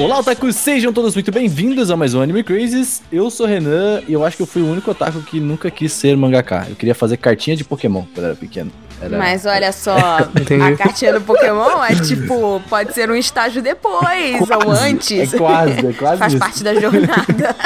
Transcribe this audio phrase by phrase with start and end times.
[0.00, 0.56] Olá, otakus!
[0.56, 3.02] Sejam todos muito bem-vindos a mais um Anime Crazes.
[3.12, 5.70] Eu sou o Renan e eu acho que eu fui o único otaku que nunca
[5.70, 6.66] quis ser mangaka.
[6.70, 8.72] Eu queria fazer cartinha de Pokémon quando era pequeno.
[8.98, 9.18] Era...
[9.18, 9.94] Mas olha só,
[10.24, 15.34] a cartinha do Pokémon é tipo, pode ser um estágio depois Quase, ou antes.
[15.34, 16.40] É quase, é quase Faz isso.
[16.40, 17.56] parte da jornada.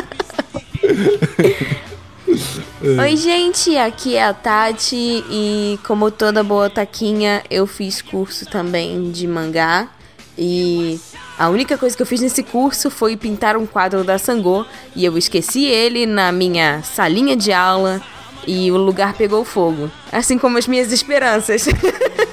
[3.00, 9.12] Oi, gente, aqui é a Tati e como toda boa taquinha, eu fiz curso também
[9.12, 9.88] de mangá
[10.36, 10.98] e
[11.38, 15.04] a única coisa que eu fiz nesse curso foi pintar um quadro da Sangô e
[15.04, 18.00] eu esqueci ele na minha salinha de aula
[18.46, 21.66] e o lugar pegou fogo, assim como as minhas esperanças.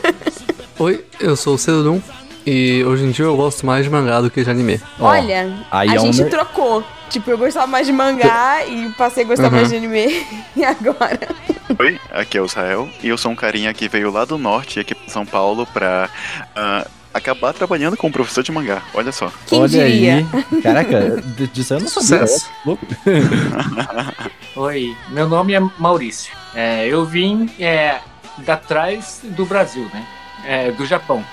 [0.80, 2.02] Oi, eu sou o Cedrum
[2.46, 4.82] e hoje em dia eu gosto mais de mangá do que de anime.
[5.00, 6.84] Olha, aí a é gente trocou.
[7.10, 9.52] Tipo, eu gostava mais de mangá e passei a gostar Uhum.
[9.52, 10.26] mais de anime.
[10.56, 11.20] E agora?
[11.78, 14.80] Oi, aqui é o Israel e eu sou um carinha que veio lá do norte,
[14.80, 16.10] aqui pra São Paulo, pra
[16.56, 18.82] ah, acabar trabalhando com um professor de mangá.
[18.94, 19.32] Olha só.
[19.48, 20.16] Quem Olha diria?
[20.16, 20.26] aí.
[20.62, 21.22] Caraca,
[21.54, 22.26] disso eu não sabia.
[22.66, 22.86] Louco.
[24.56, 26.34] Oi, meu nome é Maurício.
[26.54, 28.00] É, eu vim é,
[28.40, 30.06] da trás do Brasil, né?
[30.46, 31.24] É, do Japão.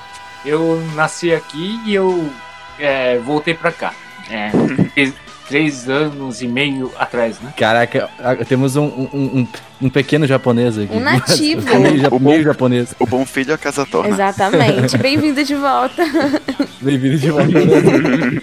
[0.44, 2.30] Eu nasci aqui e eu
[2.78, 3.92] é, voltei pra cá.
[5.48, 7.52] É, três- anos e meio atrás, né?
[7.56, 9.46] Caraca, a- temos um, um, um,
[9.82, 10.94] um pequeno japonês aqui.
[10.94, 11.78] Um nativo.
[11.80, 12.94] meio, ja- O bom- meio japonês.
[12.98, 14.10] O bom filho a casa torna.
[14.10, 14.96] Exatamente.
[14.98, 16.04] Bem-vindo de volta.
[16.80, 17.48] Bem-vindo de volta.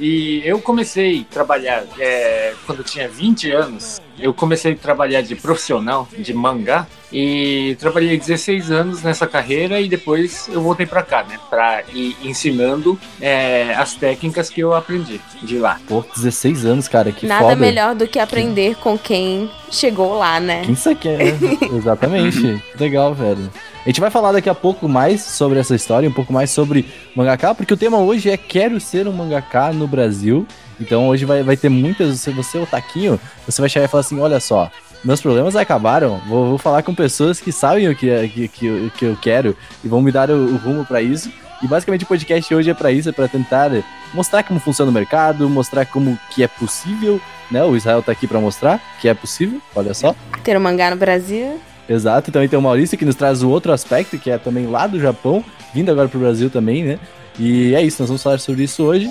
[0.02, 4.02] E eu comecei a trabalhar é, quando eu tinha 20 anos.
[4.20, 9.88] Eu comecei a trabalhar de profissional de mangá e trabalhei 16 anos nessa carreira e
[9.88, 11.40] depois eu voltei pra cá, né?
[11.50, 15.80] Pra ir ensinando é, as técnicas que eu aprendi de lá.
[15.88, 17.56] Pô, 16 anos, cara, que Nada foda.
[17.56, 20.64] melhor do que aprender com quem chegou lá, né?
[20.66, 21.58] Quem você quer, né?
[21.74, 22.62] Exatamente.
[22.80, 23.50] Legal, velho.
[23.86, 26.86] A gente vai falar daqui a pouco mais sobre essa história, um pouco mais sobre
[27.16, 30.48] mangaka, porque o tema hoje é Quero ser um mangaka no Brasil.
[30.80, 32.20] Então hoje vai, vai ter muitas.
[32.20, 34.70] Se você é o Taquinho, você vai chegar e falar assim: olha só,
[35.04, 36.20] meus problemas acabaram.
[36.28, 39.18] Vou, vou falar com pessoas que sabem o que, é- que, que, eu- que eu
[39.22, 41.32] quero e vão me dar o, o rumo pra isso.
[41.64, 43.72] E basicamente o podcast hoje é pra isso, é pra tentar
[44.14, 47.20] mostrar como funciona o mercado, mostrar como que é possível,
[47.50, 47.64] né?
[47.64, 50.14] O Israel tá aqui pra mostrar que é possível, olha só.
[50.44, 51.60] Ter um mangá no Brasil.
[51.88, 54.86] Exato, também tem o Maurício que nos traz o outro aspecto, que é também lá
[54.86, 55.44] do Japão,
[55.74, 57.00] vindo agora pro Brasil também, né?
[57.40, 59.10] E é isso, nós vamos falar sobre isso hoje.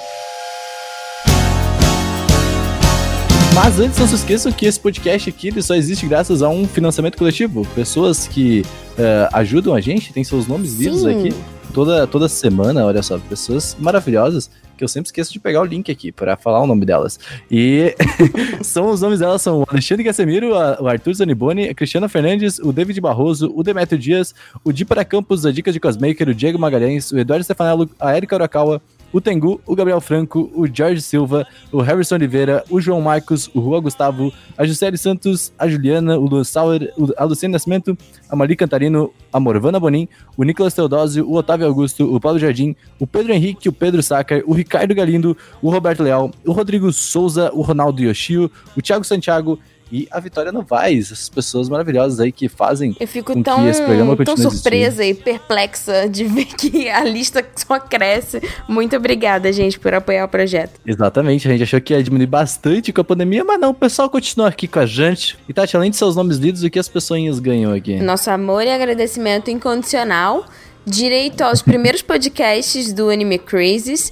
[3.54, 6.66] Mas antes, não se esqueçam que esse podcast aqui ele só existe graças a um
[6.66, 7.65] financiamento coletivo.
[7.75, 8.65] Pessoas que
[8.98, 11.10] eh, ajudam a gente, tem seus nomes lidos Sim.
[11.28, 11.34] aqui
[11.72, 15.88] toda, toda semana, olha só, pessoas maravilhosas que eu sempre esqueço de pegar o link
[15.91, 17.16] aqui para falar o nome delas.
[17.48, 17.94] E
[18.60, 22.59] são os nomes delas são o Alexandre Casemiro, a- o Arthur Zaniboni, a Cristiana Fernandes,
[22.59, 26.34] o David Barroso, o Demetrio Dias, o Di para Campos, a Dicas de Cosmaker, o
[26.34, 28.82] Diego Magalhães, o Eduardo Stefanello, a Erika Urakawa,
[29.14, 33.62] o Tengu, o Gabriel Franco, o Jorge Silva, o Harrison Oliveira, o João Marcos, o
[33.62, 37.97] Juan Gustavo, a Juscelie Santos, a Juliana, o Luan Sauer, a Luciane Nascimento,
[38.28, 42.75] a Mari Cantarino, a Morvana Bonin, o Nicolas Teodósio, o Otávio Augusto, o Paulo Jardim,
[42.98, 47.52] o Pedro Henrique, o Pedro Sacar, o Ricardo Galindo, o Roberto Leal, o Rodrigo Souza,
[47.54, 49.60] o Ronaldo Yoshio, o Thiago Santiago
[49.94, 53.69] e a Vitória Novaes, essas pessoas maravilhosas aí que fazem Eu fico Com que tão,
[53.69, 58.43] esse programa tão surpresa e perplexa de ver que a lista só cresce.
[58.69, 60.81] Muito obrigada, gente, por apoiar o projeto.
[60.84, 64.10] Exatamente, a gente achou que ia diminuir bastante com a pandemia, mas não, o pessoal
[64.10, 65.38] continua aqui com a gente.
[65.49, 68.00] E Tati, além de seus nomes lidos, o que as pessoinhas ganham aqui?
[68.00, 70.44] Nosso amor e agradecimento incondicional.
[70.84, 74.11] Direito aos primeiros podcasts do Anime Crazes.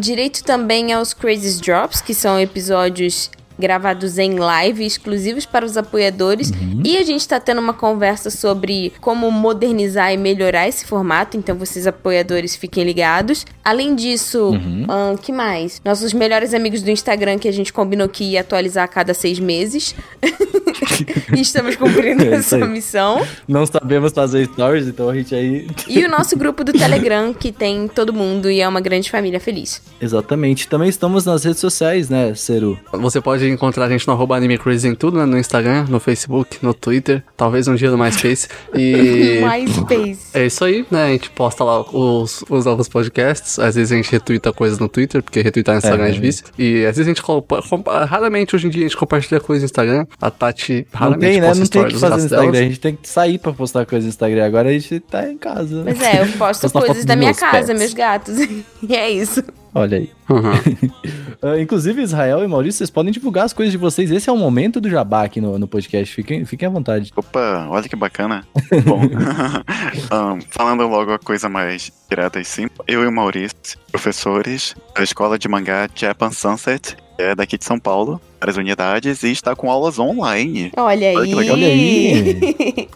[0.00, 6.52] direito também aos Crazes Drops, que são episódios gravados em live, exclusivos para os apoiadores.
[6.84, 11.56] E a gente tá tendo uma conversa sobre como modernizar e melhorar esse formato, então
[11.56, 13.46] vocês apoiadores fiquem ligados.
[13.64, 14.52] Além disso,
[14.88, 15.80] ahn, que mais?
[15.84, 19.38] Nossos melhores amigos do Instagram que a gente combinou que ia atualizar a cada seis
[19.38, 19.94] meses.
[21.36, 23.26] e estamos cumprindo É essa missão.
[23.46, 25.68] Não sabemos fazer stories, então a gente aí.
[25.88, 29.40] E o nosso grupo do Telegram, que tem todo mundo e é uma grande família
[29.40, 29.82] feliz.
[30.00, 30.68] Exatamente.
[30.68, 32.78] Também estamos nas redes sociais, né, Ceru?
[32.92, 35.24] Você pode encontrar a gente no arroba Anime Crazy em tudo, né?
[35.26, 38.48] No Instagram, no Facebook, no Twitter, talvez um dia no MySpace.
[38.74, 39.40] E.
[39.44, 40.18] MySpace.
[40.34, 41.04] É isso aí, né?
[41.04, 43.58] A gente posta lá os, os novos podcasts.
[43.58, 46.44] Às vezes a gente retuita coisas no Twitter, porque retweetar no Instagram é, É, difícil.
[46.58, 49.62] E às vezes a gente compa- compa- raramente hoje em dia a gente compartilha coisas
[49.62, 50.06] no Instagram.
[50.20, 51.46] A Tati gente Não raramente tem, né?
[51.48, 52.58] posta Não tem que fazer no Instagram.
[52.58, 54.44] A gente tem que sair pra postar coisa no Instagram.
[54.46, 55.82] Agora a gente tá em casa.
[55.84, 57.78] Mas é, eu posto coisas da minha casa, pets.
[57.78, 58.36] meus gatos.
[58.82, 59.42] e é isso.
[59.74, 60.10] Olha aí.
[60.28, 60.92] Uhum.
[61.44, 64.12] Ah, inclusive, Israel e Maurício, vocês podem divulgar as coisas de vocês.
[64.12, 66.14] Esse é o momento do jabá aqui no, no podcast.
[66.14, 67.12] Fiquem, fiquem à vontade.
[67.16, 68.46] Opa, olha que bacana.
[68.86, 69.00] Bom,
[70.08, 75.02] ahn, falando logo a coisa mais direta e simples, eu e o Maurício, professores da
[75.02, 79.56] escola de mangá Japan Sunset, que é daqui de São Paulo, várias unidades, e está
[79.56, 80.70] com aulas online.
[80.76, 81.16] Olha aí.
[81.16, 81.56] Olha que legal.
[81.56, 82.88] Olha aí.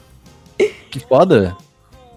[0.88, 1.56] Que foda.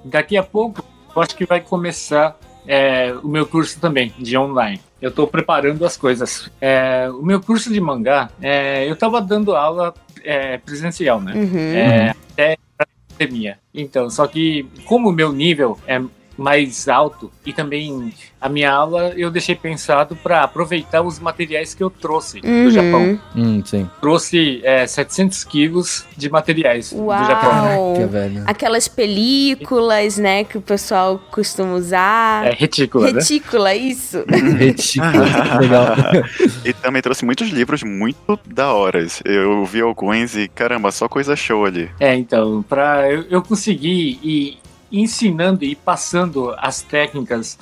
[0.06, 0.84] Daqui a pouco,
[1.16, 2.38] eu acho que vai começar
[2.70, 4.80] é, o meu curso também, de online.
[5.02, 6.52] Eu estou preparando as coisas.
[6.62, 9.92] É, o meu curso de mangá, é, eu estava dando aula
[10.24, 11.34] é, presencial, né?
[11.34, 11.58] Uhum.
[11.58, 12.86] É, até a
[13.18, 13.58] pandemia.
[13.74, 16.00] Então, só que como o meu nível é
[16.40, 21.84] mais alto e também a minha aula eu deixei pensado para aproveitar os materiais que
[21.84, 23.02] eu trouxe do Japão.
[23.02, 23.20] Uhum.
[23.36, 23.90] Hum, sim.
[24.00, 27.26] Trouxe é, 700 quilos de materiais do Uau.
[27.26, 27.94] Japão.
[27.98, 28.44] Que velho.
[28.46, 32.48] Aquelas películas, né, que o pessoal costuma usar.
[32.48, 33.20] É retícula, né?
[33.20, 34.24] Retícula, isso.
[34.58, 35.24] Retículo.
[35.60, 35.96] Legal.
[36.66, 39.22] E também trouxe muitos livros muito da horas.
[39.26, 41.90] Eu vi alguns e, caramba, só coisa show ali.
[42.00, 44.60] É, então, para eu, eu conseguir ir
[44.92, 47.58] ensinando e passando as técnicas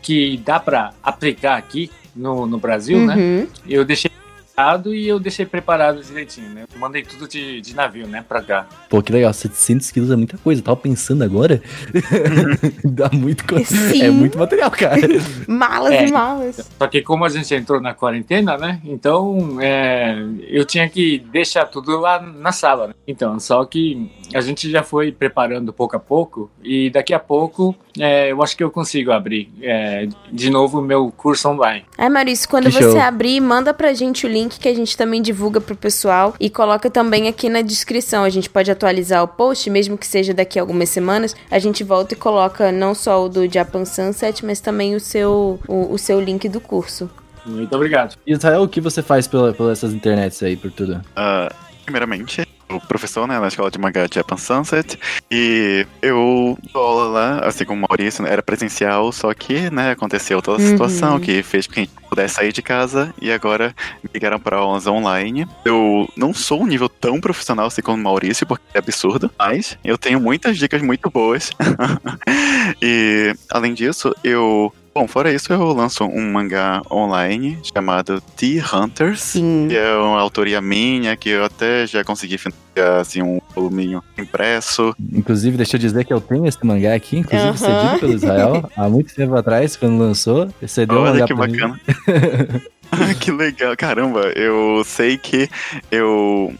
[0.00, 3.14] que dá para aplicar aqui no, no Brasil, né?
[3.14, 3.46] Uhum.
[3.66, 4.10] Eu deixei
[4.54, 6.64] preparado e eu deixei preparado direitinho, né?
[6.72, 8.66] Eu mandei tudo de, de navio, né, pra cá.
[8.88, 9.32] Pô, que legal.
[9.32, 10.60] 700 quilos é muita coisa.
[10.60, 11.62] Eu tava pensando agora.
[12.84, 13.64] Dá muito coisa.
[13.74, 14.02] Sim.
[14.02, 15.00] É muito material, cara.
[15.48, 16.06] Malas É.
[16.06, 16.70] e malas.
[16.78, 18.80] Só que como a gente entrou na quarentena, né?
[18.84, 20.16] Então é,
[20.48, 22.88] eu tinha que deixar tudo lá na sala.
[22.88, 22.94] Né?
[23.06, 27.74] Então, só que a gente já foi preparando pouco a pouco e daqui a pouco
[27.98, 31.84] é, eu acho que eu consigo abrir é, de novo o meu curso online.
[31.98, 33.00] Ai, Maurício, quando Que você show.
[33.00, 36.90] abrir, manda pra gente o link que a gente também divulga pro pessoal e coloca
[36.90, 38.24] também aqui na descrição.
[38.24, 41.34] A gente pode atualizar o post, mesmo que seja daqui a algumas semanas.
[41.50, 45.58] A gente volta e coloca não só o do Japan Sunset, mas também o seu,
[45.68, 47.10] o, o seu link do curso.
[47.44, 48.16] Muito obrigado.
[48.26, 51.00] E Israel, o que você faz pela, pelas essas internets aí, por tudo?
[51.16, 51.52] Ah,
[51.84, 52.46] primeiramente,
[52.80, 54.98] professor né, na escola de mangá Japan Sunset.
[55.30, 59.90] E eu dou aula lá, assim como o Maurício, né, era presencial, só que né,
[59.92, 60.70] aconteceu toda a Uhum.
[60.70, 64.38] situação que fez com que a gente pudesse sair de casa e agora me ligaram
[64.38, 65.46] para aulas online.
[65.64, 69.78] Eu não sou um nível tão profissional assim como o Maurício, porque é absurdo, mas
[69.82, 71.50] eu tenho muitas dicas muito boas.
[72.80, 74.72] e além disso, eu.
[74.94, 79.20] Bom, fora isso, eu lanço um mangá online chamado T-Hunters.
[79.20, 79.68] Sim.
[79.68, 84.94] Que é uma autoria minha, que eu até já consegui financiar assim, um voluminho impresso.
[85.12, 88.88] Inclusive, deixa eu dizer que eu tenho esse mangá aqui, inclusive cedido pelo Israel, há
[88.88, 90.48] muito tempo atrás, quando lançou.
[90.66, 91.52] Cedeu Olha mangá que pra mim.
[91.52, 91.80] bacana.
[93.18, 94.32] que legal, caramba.
[94.36, 95.48] Eu sei que
[95.90, 96.54] eu.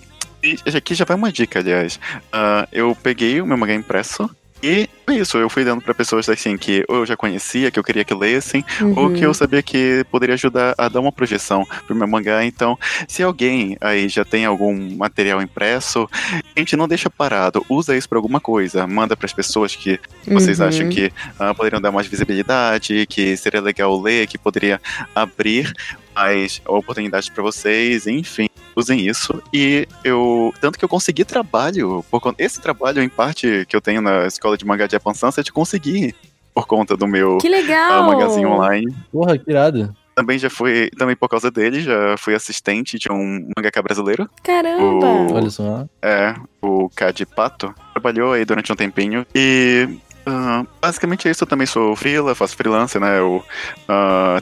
[0.75, 2.01] Aqui já vai uma dica, aliás.
[2.33, 4.29] Ah, eu peguei o meu mangá impresso.
[4.63, 7.79] E foi isso, eu fui dando pra pessoas assim que ou eu já conhecia, que
[7.79, 8.65] eu queria que lessem,
[8.97, 9.13] ou Uhum.
[9.13, 12.45] que eu sabia que poderia ajudar a dar uma projeção pro meu mangá.
[12.45, 12.79] Então,
[13.09, 16.09] se alguém aí já tem algum material impresso,
[16.57, 19.99] gente, não deixa parado, usa isso pra alguma coisa, manda pras pessoas que
[20.29, 20.67] vocês Uhum.
[20.69, 24.81] acham que ah, poderiam dar mais visibilidade, que seria legal ler, que poderia
[25.15, 25.73] abrir
[26.15, 28.47] mais oportunidades pra vocês, enfim.
[28.75, 30.53] Usem isso e eu.
[30.61, 32.05] Tanto que eu consegui trabalho.
[32.11, 35.15] Por, conta- esse trabalho, em parte, que eu tenho na escola de mangá de Japan
[35.15, 36.15] Sunset, consegui
[36.55, 38.07] por conta do meu Que ah, legal!
[38.07, 38.95] magazine online.
[39.11, 39.95] Porra, que irado.
[40.15, 44.29] Também já fui, também por causa dele, já fui assistente de um mangaka brasileiro.
[44.43, 45.07] Caramba!
[45.07, 45.87] O- Olha só.
[46.03, 47.75] É, o Cade Pato.
[47.95, 49.25] Trabalhou aí durante um tempinho.
[49.35, 49.89] E
[50.25, 51.45] ah, basicamente é isso.
[51.45, 53.19] Eu também sou freela, faço freelance, né?
[53.19, 53.45] Eu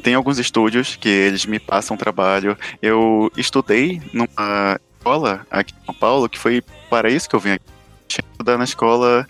[0.03, 2.57] tenho alguns estúdios que eles me passam trabalho.
[2.83, 7.53] Eu estudei numa escola aqui em São Paulo, que foi para isso que eu vim
[7.53, 7.65] aqui.
[8.09, 9.27] Estudar na escola.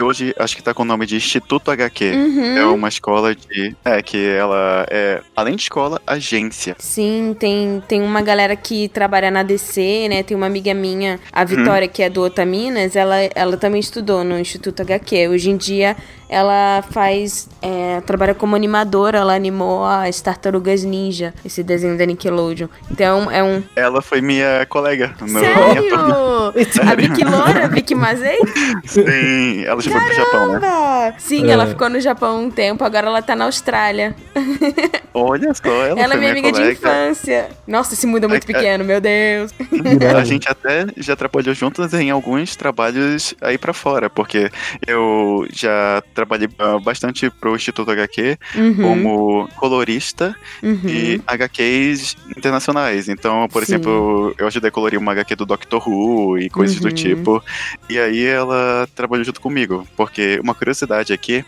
[0.00, 2.12] Hoje acho que tá com o nome de Instituto HQ.
[2.12, 2.56] Uhum.
[2.58, 3.74] É uma escola de.
[3.84, 6.76] É, que ela é, além de escola, agência.
[6.78, 10.22] Sim, tem, tem uma galera que trabalha na DC, né?
[10.22, 14.38] Tem uma amiga minha, a Vitória, que é do Otaminas, ela, ela também estudou no
[14.38, 15.28] Instituto HQ.
[15.28, 15.96] Hoje em dia
[16.28, 17.48] ela faz.
[17.62, 22.68] é, trabalha como animadora, ela animou as Tartarugas Ninja, esse desenho da Nickelodeon.
[22.90, 23.62] Então é um.
[23.74, 25.40] Ela foi minha colega no minha.
[25.40, 26.26] Sério?
[26.90, 28.38] A Vicky Loura, a Vicky Mazei?
[28.84, 31.14] Sim, ela já foi pro Japão, né?
[31.18, 31.52] Sim, É.
[31.52, 34.14] ela ficou no Japão um tempo, agora ela tá na Austrália.
[35.12, 36.72] Olha só, ela, Ela é minha amiga de colega.
[36.72, 37.48] infância.
[37.66, 39.52] Nossa, esse mundo é muito É, é- pequeno, meu Deus.
[40.16, 44.50] A gente até já trabalhou juntos em alguns trabalhos aí pra fora, porque
[44.86, 50.80] eu já trabalhei uh, bastante pro Instituto HQ Uhum, como colorista uhum.
[50.88, 53.08] e HQs internacionais.
[53.08, 53.74] Então, por Sim.
[53.74, 56.94] exemplo, eu ajudei a colorir uma HQ do Doctor Who e coisas do Uhum.
[56.94, 57.44] tipo.
[57.88, 59.86] E aí ela trabalhou junto comigo.
[59.96, 61.44] Porque uma curiosidade aqui,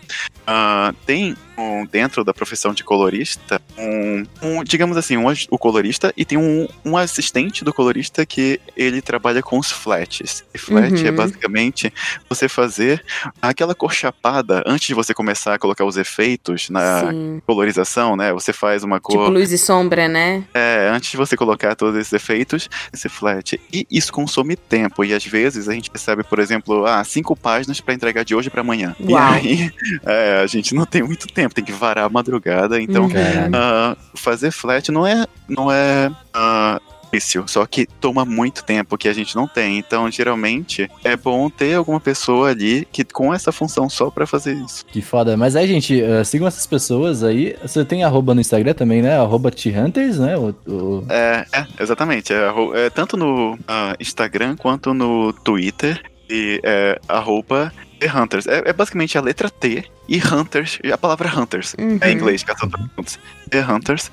[0.46, 6.12] ah, tem um- dentro da profissão de colorista, um, um, digamos assim, um, o colorista
[6.16, 10.44] e tem um, um assistente do colorista que ele trabalha com os flats.
[10.54, 11.06] E flat Uhum.
[11.06, 11.92] é basicamente
[12.28, 13.04] você fazer
[13.42, 17.42] aquela cor chapada antes de você começar a colocar os efeitos na Sim.
[17.46, 18.32] colorização, né?
[18.32, 19.18] Você faz uma cor.
[19.18, 20.44] Tipo luz e sombra, né?
[20.54, 23.60] É, antes de você colocar todos esses efeitos, esse flat.
[23.72, 25.04] E isso consome tempo.
[25.04, 28.50] E às vezes a gente recebe, por exemplo, ah, cinco páginas pra entregar de hoje
[28.50, 28.94] pra amanhã.
[29.00, 29.10] Uau.
[29.10, 29.70] E aí,
[30.06, 32.80] é, a gente não tem muito tempo, tem que varar a madrugada.
[32.80, 33.12] Então, Uhum.
[33.54, 35.24] Ah, fazer flat não é.
[35.48, 39.78] Não é ah, difícil, só que toma muito tempo que a gente não tem.
[39.78, 44.54] Então, geralmente, é bom ter alguma pessoa ali que com essa função só pra fazer
[44.56, 44.84] isso.
[44.86, 45.34] Que foda.
[45.36, 47.56] Mas aí, gente, uh, sigam essas pessoas aí.
[47.62, 49.16] Você tem arroba no Instagram também, né?
[49.18, 50.36] Arroba T-Hunters, né?
[50.36, 52.32] O, o- É, é, exatamente.
[52.32, 56.02] É, é tanto no ah, Instagram quanto no Twitter.
[56.30, 58.46] E é arroba The Hunters.
[58.46, 61.74] É, é basicamente a letra T e Hunters, e a palavra Hunters.
[61.78, 61.98] Uhum.
[62.00, 63.18] É em inglês, caçadores juntos.
[63.50, 64.10] The Hunters.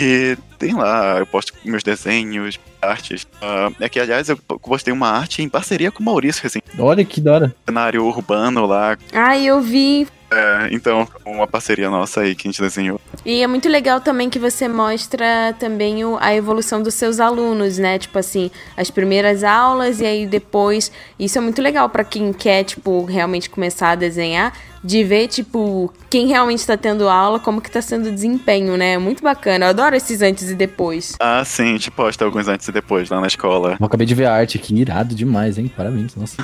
[0.00, 3.26] E tem lá, eu posto meus desenhos, artes.
[3.42, 7.04] Ah, é que, aliás, eu postei uma arte em parceria com o Maurício, assim, Olha
[7.04, 7.56] que da hora.
[7.66, 8.96] cenário urbano lá.
[9.12, 10.06] Ai, eu vi.
[10.30, 13.00] É, então, uma parceria nossa aí que a gente desenhou.
[13.24, 17.78] E é muito legal também que você mostra também o- a evolução dos seus alunos,
[17.78, 17.98] né?
[17.98, 20.92] Tipo assim, as primeiras aulas e aí depois.
[21.18, 25.92] Isso é muito legal pra quem quer, tipo, realmente começar a desenhar, de ver, tipo,
[26.08, 28.94] quem realmente tá tendo aula, como que tá sendo o desempenho, né?
[28.94, 29.66] É muito bacana.
[29.66, 31.16] Eu adoro esses antes e depois.
[31.20, 33.76] Ah, sim, a gente posta alguns antes e depois lá na escola.
[33.78, 35.70] Eu acabei de ver a arte aqui, irado demais, hein?
[35.76, 36.36] Parabéns, nossa.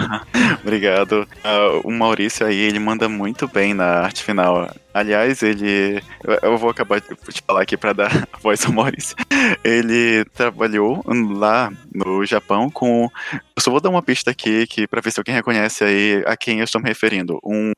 [0.62, 1.26] Obrigado.
[1.42, 4.68] Ah, o Maurício aí, ele manda muito bem na arte final.
[4.92, 6.02] Aliás, ele.
[6.42, 9.16] eu- vou acabar de te falar aqui pra dar a voz ao Maurício.
[9.64, 13.08] Ele trabalhou lá no Japão com.
[13.32, 16.36] Eu só vou dar uma pista aqui que pra ver se alguém reconhece aí a
[16.36, 17.38] quem eu estou me referindo.
[17.44, 17.72] Um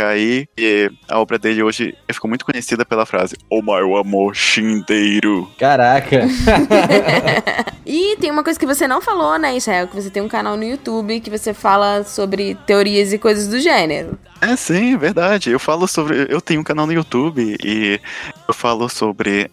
[0.00, 5.48] aí, e a obra dele hoje ficou muito conhecida pela frase Omae wa mo shindeiro.
[5.58, 6.26] Caraca.
[7.90, 9.88] E tem uma coisa que você não falou, né, Israel?
[9.88, 13.58] Que você tem um canal no YouTube que você fala sobre teorias e coisas do
[13.58, 14.18] gênero.
[14.42, 15.50] É, sim, é verdade.
[15.50, 16.26] Eu falo sobre.
[16.28, 18.00] Eu tenho um canal no YouTube e
[18.46, 19.48] eu falo sobre.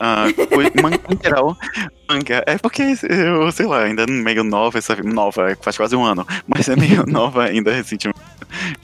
[0.50, 1.58] coi- manga em geral.
[2.10, 2.44] Manga.
[2.46, 4.96] É porque eu, sei lá, ainda meio nova essa.
[5.04, 6.26] Nova, faz quase um ano.
[6.48, 8.20] Mas é meio nova ainda recentemente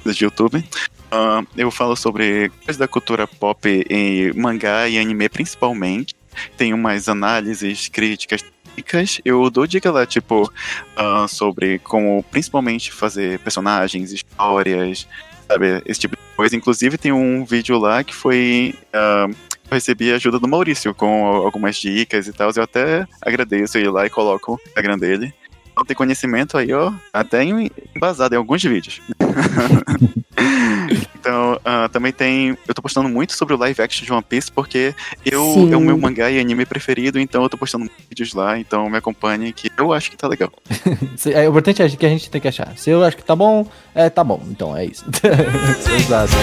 [0.05, 0.63] de YouTube.
[1.11, 6.15] Ah, eu falo sobre coisas da cultura pop em mangá e anime principalmente.
[6.57, 8.43] Tem umas análises, críticas,
[8.75, 9.19] dicas.
[9.25, 10.51] Eu dou dica lá, tipo,
[10.95, 15.05] ah, sobre como principalmente fazer personagens, histórias,
[15.51, 15.81] sabe?
[15.85, 16.55] Esse tipo de coisa.
[16.55, 18.75] Inclusive, tem um vídeo lá que foi.
[18.93, 19.27] ah,
[19.69, 22.51] eu recebi a ajuda do Maurício com algumas dicas e tal.
[22.55, 25.33] Eu até agradeço ir lá e coloco o Instagram dele.
[25.81, 29.01] Então tem conhecimento aí, ó, até em- embasado em alguns vídeos.
[31.15, 32.55] então, ah, também tem.
[32.67, 34.93] Eu tô postando muito sobre o live action de One Piece, porque
[35.25, 35.73] eu Sim.
[35.73, 38.97] é o meu mangá e anime preferido, então eu tô postando vídeos lá, então me
[38.97, 40.51] acompanhe que eu acho que tá legal.
[41.33, 42.77] É, o importante é que a gente tem que achar.
[42.77, 44.43] Se eu acho que tá bom, é, tá bom.
[44.49, 45.05] Então é isso.
[45.97, 46.33] Exato.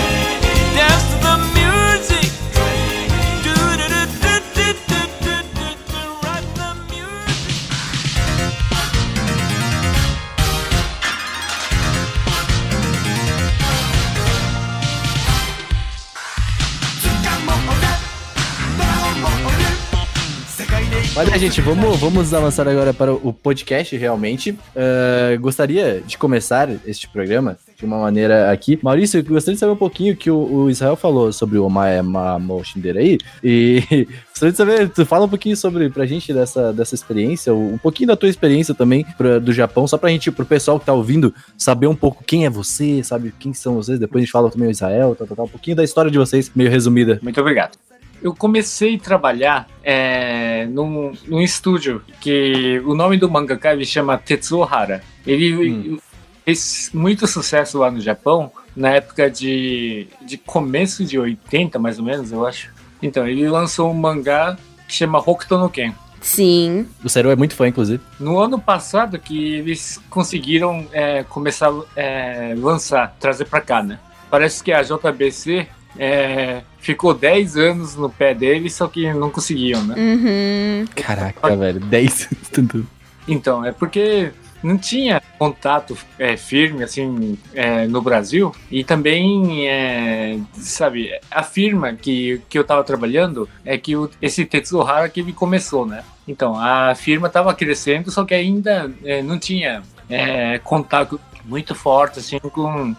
[21.19, 24.57] Olha, gente, vamos, vamos avançar agora para o podcast, realmente.
[24.77, 28.79] Eh, gostaria de começar este programa de uma maneira aqui.
[28.81, 32.65] Maurício, eu gostaria de saber um pouquinho que o, o Israel falou sobre o Maemo
[32.65, 33.19] Shinderei.
[33.43, 33.83] E
[34.31, 38.07] gostaria de saber, tu fala um pouquinho sobre, pra gente, dessa, dessa experiência, um pouquinho
[38.07, 41.35] da tua experiência também pra, do Japão, só pra gente, pro pessoal que tá ouvindo,
[41.57, 43.99] saber um pouco quem é você, sabe, quem são vocês.
[43.99, 46.49] Depois a gente fala também o Israel, tal, tal, um pouquinho da história de vocês,
[46.55, 47.19] meio resumida.
[47.21, 47.77] Muito obrigado.
[48.23, 54.19] Eu comecei a trabalhar é, num, num estúdio que o nome do mangaka ele chama
[54.19, 55.03] Tetsuo Hara.
[55.27, 56.01] Ele
[56.45, 62.05] fez muito sucesso lá no Japão na época de, de começo de 80, mais ou
[62.05, 62.73] menos, eu acho.
[63.03, 64.57] Então, ele lançou um mangá
[64.87, 65.93] que chama Hokuto no Ken.
[66.21, 66.87] Sim.
[67.05, 68.03] O Seru é muito fã, inclusive.
[68.19, 73.99] No ano passado que eles conseguiram é, começar a é, lançar, trazer pra cá, né?
[74.31, 75.67] Parece que a JBC
[75.99, 79.95] é, ficou 10 anos no pé deles, só que não conseguiam, né?
[79.97, 80.87] Uhum.
[80.95, 82.29] Caraca, velho, 10.
[82.53, 82.87] Tanto.
[83.27, 90.39] Então, é porque não tinha contato é, firme assim é, no Brasil e também é,
[90.55, 95.33] sabe a firma que, que eu estava trabalhando é que o, esse Tetsuhara que ele
[95.33, 101.21] começou né então a firma estava crescendo só que ainda é, não tinha é, contato
[101.45, 102.97] muito forte assim com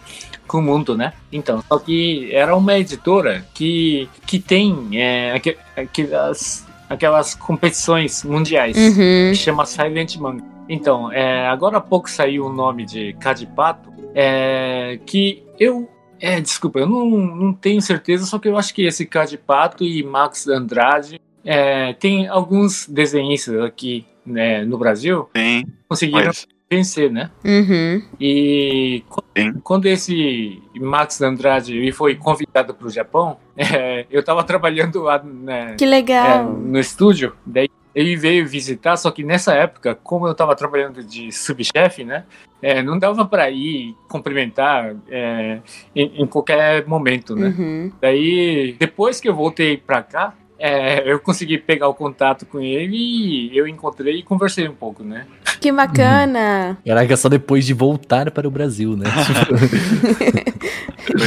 [0.50, 1.12] com o mundo, né?
[1.30, 8.76] Então, só que era uma editora que, que tem é, aque- aquelas, aquelas competições mundiais
[8.76, 9.30] Uhum.
[9.30, 10.42] que chama Silent Manga.
[10.68, 15.88] Então, é, agora há pouco saiu o nome de Cadipato, é, que eu.
[16.20, 20.02] É, desculpa, eu não, não tenho certeza, só que eu acho que esse Cadipato e
[20.02, 27.30] Max Andrade é, tem alguns desenhistas aqui né, no Brasil Tem, conseguiram mas vencer, né?
[27.44, 28.00] Uhum.
[28.20, 29.54] E qu- Sim.
[29.64, 35.74] quando esse Max Andrade foi convidado para o Japão, é, eu estava trabalhando lá né,
[35.76, 36.52] Que é, legal.
[36.52, 41.32] no estúdio, daí ele veio visitar, só que nessa época, como eu estava trabalhando de
[41.32, 42.22] subchefe, né,
[42.62, 45.58] é, não dava para ir cumprimentar é,
[45.96, 47.48] em, em qualquer momento, né.
[47.58, 47.92] Uhum.
[48.00, 52.94] Daí, depois que eu voltei para cá, é, eu consegui pegar o contato com ele
[53.50, 55.26] e eu encontrei e conversei um pouco, né.
[55.60, 56.78] Que bacana.
[56.86, 59.04] Caraca, só depois de voltar para o Brasil, né?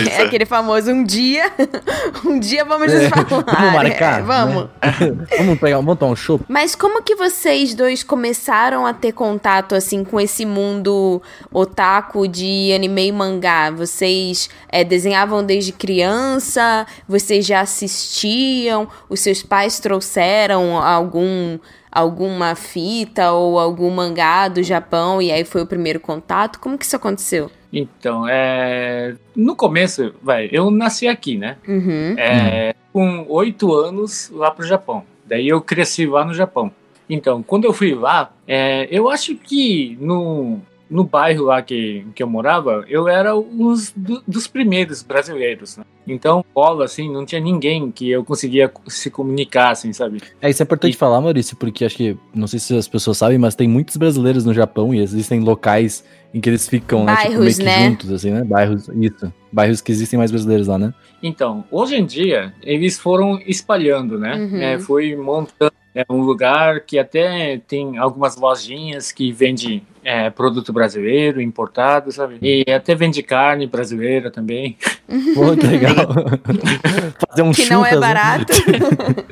[0.07, 0.25] É é.
[0.25, 1.51] aquele famoso um dia.
[2.25, 3.43] um dia vamos É, nos falar.
[3.43, 4.69] vamos marcar, É, vamos.
[5.37, 6.39] vamos pegar, vamos tomar um show?
[6.47, 11.21] Mas como que vocês dois começaram a ter contato assim com esse mundo
[11.51, 13.71] otaku de anime e mangá?
[13.71, 16.85] Vocês é, desenhavam desde criança?
[17.07, 18.87] Vocês já assistiam?
[19.09, 21.59] Os seus pais trouxeram algum
[21.93, 26.59] alguma fita ou algum mangá do Japão e aí foi o primeiro contato?
[26.59, 27.51] Como que isso aconteceu?
[27.71, 31.57] Então, é, no começo, vai, eu nasci aqui, né?
[31.67, 32.15] Uhum.
[32.17, 35.03] É, com oito anos lá pro Japão.
[35.25, 36.71] Daí eu cresci lá no Japão.
[37.09, 40.59] Então, quando eu fui lá, é, eu acho que no,
[40.89, 45.83] no bairro lá que, que eu morava, eu era um do- dos primeiros brasileiros, né?
[46.05, 50.21] Então, bola, assim, não tinha ninguém que eu conseguia se comunicar, assim, sabe?
[50.41, 53.17] É, isso é importante E- falar, Maurício, porque acho que, não sei se as pessoas
[53.17, 57.15] sabem, mas tem muitos brasileiros no Japão e existem locais em que eles ficam, né,
[57.15, 57.85] tipo, meio Bairros, que né?
[57.89, 58.43] juntos, assim, né?
[58.43, 59.33] Bairros, isso.
[59.51, 60.93] Bairros que existem mais brasileiros lá, né?
[61.21, 64.35] Então, hoje em dia, eles foram espalhando, né?
[64.35, 64.57] Uhum.
[64.61, 70.71] É, foi montando é, um lugar que até tem algumas lojinhas que vendem é, produto
[70.73, 72.37] brasileiro, importado, sabe?
[72.41, 74.77] E até vende carne brasileira também.
[75.35, 75.95] Pô, que legal.
[77.29, 77.99] Fazer um Que não é né?
[77.99, 78.53] barato.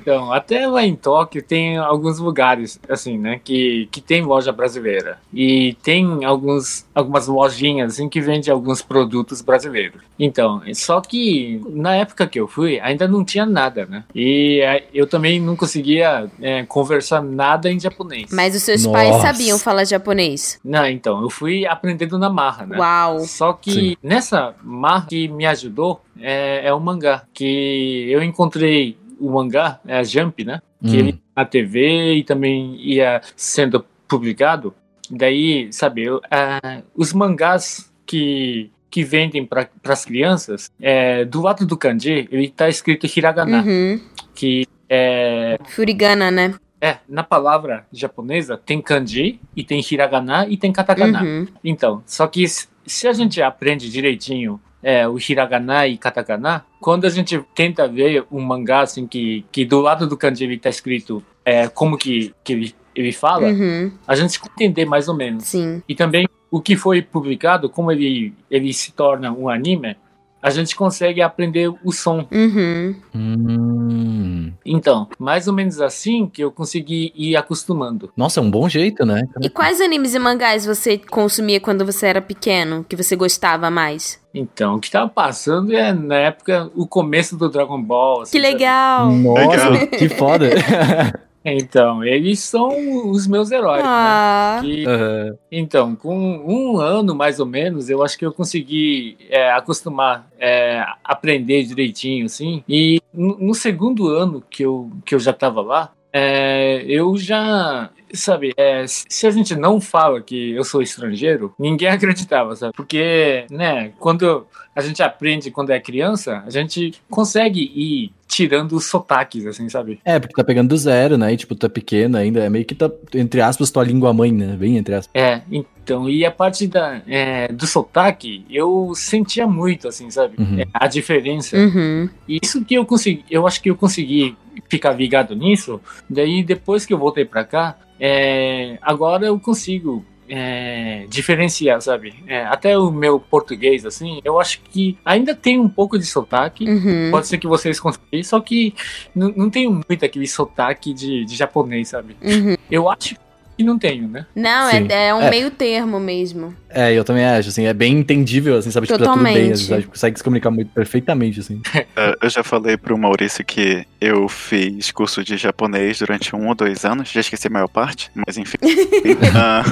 [0.01, 3.39] Então, até lá em Tóquio tem alguns lugares, assim, né?
[3.43, 5.19] Que, que tem loja brasileira.
[5.31, 10.01] E tem alguns, algumas lojinhas, assim, que vendem alguns produtos brasileiros.
[10.17, 14.03] Então, só que na época que eu fui, ainda não tinha nada, né?
[14.13, 18.31] E é, eu também não conseguia é, conversar nada em japonês.
[18.31, 19.27] Mas os seus pais Nossa.
[19.27, 20.59] sabiam falar japonês.
[20.63, 22.77] Não, então, eu fui aprendendo na marra, né?
[22.77, 23.19] Uau.
[23.21, 23.95] Só que Sim.
[24.03, 27.23] nessa marra que me ajudou é, é o mangá.
[27.33, 30.61] Que eu encontrei o mangá, é a Jump, né?
[30.83, 30.99] Que Hum.
[30.99, 34.73] ele na TV e também ia sendo publicado.
[35.09, 41.65] Daí, sabe, eu, ah, os mangás que, que vendem para as crianças, é, do lado
[41.65, 43.99] do kanji, ele tá escrito hiragana, Uhum.
[44.35, 46.53] que é, Furigana, né?
[46.81, 51.21] É, na palavra japonesa tem kanji e tem hiragana e tem katakana.
[51.23, 51.47] Uhum.
[51.63, 57.09] Então, só que se a gente aprende direitinho é, o hiragana e katakana, quando a
[57.09, 61.23] gente tenta ver um mangá assim que, que do lado do kanji ele tá escrito
[61.45, 63.91] é, como que, que ele, ele fala, Uhum.
[64.07, 65.43] a gente entender mais ou menos.
[65.45, 65.83] Sim.
[65.87, 69.95] E também o que foi publicado, como ele, ele se torna um anime,
[70.41, 72.25] a gente consegue aprender o som.
[72.31, 72.95] Uhum.
[73.15, 74.51] Hum.
[74.65, 78.11] Então, mais ou menos assim que eu consegui ir acostumando.
[78.15, 79.21] Nossa, é um bom jeito, né?
[79.41, 84.19] E quais animes e mangás você consumia quando você era pequeno, que você gostava mais?
[84.33, 88.21] Então, o que tava passando é, na época, o começo do Dragon Ball.
[88.21, 88.53] assim, Que sabe?
[88.53, 89.11] legal!
[89.11, 89.87] Nossa, Legal.
[89.87, 90.49] que foda.
[91.43, 93.81] Então, eles são os meus heróis.
[93.83, 93.89] né?
[93.89, 95.35] Ah, Que- Aham.
[95.51, 100.85] então, com um ano mais ou menos, eu acho que eu consegui é, acostumar, é,
[101.03, 102.63] aprender direitinho, assim.
[102.69, 107.89] E no, no segundo ano que eu, que eu já tava lá, é, eu já.
[108.13, 111.87] Sabe, é, se a gente não fala que eu sou estrangeiro, ninguém
[112.27, 112.73] acreditava, sabe?
[112.75, 118.85] Porque, né, quando a gente aprende quando é criança, a gente consegue ir tirando os
[118.85, 119.99] sotaques, assim, sabe?
[120.05, 121.33] É, porque tá pegando do zero, né?
[121.33, 122.39] E tipo, tu é pequeno ainda.
[122.39, 124.55] É meio que tá, entre aspas, tua língua mãe, né?
[124.57, 125.11] Bem entre aspas.
[125.13, 130.35] É, então, e a parte da, é, do sotaque, eu sentia muito, assim, sabe?
[130.39, 130.61] Uhum.
[130.61, 131.57] É, a diferença.
[131.57, 132.09] uhum.
[132.25, 134.37] E isso que eu consegui, eu acho que eu consegui
[134.69, 135.81] ficar ligado nisso.
[136.09, 142.15] Daí, depois que eu voltei pra cá, é, agora eu consigo é, diferenciar, sabe?
[142.25, 146.63] É, até o meu português, assim, eu acho que ainda tem um pouco de sotaque.
[146.63, 147.11] Uhum.
[147.11, 148.73] Pode ser que vocês consigam, só que
[149.13, 152.15] não, tenho muito aquele sotaque de, de japonês, sabe?
[152.21, 152.55] Uhum.
[152.69, 154.25] Eu acho que não tenho, né?
[154.35, 155.29] Não, é, é um É.
[155.29, 156.55] meio termo mesmo.
[156.69, 158.87] É, eu também acho, assim, é bem entendível, assim, sabe?
[158.87, 159.53] Tipo, tá tudo bem, Totalmente.
[159.53, 159.83] assim, sabe?
[159.83, 161.61] consegue se comunicar muito perfeitamente, assim.
[161.95, 166.55] Ah, Eu já falei pro Maurício que eu fiz curso de japonês durante um ou
[166.55, 168.57] dois anos, já esqueci a maior parte, mas enfim.
[169.35, 169.63] Ah,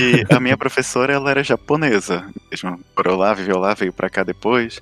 [0.00, 2.80] e a minha professora, ela era japonesa mesmo.
[2.96, 4.80] Morou lá, viveu lá, veio pra cá depois.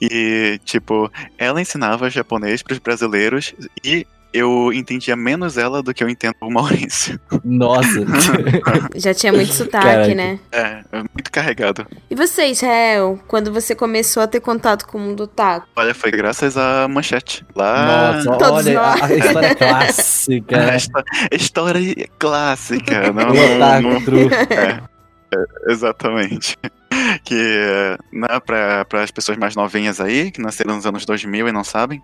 [0.00, 6.08] E, tipo, ela ensinava japonês pros brasileiros e eu entendia menos ela do que eu
[6.08, 7.20] entendo o Maurício.
[7.44, 8.04] Nossa.
[8.96, 10.14] Já tinha muito sotaque, Caraca.
[10.14, 10.40] né?
[10.50, 11.86] É, é muito carregado.
[12.10, 15.68] E você, Israel, quando você começou a ter contato com o mundo taco?
[15.76, 17.46] Olha, foi graças à manchete.
[17.54, 18.12] Lá.
[18.24, 19.00] Nossa, Todos olha, nós.
[19.02, 20.56] a, a história clássica.
[20.56, 20.76] A né?
[20.76, 23.12] histó- história clássica.
[23.12, 24.30] Não, O não, não-.
[24.50, 24.80] É,
[25.32, 26.58] é, exatamente.
[27.24, 31.64] Que né, para as pessoas mais novinhas aí, que nasceram nos anos 2000 e não
[31.64, 32.02] sabem,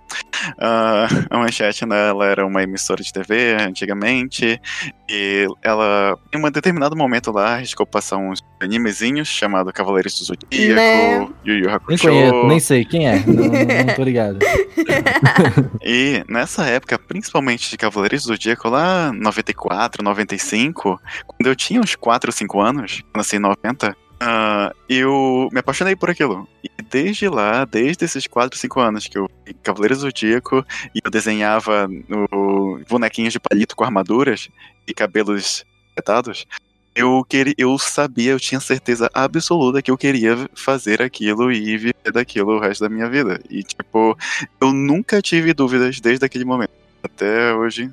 [0.59, 4.61] ah, a Manchete né, ela era uma emissora de TV antigamente,
[5.09, 10.75] e ela, em um determinado momento lá, arriscou passar uns animezinhos chamado Cavaleiros do Zodíaco,
[10.75, 11.19] Né?
[11.45, 12.09] Yu Yu Nem Hakusho.
[12.09, 13.19] conheço, nem sei quem é.
[13.27, 13.51] Não, não,
[13.87, 14.39] não tô ligado.
[15.83, 21.95] E nessa época, principalmente de Cavaleiros do Zodíaco, lá 94, 95, quando eu tinha uns
[21.95, 26.47] 4 ou 5 anos, nasci em 90, ah, eu me apaixonei por aquilo.
[26.63, 29.31] E desde lá, desde esses 4, 5 anos que eu
[29.65, 34.51] do Zodíaco e eu desenhava no bonequinhos de palito com armaduras
[34.87, 36.47] e cabelos espetados,
[36.95, 42.13] eu, queria, eu sabia, eu tinha certeza absoluta que eu queria fazer aquilo e viver
[42.13, 43.41] daquilo o resto da minha vida.
[43.49, 44.19] E, tipo,
[44.61, 46.73] eu nunca tive dúvidas desde aquele momento.
[47.03, 47.91] Até hoje.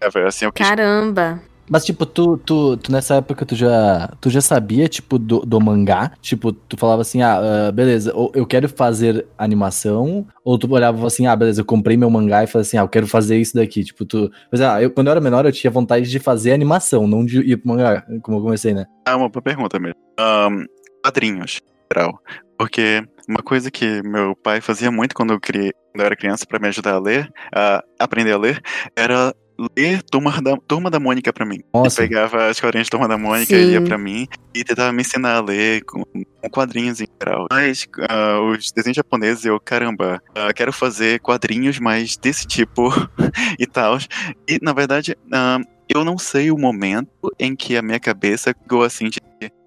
[0.00, 0.66] É, assim, eu quis.
[0.66, 1.42] Caramba.
[1.68, 5.60] Mas, tipo, tu, tu, tu nessa época tu já, tu já sabia, tipo, do, do
[5.60, 6.12] mangá?
[6.20, 11.06] Tipo, tu falava assim, ah, ah, beleza, eu quero fazer animação, ou tu olhava falava
[11.06, 13.54] assim, ah, beleza, eu comprei meu mangá e falei assim, ah, eu quero fazer isso
[13.54, 13.84] daqui.
[13.84, 14.30] Tipo, tu.
[14.50, 17.40] Mas, ah, eu, quando eu era menor, eu tinha vontade de fazer animação, não de
[17.40, 18.86] ir pro mangá, como eu comecei, né?
[19.06, 19.96] Ah, uma boa pergunta mesmo.
[21.90, 22.20] Em geral.
[22.58, 26.46] Porque uma coisa que meu pai fazia muito quando eu, criei, quando eu era criança
[26.46, 28.62] para me ajudar a ler, a aprender a ler,
[28.96, 29.34] era
[29.76, 31.60] ler Turma da, Turma da Mônica pra mim.
[31.72, 32.02] Nossa.
[32.02, 33.62] Ele pegava as historinhas de Turma da Mônica Sim.
[33.62, 37.46] e ia pra mim e tentava me ensinar a ler com, com quadrinhos em geral.
[37.50, 42.90] Mas ah, os desenhos japoneses, eu, caramba, ah, quero fazer quadrinhos, mas desse tipo
[43.58, 43.98] e tal.
[44.48, 48.82] E, na verdade, ah, eu não sei o momento em que a minha cabeça ficou
[48.82, 49.20] assim de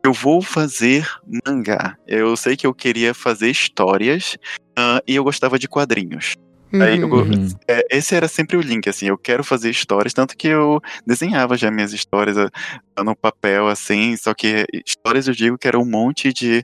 [0.04, 1.08] eu vou fazer
[1.45, 1.97] mangá.
[2.08, 4.38] Eu sei que eu queria fazer histórias
[4.75, 6.36] ah, e eu gostava de quadrinhos.
[6.73, 7.23] Aí eu Uhum.
[7.23, 7.49] Uhum.
[7.67, 11.58] é, esse era sempre o link, assim, eu quero fazer histórias, tanto que eu desenhava
[11.58, 15.86] já minhas histórias ah, no papel, assim, só que histórias eu digo que era um
[15.86, 16.63] monte de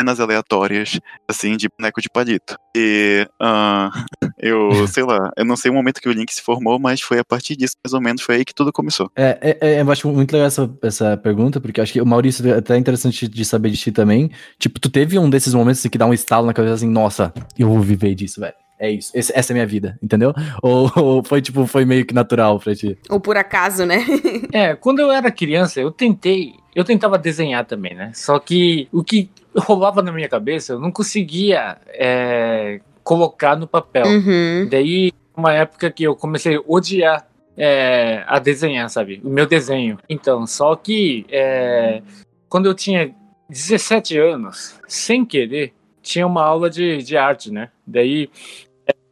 [0.00, 2.56] cenas aleatórias, assim, de boneco de palito.
[2.76, 3.90] E ah,
[4.38, 7.18] eu, sei lá, eu não sei o momento que o link se formou, mas foi
[7.18, 9.10] a partir disso, mais ou menos, foi aí que tudo começou.
[9.16, 12.06] É, é, é, eu acho muito legal essa, essa pergunta, porque eu acho que o
[12.06, 14.30] Maurício é até interessante de saber de ti também.
[14.58, 17.32] Tipo, tu teve um desses momentos assim, que dá um estalo na cabeça assim, nossa,
[17.58, 18.54] eu vou viver disso, velho.
[18.78, 20.32] É isso, esse- essa é a minha vida, entendeu?
[20.62, 22.96] Ou, ou foi tipo, foi meio que natural pra ti?
[23.10, 24.04] Ou por acaso, né?
[24.52, 28.10] É, quando eu era criança, eu tentei, eu tentava desenhar também, né?
[28.14, 34.06] Só que o que rolava na minha cabeça, eu não conseguia é, colocar no papel.
[34.06, 34.68] Uhum.
[34.70, 39.20] Daí, uma época que eu comecei a odiar é, a desenhar, sabe?
[39.24, 39.98] O meu desenho.
[40.08, 42.00] Então, só que é,
[42.48, 43.12] quando eu tinha
[43.50, 47.68] 17 anos, sem querer, tinha uma aula de, de arte, né?
[47.86, 48.30] Daí,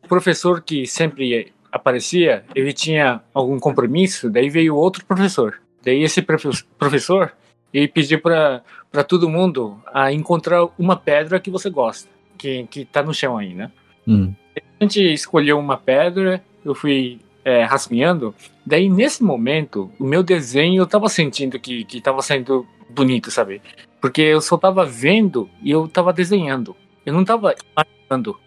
[0.06, 5.60] o professor que sempre aparecia, ele tinha algum compromisso, daí veio outro professor.
[5.84, 7.32] Daí esse profe- professor,
[7.74, 8.62] ele pediu para
[9.06, 13.52] todo mundo a encontrar uma pedra que você gosta, que, que tá no chão aí,
[13.52, 13.70] né?
[14.06, 14.32] Hum.
[14.80, 18.34] A gente escolheu uma pedra, eu fui é, rascunhando.
[18.64, 23.60] Daí, nesse momento, o meu desenho, eu tava sentindo que, que tava saindo bonito, sabe?
[24.00, 26.76] Porque eu só tava vendo e eu tava desenhando.
[27.04, 27.54] Eu não tava.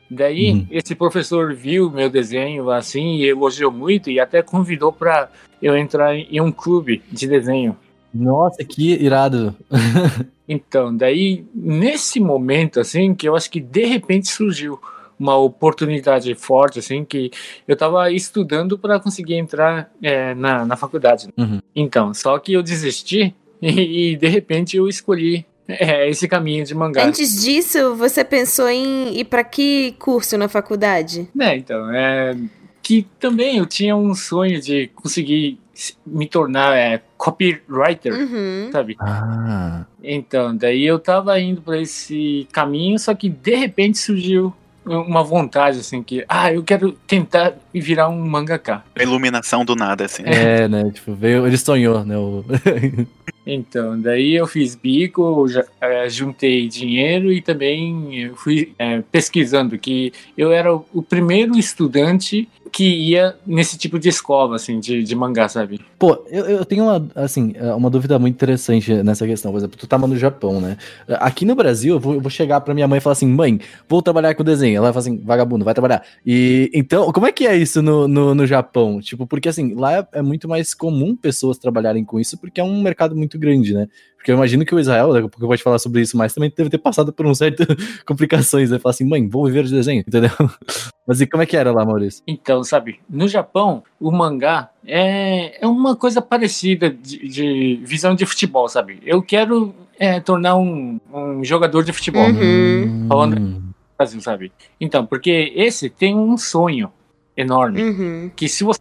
[0.09, 0.67] Daí, Uhum.
[0.71, 5.29] esse professor viu meu desenho assim e elogiou muito e até convidou pra
[5.61, 7.75] eu entrar em um clube de desenho.
[8.13, 9.55] Nossa, que irado.
[10.51, 14.79] Então, daí, nesse momento, assim, que eu acho que de repente surgiu
[15.19, 17.29] uma oportunidade forte, assim, que
[17.67, 21.27] eu tava estudando para conseguir entrar é, na, na faculdade.
[21.37, 21.59] Uhum.
[21.75, 23.69] Então, só que eu desisti e,
[24.13, 25.45] e, de repente eu escolhi
[25.79, 27.05] é, esse caminho de mangá.
[27.05, 31.27] Antes disso, você pensou em ir pra que curso na faculdade?
[31.35, 32.35] Né, então, é
[32.81, 38.69] que também eu tinha um sonho de conseguir se- me tornar é, copywriter, Uhum.
[38.71, 38.95] sabe?
[38.99, 39.85] Ah.
[40.03, 44.51] Então, daí eu tava indo pra esse caminho, só que de repente surgiu
[44.85, 48.83] uma vontade, assim, que, ah, eu quero tentar virar um mangaka.
[48.97, 50.23] A iluminação do nada, assim.
[50.25, 50.89] É, né?
[50.93, 52.17] Tipo, veio, ele sonhou, né?
[52.17, 52.43] o-
[53.45, 60.13] Então, daí eu fiz bico, já, eh, juntei dinheiro e também fui eh, pesquisando que
[60.37, 65.47] eu era o primeiro estudante que ia nesse tipo de escola, assim, de, de mangá,
[65.47, 65.79] sabe?
[65.97, 69.51] Pô, eu, eu tenho uma, assim, uma dúvida muito interessante nessa questão.
[69.51, 70.77] Por exemplo, tu tava no Japão, né?
[71.07, 73.59] Aqui no Brasil, eu vou, eu vou chegar pra minha mãe e falar assim, mãe,
[73.87, 74.77] vou trabalhar com desenho.
[74.77, 76.03] Ela vai falar assim, vagabundo, vai trabalhar.
[76.25, 79.01] E então, como é que é isso no, no, no Japão?
[79.01, 82.63] Tipo, porque assim, lá é, é muito mais comum pessoas trabalharem com isso, porque é
[82.63, 83.87] um mercado muito grande, né?
[84.19, 86.17] Porque eu imagino que o Israel, daqui a pouco eu vou te falar sobre isso
[86.17, 87.65] mais, também deve ter passado por um certo
[88.05, 88.77] complicações, né?
[88.77, 90.29] Falar assim, mãe, vou viver de desenho, entendeu?
[91.07, 92.21] Mas e como é que era lá, Maurício?
[92.27, 98.25] Então, sabe, no Japão, o mangá é, é uma coisa parecida de, de visão de
[98.25, 98.99] futebol, sabe?
[99.05, 102.27] Eu quero eh, tornar um, um jogador de futebol.
[102.29, 103.05] Uhum.
[103.07, 104.51] Falando- Brasil, sabe?
[104.79, 106.91] Então, porque esse tem um sonho
[107.35, 107.81] enorme.
[107.81, 108.31] Uhum.
[108.35, 108.79] que se você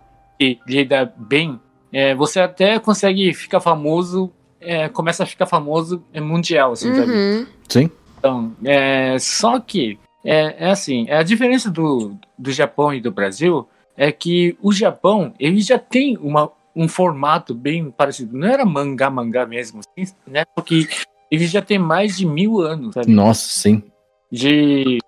[0.67, 1.61] lidar bem,
[1.93, 7.13] é, você até consegue ficar famoso, é, começa a ficar famoso é, mundial, assim, sabe?
[7.13, 7.47] Uhum.
[7.69, 7.91] Sim.
[8.19, 13.69] Então, é, só que, é, é assim, a diferença do, do Japão e do Brasil
[13.97, 18.37] é que o Japão, ele já tem uma, um formato bem parecido.
[18.37, 20.45] Não era mangá, mangá mesmo, assim, né?
[20.55, 20.89] Porque
[21.31, 23.11] ele já tem mais de mil anos, sabe?
[23.11, 23.83] Nossa, sim.
[24.31, 24.99] De,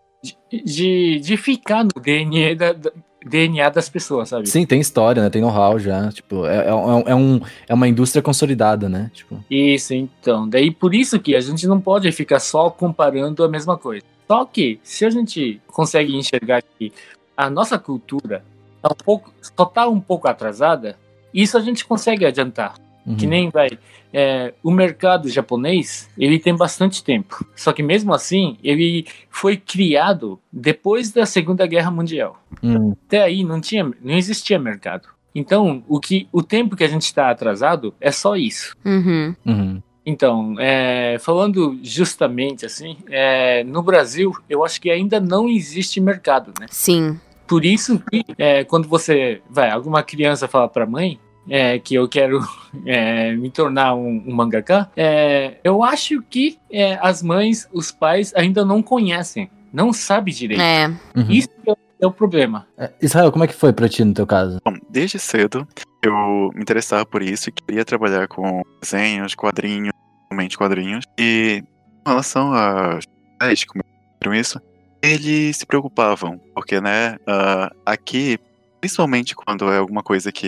[0.50, 2.92] de, de ficar no DNA, da, da-
[3.24, 4.48] DNA das pessoas, sabe?
[4.48, 5.30] Sim, tem história, né?
[5.30, 6.11] Tem know-how já.
[6.11, 9.11] Tipo, é, é, um- é, um, é uma indústria consolidada, né?
[9.12, 10.48] Tipo, Isso, então.
[10.48, 14.04] Daí por isso que a gente não pode ficar só comparando a mesma coisa.
[14.26, 16.92] Só que se a gente consegue enxergar que
[17.37, 18.44] a nossa cultura
[18.80, 20.96] tá um pouco, só tá um pouco atrasada,
[21.35, 22.74] isso a gente consegue adiantar.
[23.06, 23.16] Uhum.
[23.16, 23.70] Que nem vai.
[24.12, 27.44] é, o mercado japonês, ele tem bastante tempo.
[27.54, 32.42] Só que mesmo assim, ele foi criado depois da Segunda Guerra Mundial.
[32.62, 35.08] Hum, Até aí não tinha, não existia mercado.
[35.34, 38.76] Então, o que o tempo que a gente está atrasado é só isso.
[38.84, 39.34] Uhum.
[39.46, 39.82] uhum.
[40.04, 46.52] Então, é, falando justamente assim, é, no Brasil, eu acho que ainda não existe mercado,
[46.58, 46.66] né?
[46.70, 47.20] Sim.
[47.46, 51.18] Por isso que é, quando você vai, alguma criança fala para a mãe
[51.50, 52.38] é, que eu quero
[52.86, 58.32] é, me tornar um, um mangaka, é, eu acho que é, as mães, os pais
[58.34, 60.62] ainda não conhecem, não sabem direito.
[60.62, 60.86] É.
[60.88, 61.26] uhum.
[61.28, 62.66] Isso é o- é o problema.
[62.78, 64.58] É, Israel, como é que foi pra ti no teu caso?
[64.64, 65.68] Bom, desde cedo
[66.02, 69.92] eu me interessava por isso e queria trabalhar com desenhos, quadrinhos,
[70.30, 71.04] realmente quadrinhos.
[71.18, 72.98] E em relação a
[73.38, 74.58] pais que começaram isso,
[75.02, 78.38] eles se preocupavam, porque, né, ah, aqui,
[78.80, 80.46] principalmente quando é alguma coisa que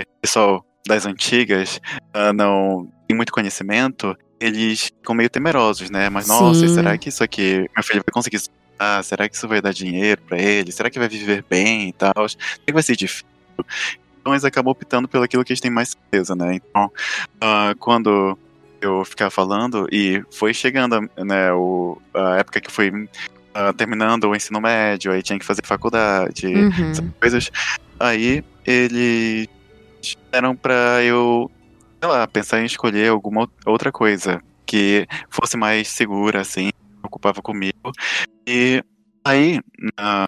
[0.00, 1.80] o pessoal das antigas
[2.12, 6.08] ah, não tem muito conhecimento, eles ficam meio temerosos, né?
[6.10, 6.74] Mas, nossa, Sim.
[6.74, 9.02] será que isso aqui meu filho vai conseguir estudar?
[9.04, 10.72] Será que isso vai dar dinheiro pra ele?
[10.72, 12.28] Será que vai viver bem e tal?
[12.28, 13.26] Será que vai ser difícil?
[14.20, 16.54] Então eles acabam optando pelo aquilo que eles têm mais certeza, né?
[16.56, 16.90] Então,
[17.40, 18.36] ah, quando
[18.80, 23.08] eu ficava falando, e foi chegando né, o, a época que fui
[23.54, 26.46] ah, terminando o ensino médio, aí tinha que fazer faculdade,
[26.90, 27.12] essas Uhum.
[27.20, 27.50] coisas,
[28.00, 29.46] aí eles
[30.32, 31.50] eram pra eu,
[32.02, 36.70] sei lá, pensar em escolher alguma outra coisa que fosse mais segura, assim,
[37.04, 37.72] ocupava comigo.
[38.48, 38.82] E
[39.26, 39.60] aí,
[39.98, 40.26] na,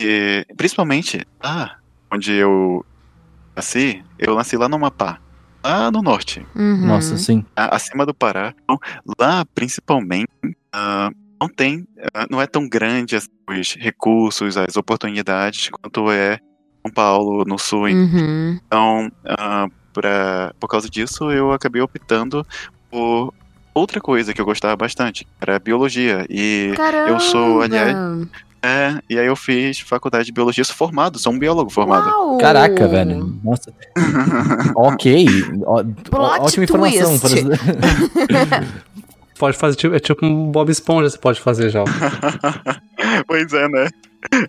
[0.00, 1.76] e, principalmente, ah,
[2.12, 2.84] onde eu
[3.56, 5.18] nasci, eu nasci lá no Amapá,
[5.64, 6.86] lá no norte, Uhum.
[6.86, 7.44] Nossa, sim.
[7.56, 8.54] a- acima do Pará.
[8.64, 8.78] Então,
[9.18, 10.28] lá, principalmente,
[10.74, 16.38] ah, não tem, ah, não é tão grande assim, os recursos, as oportunidades quanto é
[16.82, 17.84] São Paulo, no sul.
[17.86, 18.58] Uhum.
[18.66, 22.46] Então, ah, pra, por causa disso, eu acabei optando
[22.90, 23.32] por
[23.74, 26.26] outra coisa que eu gostava bastante, que era biologia.
[26.28, 27.10] E Caramba.
[27.10, 27.96] eu sou, aliás,
[28.62, 32.08] é, e aí eu fiz faculdade de biologia, sou formado, sou um biólogo formado.
[32.08, 32.38] Uau.
[32.38, 33.38] Caraca, velho.
[33.42, 33.72] Nossa.
[34.76, 35.26] ok.
[35.64, 37.18] Ó, ó- ótima informação.
[39.38, 41.82] Pode fazer, tipo, é tipo um Bob Esponja, você pode fazer já.
[43.26, 43.88] pois é, né?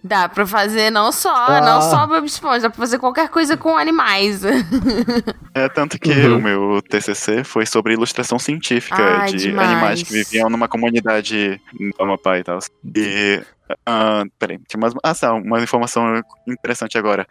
[0.03, 1.61] Dá pra fazer não só, Ah.
[1.61, 4.41] não só Bob Esponja, dá pra fazer qualquer coisa com animais.
[5.53, 6.37] É tanto que Uhum.
[6.37, 9.69] o meu TCC foi sobre ilustração científica Ai, de demais.
[9.69, 12.59] animais que viviam numa comunidade no Amapá e tal.
[12.95, 13.41] E.
[13.85, 14.93] ah, peraí, tinha mais.
[15.03, 17.27] Ah, tá, uma informação interessante agora.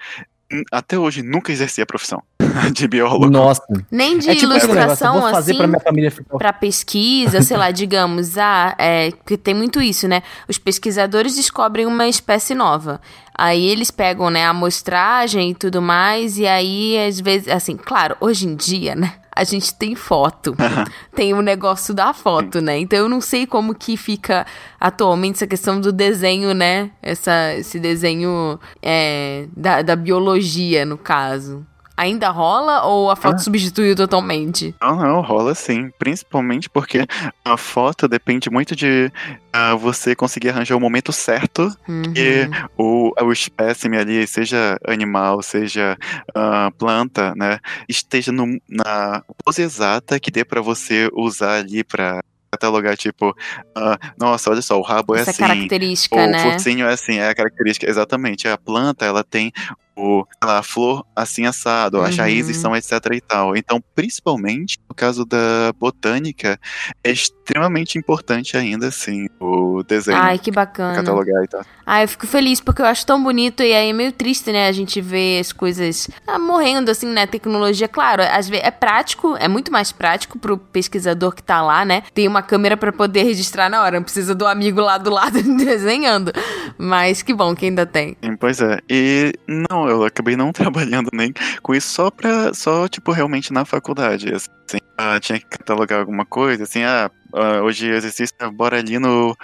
[0.53, 2.22] Hum, Até hoje nunca exerci a profissão.
[2.72, 3.30] de biólogo.
[3.30, 3.62] Nossa.
[3.90, 5.58] Nem de é tipo negócio, ilustração, fazer assim.
[5.58, 6.38] pra minha família ficar...
[6.38, 10.22] Pra pesquisa, sei lá, digamos, ah, é, porque tem muito isso, né?
[10.48, 13.00] Os pesquisadores descobrem uma espécie nova.
[13.34, 18.14] Aí eles pegam, né, a amostragem e tudo mais, e aí, às vezes, assim, claro,
[18.20, 19.14] hoje em dia, né?
[19.34, 20.54] A gente tem foto.
[21.16, 22.78] tem o negócio da foto, né?
[22.78, 24.46] Então eu não sei como que fica
[24.78, 26.90] atualmente essa questão do desenho, né?
[27.00, 31.64] Essa, esse desenho é, da, da biologia, no caso.
[32.00, 33.38] Ainda rola ou a foto Ah.
[33.38, 34.74] substituiu totalmente?
[34.80, 35.90] Não, não, rola sim.
[35.98, 37.06] Principalmente porque
[37.44, 39.12] a foto depende muito de
[39.52, 42.02] ah, você conseguir arranjar o momento certo Uhum.
[42.14, 45.98] que o, o espécime ali, seja animal, seja
[46.34, 52.22] ah, planta, né, esteja no- na pose exata que dê pra você usar ali pra
[52.52, 53.32] catalogar, tipo,
[53.76, 56.52] ah, nossa, olha só, o rabo é Essa assim, característica, o né?
[56.52, 58.48] focinho é assim, é a característica, exatamente.
[58.48, 59.52] A planta, ela tem
[60.00, 62.22] o, sei lá, a flor assim assado, as Uhum.
[62.22, 63.56] raízes são etc e tal.
[63.56, 66.58] Então, principalmente no caso da botânica,
[67.04, 70.18] é extremamente importante ainda, assim, o desenho.
[70.18, 70.94] Ai, que bacana.
[70.96, 71.62] Catalogar e tal.
[71.86, 74.68] Ai, eu fico feliz porque eu acho tão bonito e aí é meio triste, né?
[74.68, 77.26] A gente vê as coisas ah, morrendo, assim, né?
[77.26, 81.84] Tecnologia, claro, às vezes é prático, é muito mais prático pro pesquisador que tá lá,
[81.84, 82.02] né?
[82.14, 85.42] Tem uma câmera pra poder registrar na hora, não precisa do amigo lá do lado
[85.56, 86.32] desenhando.
[86.78, 88.16] Mas que bom que ainda tem.
[88.38, 88.78] Pois é.
[88.88, 92.53] E não, eu acabei não trabalhando nem com isso só pra.
[92.55, 94.33] Só, tipo, realmente na faculdade.
[94.35, 99.35] Assim, Ah, tinha que catalogar alguma coisa, assim, ah, ah, hoje exercício, bora ali no,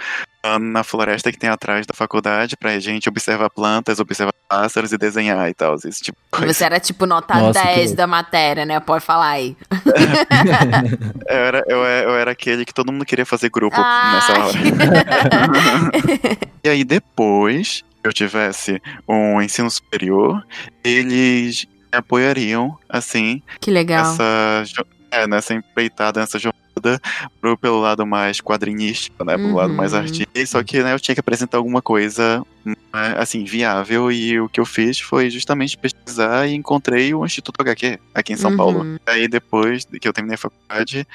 [0.43, 4.99] ah, na floresta que tem atrás da faculdade pra gente observar plantas, observar pássaros e
[4.99, 5.75] desenhar e tal.
[5.77, 6.53] Esse tipo de coisa.
[6.53, 7.97] Você era tipo nota Nossa, que 10 louco.
[7.97, 8.79] da matéria, né?
[8.81, 9.57] Pode falar aí.
[11.29, 14.13] Eu era, eu, era- eu era aquele que todo mundo queria fazer grupo Ah.
[14.15, 14.59] nessa hora.
[16.63, 20.45] e aí depois que eu tivesse um ensino superior,
[20.85, 24.05] eles me apoiariam, assim, que legal.
[24.05, 27.01] nessa, jo- é, nessa empreitada, nessa jornada
[27.41, 29.37] pro, pelo lado mais quadrinístico, né?
[29.39, 30.01] Pelo lado mais Uhum.
[30.01, 30.27] artístico.
[30.47, 32.75] Só que né, eu tinha que apresentar alguma coisa né,
[33.17, 34.13] assim, viável.
[34.13, 38.37] E o que eu fiz foi justamente pesquisar e encontrei o Instituto HQ aqui em
[38.37, 38.57] São Uhum.
[38.57, 38.87] Paulo.
[39.07, 41.07] Aí depois que eu terminei a faculdade,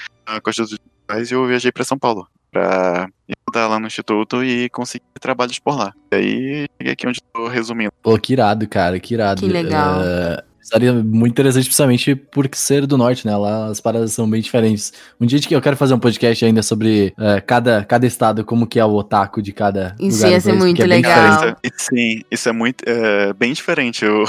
[0.44, 0.76] com as duas
[1.06, 2.28] pais, eu viajei pra São Paulo.
[2.52, 5.94] Pra estudar lá no Instituto e conseguir trabalhos por lá.
[6.12, 7.92] E aí cheguei aqui onde eu tô resumindo.
[8.02, 9.42] Pô, que irado, cara, que irado.
[9.42, 10.02] Que legal.
[10.02, 13.36] É, Seria muito interessante, principalmente por ser do norte, né?
[13.36, 14.94] Lá as paradas são bem diferentes.
[15.20, 18.68] Um dia que eu quero fazer um podcast ainda sobre é, cada, cada estado, como
[18.68, 21.32] que é o otaku de cada Isso lugar ia ser país, muito é bem legal.
[21.32, 21.58] diferente.
[21.64, 24.06] Isso é- sim, isso é muito é, bem diferente.
[24.06, 24.24] O,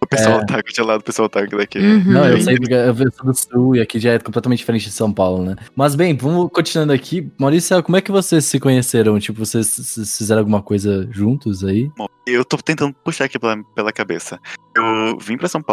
[0.00, 0.42] o pessoal É.
[0.42, 1.78] otaku de lá do pessoal otaku daqui.
[1.78, 2.04] Uhum.
[2.04, 4.92] Não, eu sei porque eu sou do sul e aqui já é completamente diferente de
[4.92, 5.56] São Paulo, né?
[5.74, 7.30] Mas bem, vamos continuando aqui.
[7.38, 9.18] Maurício, como é que vocês se conheceram?
[9.18, 11.90] Tipo, vocês vocês fizeram alguma coisa juntos aí?
[11.96, 14.38] Bom, eu tô tentando puxar aqui pela, pela cabeça.
[14.76, 15.69] Eu vim pra São Paulo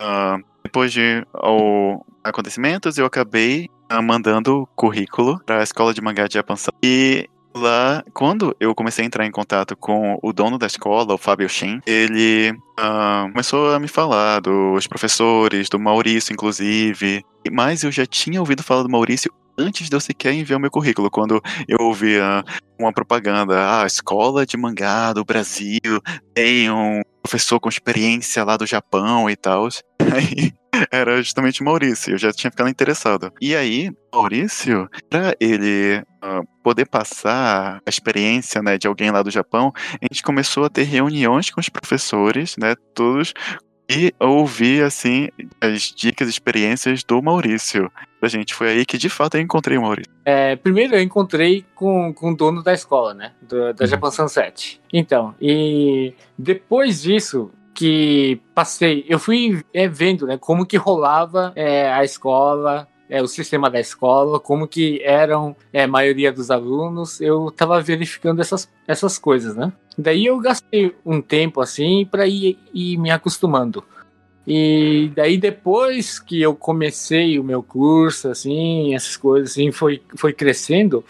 [0.00, 6.34] ah, depois de ao- acontecimentos, eu acabei ah, mandando currículo pra escola de mangá de
[6.34, 11.14] Japan E lá, quando eu comecei a entrar em contato com o dono da escola,
[11.14, 17.24] o Fábio Shin, ele ah, começou a me falar dos professores, do Maurício, inclusive.
[17.52, 20.70] Mas eu já tinha ouvido falar do Maurício antes de eu sequer enviar o meu
[20.70, 22.44] currículo, quando eu ouvia
[22.78, 26.00] uma propaganda, ah, escola de mangá do Brasil,
[26.34, 29.68] tem um professor com experiência lá do Japão e tal.
[30.14, 30.52] Aí
[30.90, 33.32] era justamente o Maurício, eu já tinha ficado interessado.
[33.40, 39.30] E aí, Maurício, pra ele ah, poder passar a experiência né, de alguém lá do
[39.30, 43.32] Japão, a gente começou a ter reuniões com os professores, né, todos,
[43.90, 45.28] e ouvir, assim,
[45.60, 47.90] as dicas experiências do Maurício.
[48.24, 50.10] Pra gente, foi aí que de fato eu encontrei o Maurício.
[50.24, 53.32] É, primeiro eu encontrei com, com o dono da escola, né?
[53.42, 54.80] do- da Japan Sunset.
[54.90, 60.38] Então, e depois disso que passei, eu fui é, vendo, né?
[60.38, 65.82] Como que rolava é, a escola, é, o sistema da escola, como que eram é,
[65.82, 67.20] a maioria dos alunos.
[67.20, 69.70] Eu tava verificando essas, essas coisas, né?
[69.98, 73.84] Daí eu gastei um tempo assim para ir, ir me acostumando.
[74.46, 80.32] E daí depois que eu comecei o meu curso, assim, essas coisas, assim, foi, foi
[80.32, 81.04] crescendo,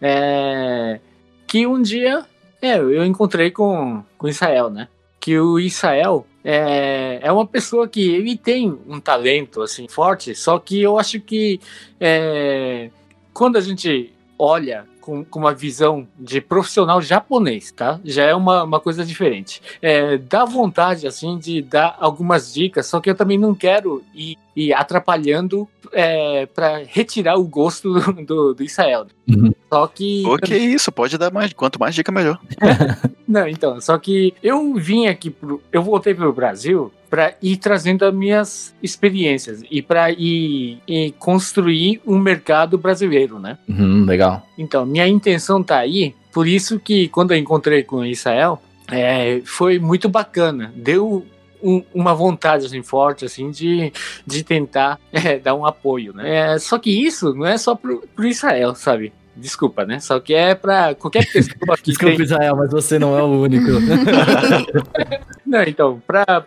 [0.00, 0.98] é,
[1.46, 2.24] que um dia,
[2.62, 4.88] é, eu encontrei com, com Israel, né?
[5.20, 10.58] Que o Israel é, é uma pessoa que ele tem um talento, assim, forte, só
[10.58, 11.60] que eu acho que
[12.00, 12.90] é,
[13.34, 17.98] quando a gente olha com, com uma visão de profissional japonês, tá?
[18.04, 19.62] Já é uma, uma coisa diferente.
[19.80, 24.36] É, dá vontade, assim, de dar algumas dicas, só que eu também não quero ir,
[24.54, 29.06] ir atrapalhando é, para retirar o gosto do, do, do Israel.
[29.26, 29.50] Uhum.
[29.72, 30.22] Só que.
[30.24, 32.38] Pô, que isso, pode dar mais, quanto mais dica melhor.
[33.26, 35.62] Não, então, só que eu vim aqui pro.
[35.72, 42.00] Eu voltei pro Brasil para ir trazendo as minhas experiências e para ir, ir construir
[42.06, 43.58] um mercado brasileiro, né?
[43.68, 44.46] Uhum, legal.
[44.56, 49.40] Então, minha intenção tá aí, por isso que quando eu encontrei com o Israel, é,
[49.44, 50.72] foi muito bacana.
[50.76, 51.24] Deu
[51.62, 53.92] um- uma vontade assim, forte assim de,
[54.26, 56.54] de tentar é, dar um apoio, né?
[56.54, 59.12] É, só que isso não é só pro, pro Israel, sabe?
[59.36, 60.00] Desculpa, né?
[60.00, 62.24] Só que é para qualquer pessoa que Desculpa, tem...
[62.24, 63.66] Israel, mas você não é o único.
[65.46, 66.44] Não, então, para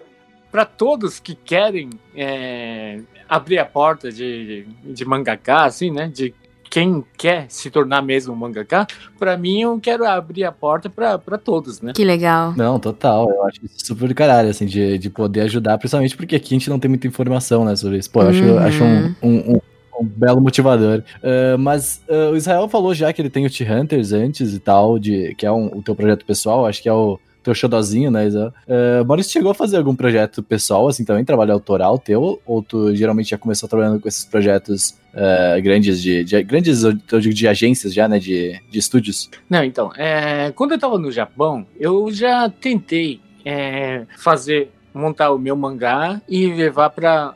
[0.51, 2.99] para todos que querem é,
[3.29, 6.11] abrir a porta de, de mangaka, assim, né?
[6.13, 6.33] De
[6.69, 8.87] quem quer se tornar mesmo um mangaka,
[9.19, 11.91] para mim eu quero abrir a porta para todos, né?
[11.93, 12.53] Que legal.
[12.55, 13.29] Não, total.
[13.29, 16.57] Eu acho isso super do caralho, assim, de, de poder ajudar, principalmente porque aqui a
[16.57, 18.09] gente não tem muita informação, né, sobre isso.
[18.09, 18.57] Pô, eu acho, Uhum.
[18.59, 19.61] acho um, um, um-
[19.99, 21.03] um belo motivador.
[21.21, 24.97] Ah, mas ah, o Israel falou já que ele tem o T-Hunters antes e tal,
[24.97, 28.27] de, que é um- o teu projeto pessoal, acho que é o teu xodozinho, né,
[28.27, 28.53] Israel?
[28.67, 32.41] Uh, Maurício chegou a fazer algum projeto pessoal, assim, também, trabalho autoral teu?
[32.45, 36.93] Ou tu geralmente já começou trabalhando com esses projetos ah, grandes de, de- Grandes, eu
[37.19, 39.29] digo, de agências já, né, de, de estúdios?
[39.49, 45.37] Não, então, é, quando eu tava no Japão, eu já tentei é, fazer, montar o
[45.37, 47.33] meu mangá e levar para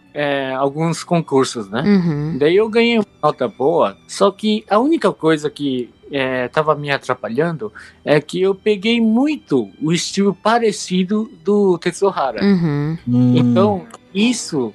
[0.57, 1.81] alguns concursos, né?
[1.85, 2.37] Uhum.
[2.37, 6.89] Daí eu ganhei uma nota boa, só que a única coisa que é, tava me
[6.89, 7.73] atrapalhando
[8.05, 12.41] é que eu peguei muito o estilo parecido do Tetsuhara.
[12.41, 12.97] Uhum.
[13.05, 14.73] Hum, Então, isso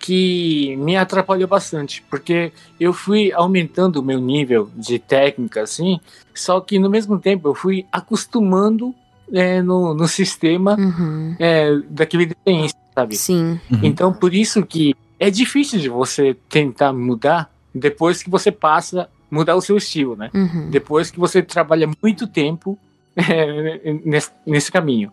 [0.00, 6.00] que me atrapalhou bastante, porque eu fui aumentando o meu nível de técnica, assim,
[6.34, 8.92] só que no mesmo tempo eu fui acostumando
[9.32, 11.36] é, no, no sistema Uhum.
[11.38, 13.16] é, daquele desenho, sabe?
[13.16, 13.60] Sim.
[13.70, 13.78] Uhum.
[13.84, 19.56] Então, por isso que é difícil de você tentar mudar depois que você passa mudar
[19.56, 20.30] o seu estilo, né?
[20.34, 20.70] Uhum.
[20.70, 22.78] Depois que você trabalha muito tempo
[23.16, 25.12] é, nesse, nesse caminho.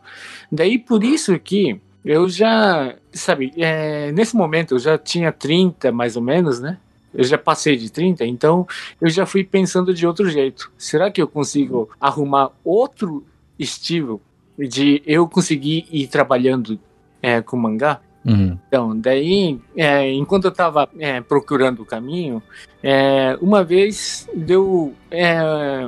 [0.51, 6.15] Daí, por isso que eu já, sabe, é, nesse momento eu já tinha 30 mais
[6.15, 6.77] ou menos, né?
[7.13, 8.67] Eu já passei de 30, então
[9.01, 10.71] eu já fui pensando de outro jeito.
[10.77, 13.25] Será que eu consigo arrumar outro
[13.57, 14.21] estilo
[14.57, 16.79] de eu conseguir ir trabalhando
[17.21, 17.99] é, com mangá?
[18.27, 18.57] Uhum.
[18.67, 20.89] Então, daí, é, enquanto eu estava
[21.27, 22.43] procurando o caminho,
[22.83, 25.39] é, uma vez deu é,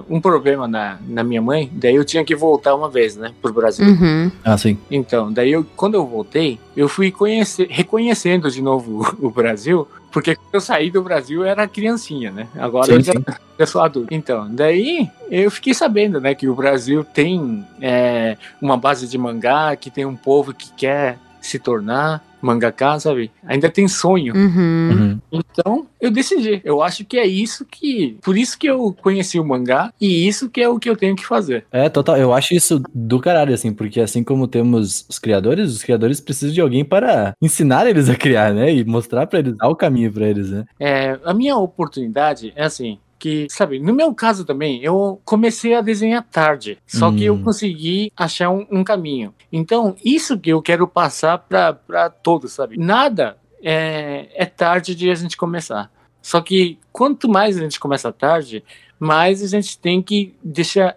[0.09, 3.53] um problema na, na minha mãe, daí eu tinha que voltar uma vez, né, pro
[3.53, 3.85] Brasil.
[3.85, 4.31] Uhum.
[4.43, 4.77] Ah, sim.
[4.89, 9.87] Então, daí eu, quando eu voltei, eu fui conhecer, reconhecendo de novo o, o Brasil,
[10.11, 12.47] porque quando eu saí do Brasil eu era criancinha, né?
[12.57, 13.13] Agora Sim, eu já
[13.57, 14.13] eu sou adulto.
[14.13, 19.75] Então, daí eu fiquei sabendo, né, que o Brasil tem é, uma base de mangá,
[19.75, 23.31] que tem um povo que quer se tornar mangaka, sabe?
[23.45, 24.33] Ainda tem sonho.
[24.35, 24.89] Uhum.
[24.91, 25.19] Uhum.
[25.31, 26.61] Então, eu decidi.
[26.63, 28.17] Eu acho que é isso que.
[28.21, 31.15] Por isso que eu conheci o mangá e isso que é o que eu tenho
[31.15, 31.65] que fazer.
[31.71, 32.17] É, total.
[32.17, 36.53] Eu acho isso do caralho, assim, porque assim como temos os criadores, os criadores precisam
[36.53, 38.73] de alguém para ensinar eles a criar, né?
[38.73, 40.65] E mostrar pra eles, dar o caminho pra eles, né?
[40.79, 42.97] É, a minha oportunidade é assim.
[43.19, 46.77] Que, sabe, no meu caso também, eu comecei a desenhar tarde.
[46.87, 47.43] Só que eu Hum.
[47.43, 49.33] consegui achar um, um caminho.
[49.51, 52.77] Então, isso que eu quero passar pra todos, sabe?
[52.77, 55.91] Nada é, é tarde de a gente começar.
[56.21, 58.63] Só que quanto mais a gente começa tarde,
[58.97, 60.95] mais a gente tem que deixar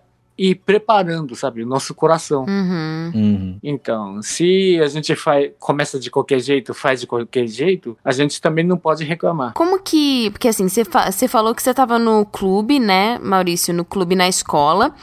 [0.51, 2.45] ir preparando, sabe, o nosso coração.
[2.49, 3.13] Uhum.
[3.15, 3.59] Uhum.
[3.63, 8.41] Então, se a gente faz, começa de qualquer jeito, faz de qualquer jeito, a gente
[8.41, 9.53] também não pode reclamar.
[9.55, 10.31] Como que.
[10.31, 13.73] Porque assim, você fa- falou que você tava no clube, né, Maurício?
[13.73, 14.95] No clube na escola.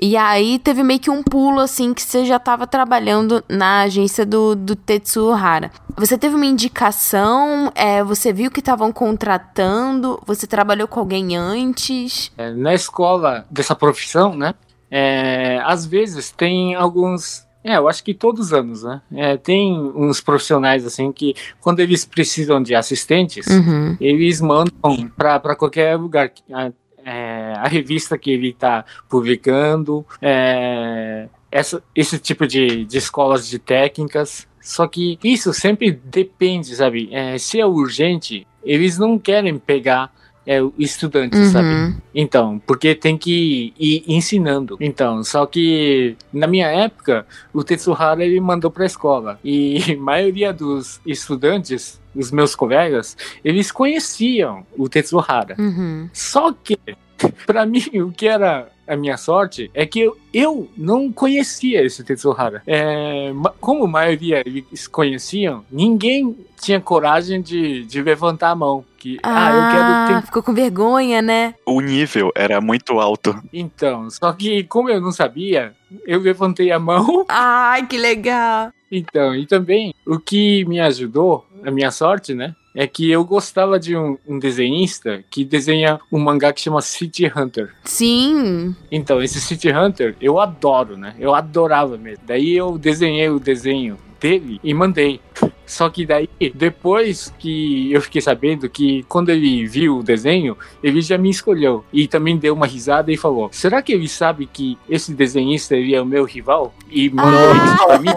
[0.00, 4.26] E aí teve meio que um pulo, assim, que você já tava trabalhando na agência
[4.26, 5.70] do, do Tetsuo Hara.
[5.96, 7.70] Você teve uma indicação?
[7.74, 10.20] É, você viu que estavam contratando?
[10.26, 12.30] Você trabalhou com alguém antes?
[12.36, 14.54] É, na escola dessa profissão, né?
[14.96, 17.44] É, às vezes tem alguns.
[17.64, 19.02] É, eu acho que todos os anos, né?
[19.12, 23.96] É, tem uns profissionais assim que, quando eles precisam de assistentes, Uhum.
[24.00, 24.70] eles mandam
[25.16, 26.30] para qualquer lugar.
[26.52, 26.70] A,
[27.04, 33.58] é, a revista que ele está publicando, é, essa, esse tipo de, de escolas de
[33.58, 34.46] técnicas.
[34.60, 37.08] Só que isso sempre depende, sabe?
[37.12, 40.10] É, se é urgente, eles não querem pegar
[40.46, 41.68] é, o estudante, sabe?
[41.68, 41.94] Uhum.
[42.14, 44.76] Então, porque tem que ir ensinando.
[44.80, 49.96] Então, só que na minha época, o Tetsuhara ele mandou para a escola e a
[50.00, 55.56] maioria dos estudantes, os meus colegas, eles conheciam o Tetsuhara.
[55.58, 56.08] Uhum.
[56.12, 56.78] Só que,
[57.46, 62.04] para mim, o que era a minha sorte é que eu, eu não conhecia esse
[62.04, 62.62] Tetsuhara.
[62.66, 69.18] É, como a maioria eles conheciam, ninguém tinha coragem de, de levantar a mão, que.
[69.22, 71.54] Ah, eu quero ter ficou com vergonha, né?
[71.66, 73.36] O nível era muito alto.
[73.52, 75.74] Então, só que como eu não sabia,
[76.06, 77.26] eu levantei a mão.
[77.28, 78.72] Ai, que legal.
[78.90, 82.54] Então, e também o que me ajudou, a minha sorte, né?
[82.76, 87.30] É que eu gostava de um, um desenhista que desenha um mangá que chama City
[87.34, 87.72] Hunter.
[87.84, 88.74] Sim.
[88.90, 91.14] Então, esse City Hunter eu adoro, né?
[91.18, 92.24] Eu adorava mesmo.
[92.26, 95.20] Daí eu desenhei o desenho dele e mandei.
[95.66, 101.02] Só que daí, depois que eu fiquei sabendo que quando ele viu o desenho, ele
[101.02, 101.84] já me escolheu.
[101.92, 105.94] E também deu uma risada e falou: Será que ele sabe que esse desenhista ele
[105.94, 106.74] é o meu rival?
[106.90, 108.08] E mandou isso pra mim.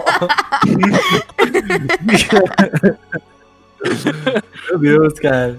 [4.70, 5.54] Meu Deus, cara.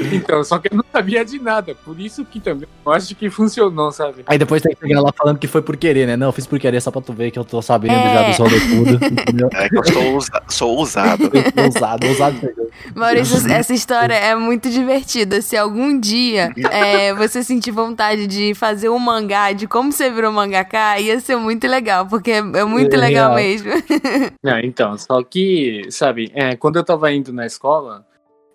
[0.12, 1.74] Então, só que eu não sabia de nada.
[1.84, 4.22] Por isso que também eu acho que funcionou, sabe?
[4.26, 6.16] Aí depois tem que chegar lá falando que foi por querer, né?
[6.16, 8.14] Não, eu fiz por querer só pra tu ver que eu tô sabendo É.
[8.14, 8.90] já do sol de tudo.
[9.04, 9.48] Entendeu?
[9.54, 11.30] É que eu sou, ousa- sou ousado.
[11.64, 12.70] Ousado, ousado pegou.
[12.94, 15.40] Maurício, essa história é muito divertida.
[15.42, 20.32] Se algum dia é, você sentir vontade de fazer um mangá, de como você virou
[20.32, 23.70] mangaká, ia ser muito legal, porque é, muito É legal mesmo.
[24.42, 28.04] Não, então, só que, sabe, é, quando eu tava indo na escola,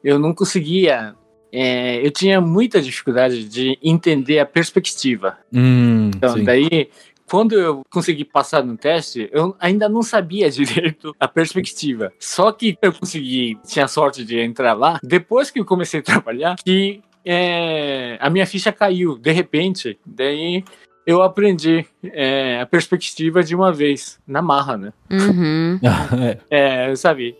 [0.04, 1.14] eu não conseguia.
[1.52, 5.38] É, eu tinha muita dificuldade de entender a perspectiva.
[5.54, 6.44] Hum, Então, sim.
[6.44, 6.90] daí,
[7.28, 12.12] quando eu consegui passar no teste, eu ainda não sabia direito a perspectiva.
[12.20, 16.56] Só que eu consegui, tinha sorte de entrar lá, depois que eu comecei a trabalhar,
[16.64, 19.98] que é, a minha ficha caiu, de repente.
[20.06, 20.64] Daí
[21.08, 24.94] eu aprendi é, a perspectiva de uma vez, na marra, né?
[25.12, 25.80] Uhum.
[26.50, 27.36] É, sabe,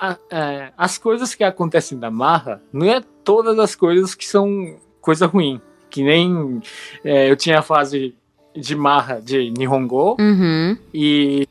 [0.00, 4.76] a- é, as coisas que acontecem na marra não é todas as coisas que são
[5.00, 5.60] coisa ruim.
[5.90, 6.60] Que nem
[7.04, 8.14] é, eu tinha a fase
[8.56, 10.76] de marra de Nihongo Uhum.
[10.94, 11.46] e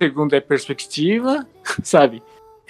[0.00, 1.46] segundo é perspectiva,
[1.82, 2.22] sabe?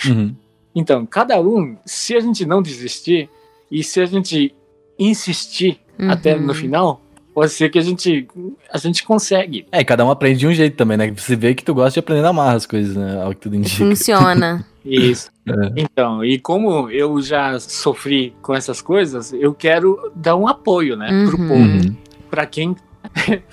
[0.07, 0.35] Uhum.
[0.75, 3.29] Então, cada um, se a gente não desistir
[3.71, 4.55] e se a gente
[4.99, 6.43] insistir até Uhum.
[6.43, 7.01] no final,
[7.33, 8.27] pode ser que a gente
[8.73, 9.67] a gente consegue.
[9.73, 11.11] É, cada um aprende de um jeito também, né?
[11.13, 13.23] Você vê que tu gosta de aprender na marra as coisas, né?
[13.23, 13.77] Ao que tudo indica.
[13.85, 14.67] Funciona.
[14.85, 15.31] Isso.
[15.47, 15.53] É.
[15.77, 21.27] Então, e como eu já sofri com essas coisas, eu quero dar um apoio, né,
[21.29, 21.49] pro Uhum.
[21.49, 21.97] povo, Uhum.
[22.31, 22.75] pra quem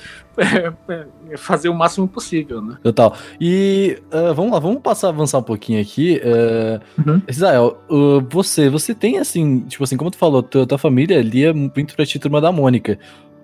[1.38, 2.77] fazer o máximo possível, né?
[2.84, 3.13] Total.
[3.39, 6.21] E ah, vamos lá, vamos passar, avançar um pouquinho aqui.
[6.23, 7.21] Uh, Uhum.
[7.27, 11.53] Israel, ah, você, você tem assim, tipo assim, como tu falou, tua, tua família lia
[11.53, 12.97] muito pra ti Turma da Mônica.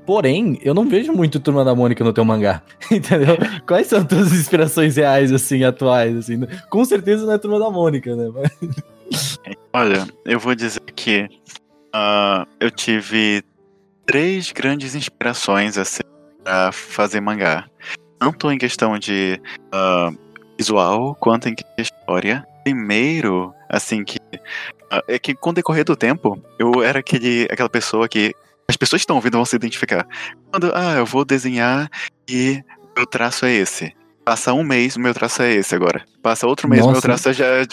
[0.08, 3.38] Porém, eu não vejo muito Turma da Mônica no teu mangá, entendeu?
[3.68, 6.40] Quais são tuas inspirações reais, assim, atuais, assim?
[6.70, 8.32] Com certeza não é Turma da Mônica, né?
[9.74, 11.28] Olha, eu vou dizer que
[11.92, 13.44] ah, eu tive
[14.06, 16.04] três grandes inspirações assim,
[16.42, 17.66] para fazer mangá.
[18.18, 19.42] Tanto em questão de
[19.74, 20.10] ah,
[20.58, 22.48] visual quanto em questão de história.
[22.64, 24.20] Primeiro, assim, que
[24.90, 28.34] ah, é que com o decorrer do tempo, eu era aquele, aquela pessoa que
[28.70, 30.06] as pessoas que estão ouvindo vão se identificar.
[30.52, 31.90] Quando, ah, eu vou desenhar
[32.30, 32.62] e
[32.96, 33.96] meu traço é esse.
[34.26, 36.06] Passa um mês, o meu traço é esse agora.
[36.28, 37.08] Passa outro mês, o meu Nossa.
[37.08, 37.66] traço já é.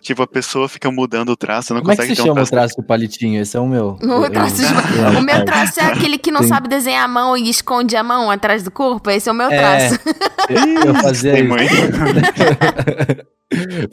[0.00, 2.26] Tipo, a pessoa fica mudando o traço, não Como é que consegue se ter um
[2.26, 2.50] chama o traço.
[2.50, 3.40] traço do palitinho?
[3.40, 3.96] Esse é o meu.
[4.02, 6.48] O, Eu- traço eu- de- o meu traço é aquele que não Sim.
[6.48, 9.08] sabe desenhar a mão e esconde a mão atrás do corpo.
[9.10, 9.56] Esse é o meu É.
[9.58, 10.00] traço.
[10.48, 10.50] Eu,
[10.90, 11.72] eu fazia muito.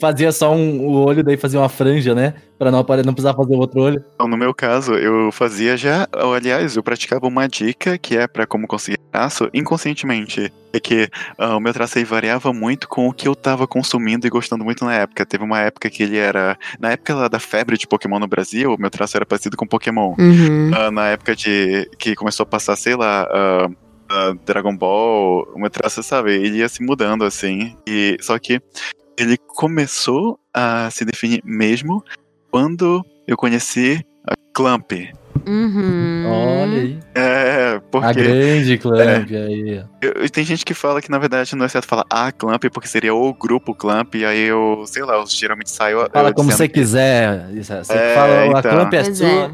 [0.00, 2.34] fazia só um, o olho, daí fazia uma franja, né?
[2.58, 4.04] Pra não, não precisar fazer o outro olho.
[4.14, 8.26] Então, no meu caso, eu fazia já, ou, aliás, eu praticava uma dica que é
[8.26, 10.52] pra como conseguir traço inconscientemente.
[10.72, 11.08] É que
[11.38, 14.64] ah, o meu traço aí variava muito com o que eu tava consumindo e gostando
[14.64, 15.26] muito na época.
[15.26, 16.58] Teve uma época que ele era.
[16.78, 20.14] Na época da febre de Pokémon no Brasil, o meu traço era parecido com Pokémon.
[20.18, 20.70] Uhum.
[20.74, 23.68] Ah, na época de que começou a passar, sei lá, ah,
[24.10, 27.76] ah, Dragon Ball, o meu traço, sabe, ele ia se mudando assim.
[27.86, 28.60] E só que
[29.18, 32.04] ele começou a se definir mesmo
[32.50, 34.92] quando eu conheci a Clamp.
[35.46, 36.24] Uhum.
[36.26, 36.98] Olha aí.
[37.14, 39.82] É, A porque grande Clamp aí.
[39.82, 40.06] ó.
[40.22, 42.88] eu- tem gente que fala que na verdade não é certo falar a Clamp, porque
[42.88, 46.08] seria o grupo Clamp, e aí eu, sei lá, eu geralmente saio.
[46.12, 47.46] Fala eu como dizendo você quiser.
[47.54, 48.62] Você É, fala, a então.
[48.62, 49.26] Clamp é Pois sua.
[49.28, 49.50] é.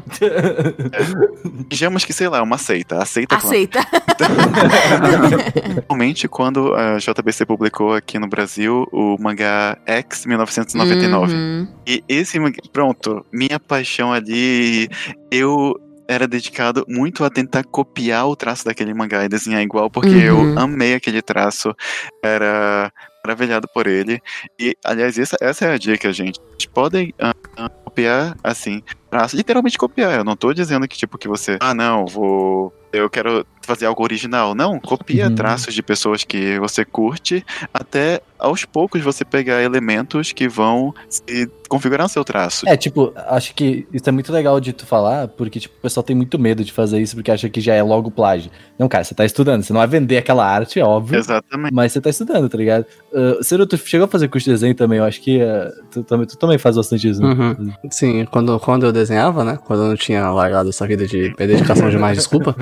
[1.69, 3.01] Digamos que, sei lá, uma seita.
[3.01, 3.45] Aceita Clamp.
[3.53, 3.79] Aceita.
[5.75, 11.33] Normalmente, quando a JBC publicou aqui no Brasil o mangá X 1999.
[11.33, 11.67] Uhum.
[11.87, 14.87] E esse mangá, pronto, minha paixão ali,
[15.31, 15.74] eu
[16.07, 20.53] era dedicado muito a tentar copiar o traço daquele mangá e desenhar igual, porque Uhum.
[20.53, 21.75] eu amei aquele traço,
[22.23, 22.91] era
[23.25, 24.21] maravilhado por ele.
[24.59, 26.39] E, aliás, essa, essa é a dica, gente.
[26.51, 27.33] Vocês podem ah,
[27.83, 30.15] copiar, assim, traço, literalmente copiar.
[30.15, 32.73] Eu não tô dizendo que, tipo, que você, ah, não, vou.
[32.93, 34.53] Eu quero fazer algo original.
[34.55, 35.35] Não, copia Uhum.
[35.35, 41.49] traços de pessoas que você curte, até aos poucos você pegar elementos que vão se
[41.69, 42.67] configurar no seu traço.
[42.67, 46.03] É, tipo, acho que isso é muito legal de tu falar, porque, tipo, o pessoal
[46.03, 48.51] tem muito medo de fazer isso, porque acha que já é logo plágio.
[48.77, 51.73] Não, cara, você tá estudando, você não vai vender aquela arte, é óbvio, Exatamente.
[51.73, 52.85] mas você tá estudando, tá ligado?
[53.11, 56.03] Uh, Ciro, tu chegou a fazer curso de desenho também, eu acho que uh, tu,
[56.03, 57.29] também, tu também faz bastante isso, né?
[57.29, 57.73] Uhum.
[57.89, 59.57] Sim, quando, quando eu desenhava, né?
[59.65, 62.55] Quando eu não tinha largado essa vida de dedicação demais, desculpa.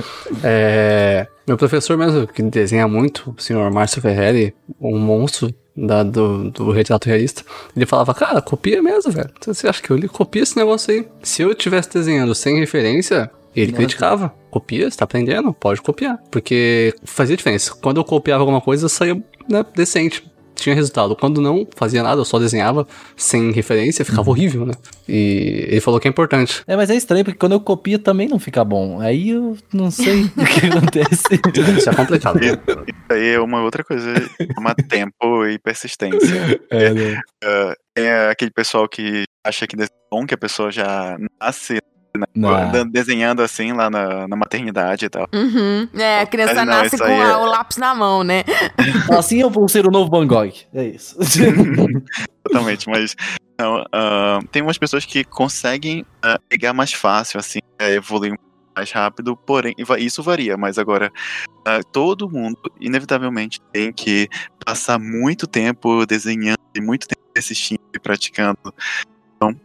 [0.43, 0.93] é,
[1.48, 6.72] meu professor mesmo, que desenha muito, o senhor Márcio Ferreri, um monstro da- do, do
[6.72, 7.44] retrato realista,
[7.76, 9.30] ele falava, cara, copia mesmo, velho.
[9.46, 10.08] Você acha que eu li?
[10.08, 11.08] Copia esse negócio aí.
[11.22, 13.78] Se eu estivesse desenhando sem referência, ele Nossa.
[13.84, 14.34] criticava.
[14.52, 15.52] Copia, você tá aprendendo?
[15.54, 16.20] Pode copiar.
[16.30, 17.74] Porque fazia diferença.
[17.82, 19.16] Quando eu copiava alguma coisa, saía
[19.50, 20.24] né, decente.
[20.56, 21.16] Tinha resultado.
[21.16, 24.74] Quando não fazia nada, eu só desenhava sem referência, ficava horrível, né?
[25.08, 26.64] E ele falou que é importante.
[26.68, 28.99] É, mas é estranho, porque quando eu copio também não fica bom.
[28.99, 31.24] Aí eu não sei o que acontece.
[31.78, 32.43] Isso é complicado.
[32.43, 32.60] Isso
[33.10, 34.14] aí é uma outra coisa,
[34.56, 36.60] chama tempo e persistência.
[36.70, 37.22] É, né?
[37.95, 41.80] É aquele pessoal que acha que é bom, que a pessoa já nasce
[42.16, 45.28] Andando- desenhando assim lá na, na maternidade e tal.
[45.34, 45.88] Uhum.
[45.95, 48.43] É, a criança Mas não, nasce com é- o lápis na mão, né?
[49.18, 50.53] Assim eu vou ser o novo Van Gogh.
[50.74, 51.18] É isso.
[52.43, 53.16] Totalmente, mas
[53.59, 58.38] não, ah, tem umas pessoas que conseguem ah, pegar mais fácil, assim, é, evoluir
[58.76, 61.11] mais rápido, porém, isso varia, mas agora
[61.66, 64.28] ah, todo mundo, inevitavelmente, tem que
[64.66, 68.74] passar muito tempo desenhando e muito tempo assistindo e praticando.
[69.52, 69.56] Então,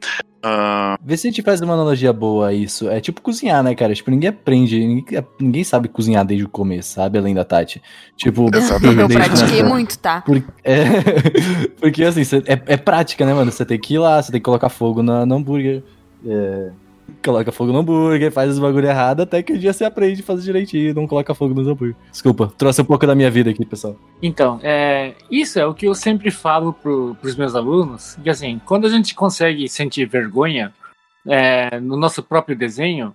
[0.42, 2.88] ah, Vê se a gente faz uma analogia boa a isso.
[2.88, 3.92] É tipo cozinhar, né, cara?
[3.94, 7.18] Tipo, ninguém aprende, ninguém, ninguém sabe cozinhar desde o começo, sabe?
[7.18, 7.82] Além da Tati.
[8.16, 9.00] Tipo, Exatamente.
[9.02, 10.20] Eu pratiquei muito, tá?
[10.20, 10.84] Por- é,
[11.80, 13.50] porque assim, cê- é, é prática, né, mano?
[13.50, 15.82] Você tem que ir lá, você tem que colocar fogo na, no hambúrguer.
[16.26, 16.70] É,
[17.24, 20.24] coloca fogo no hambúrguer, faz os bagulho errado, até que um dia você aprende a
[20.24, 21.96] fazer direitinho não coloca fogo nos hambúrguer.
[22.10, 23.96] Desculpa, trouxe um pouco da minha vida aqui, pessoal.
[24.22, 28.60] Então, é, isso é o que eu sempre falo pro, pros meus alunos, que assim,
[28.64, 30.72] quando a gente consegue sentir vergonha
[31.26, 33.14] é, no nosso próprio desenho,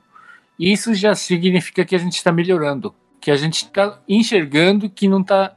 [0.59, 5.21] isso já significa que a gente está melhorando, que a gente está enxergando que não
[5.21, 5.55] está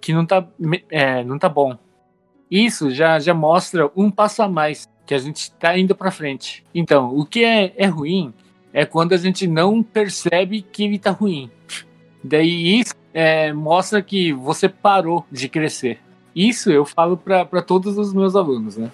[0.00, 0.46] que não tá,
[0.90, 1.76] é, não tá bom.
[2.50, 6.62] Isso já, já mostra um passo a mais, que a gente está indo para frente.
[6.74, 8.32] Então, o que é, é ruim
[8.74, 11.50] é quando a gente não percebe que ele tá ruim.
[12.22, 15.98] Daí isso é, mostra que você parou de crescer.
[16.36, 18.90] Isso eu falo para todos os meus alunos, né?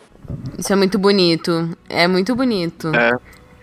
[0.56, 1.76] Isso é muito bonito.
[1.88, 2.94] É muito bonito.
[2.94, 3.12] É.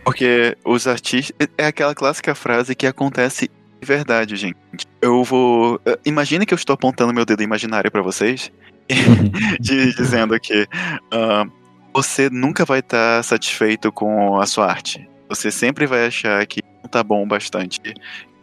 [0.04, 1.47] Porque os artistas.
[1.58, 3.49] É aquela clássica frase que acontece
[3.80, 4.58] de verdade, gente.
[5.02, 5.80] Eu vou.
[5.86, 8.52] eh, Imagina que eu estou apontando meu dedo imaginário pra vocês,
[9.60, 10.68] de- dizendo que
[11.12, 11.45] ah,
[11.94, 15.08] você nunca vai estar satisfeito com a sua arte.
[15.30, 17.80] Você sempre vai achar que não tá bom bastante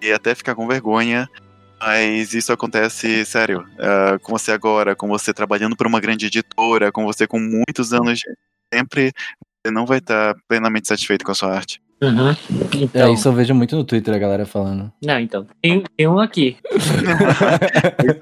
[0.00, 1.28] e até ficar com vergonha.
[1.80, 6.90] Mas isso acontece, sério, ah, com você agora, com você trabalhando para uma grande editora,
[6.90, 8.20] com você com muitos anos,
[8.72, 9.12] sempre
[9.64, 11.80] você não vai estar plenamente satisfeito com a sua arte.
[12.00, 14.92] É, Então, isso eu vejo muito no Twitter a galera falando.
[15.02, 16.56] não, então tem, tem um aqui.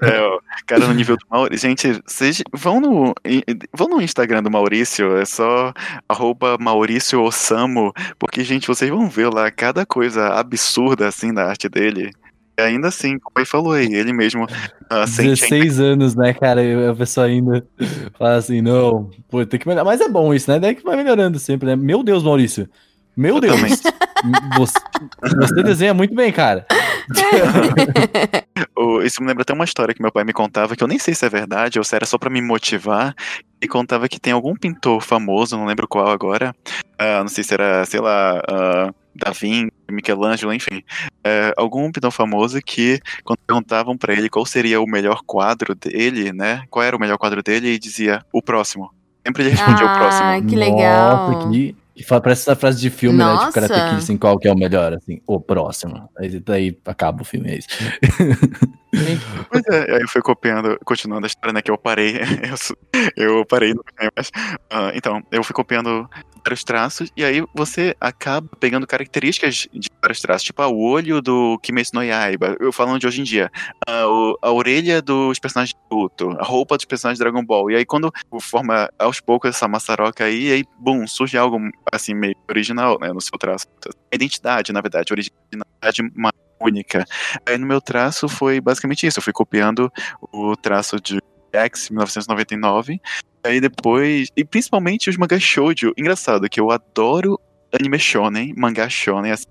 [0.01, 1.69] É, ó, cara, no nível do Maurício.
[1.69, 3.13] Gente, vocês vão no,
[3.73, 5.73] vão no Instagram do Maurício, é só
[6.09, 11.69] arroba Maurício Osamo, porque, gente, vocês vão ver lá cada coisa absurda assim da arte
[11.69, 12.11] dele.
[12.59, 14.47] E ainda assim, como ele falou aí, ele mesmo
[14.89, 16.63] ah, sente a 16 anos, né, cara?
[16.63, 17.63] E a pessoa ainda
[18.17, 19.85] fala assim, não, pô, tem que melhorar.
[19.85, 20.59] Mas é bom isso, né?
[20.59, 21.75] Daí que vai melhorando sempre, né?
[21.75, 22.67] Meu Deus, Maurício.
[23.17, 23.59] Meu Deus.
[24.57, 24.79] Você,
[25.35, 26.65] você desenha muito bem, cara.
[28.75, 30.97] O- Isso me lembra até uma história que meu pai me contava, que eu nem
[30.97, 33.13] sei se é verdade ou se era só pra me motivar.
[33.61, 36.53] E contava que tem algum pintor famoso, não lembro qual agora.
[36.97, 40.81] ah, não sei se era, sei lá, ah, Da Vinci, Michelangelo, enfim.
[41.23, 46.31] é, algum pintor famoso que, quando perguntavam pra ele qual seria o melhor quadro dele,
[46.33, 46.63] né?
[46.69, 48.91] Qual era o melhor quadro dele, ele dizia o próximo.
[49.25, 50.47] Sempre ele respondia o Ah, próximo.
[50.47, 51.27] que legal.
[51.27, 53.25] Nossa, que, que fa- parece essa frase de filme, né?
[53.25, 53.51] Tipo, Nossa.
[53.67, 56.07] Karate Kid, assim, qual que é o melhor, assim, o próximo.
[56.17, 57.67] Aí daí acaba o filme, é isso.
[59.49, 62.17] Pois é, aí eu fui copiando, continuando a história, né, que eu parei,
[63.15, 63.83] eu, eu parei no
[64.15, 64.31] mas,
[64.69, 66.09] ah, então, eu fui copiando
[66.43, 71.21] vários traços, e aí você acaba pegando características de vários traços, tipo ah, o olho
[71.21, 73.51] do Kimetsu no Yaiba, eu falando de hoje em dia,
[73.87, 77.71] ah, o- a orelha dos personagens de Naruto, a roupa dos personagens de Dragon Ball,
[77.71, 81.59] e aí quando forma aos poucos essa maçaroca aí, aí, bum, surge algo,
[81.91, 83.67] assim, meio original, né, no seu traço.
[84.11, 87.05] Identidade, na verdade, originalidade uma única.
[87.45, 89.19] Aí no meu traço foi basicamente isso.
[89.19, 89.91] Eu fui copiando
[90.31, 91.19] o traço de
[91.53, 92.99] X 1999.
[93.43, 94.29] Aí depois.
[94.35, 95.93] E principalmente os mangás shoujo.
[95.97, 97.39] Engraçado que eu adoro
[97.71, 99.31] anime shonen, mangá shonen.
[99.31, 99.45] Assim,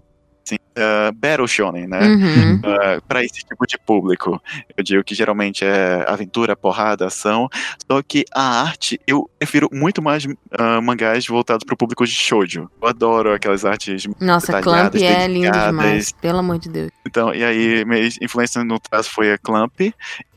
[0.46, 2.00] assim, uh, Battle Shonen, né?
[2.00, 2.60] Uhum.
[3.06, 4.40] para esse tipo de público.
[4.76, 7.48] Eu digo que geralmente é aventura, porrada, ação.
[7.90, 12.12] Só que a arte, eu prefiro muito mais ah, mangás voltados para o público de
[12.12, 12.70] shoujo.
[12.80, 16.12] Eu adoro aquelas artes Nossa, Clamp é lindo demais.
[16.12, 16.90] Pelo amor de Deus.
[17.06, 19.80] Então, e aí, minha influência no traço foi a Clamp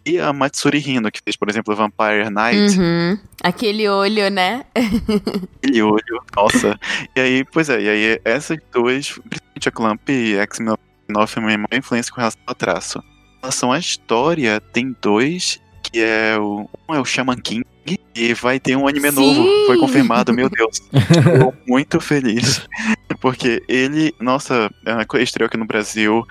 [0.10, 2.80] e a Matsuri Hino, que fez, por exemplo, Vampire Knight.
[2.80, 3.18] Uhum.
[3.44, 4.66] Aquele olho, né?
[5.64, 6.80] Aquele olho, nossa.
[7.16, 10.76] E aí, pois é, e aí essas duas, principalmente a Clamp e X-Men
[11.08, 13.00] minha maior influência com relação ao traço.
[13.00, 16.70] Em relação à história, tem dois, que é o.
[16.88, 17.66] Um é o Shaman King,
[18.16, 19.16] e vai ter um anime Sim!
[19.16, 19.66] novo.
[19.66, 20.82] Foi confirmado, meu Deus.
[20.94, 22.68] Estou muito feliz.
[23.22, 24.70] Porque ele, nossa,
[25.20, 26.26] estreou aqui no Brasil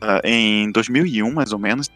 [0.00, 1.90] ah, em 2001, mais ou menos.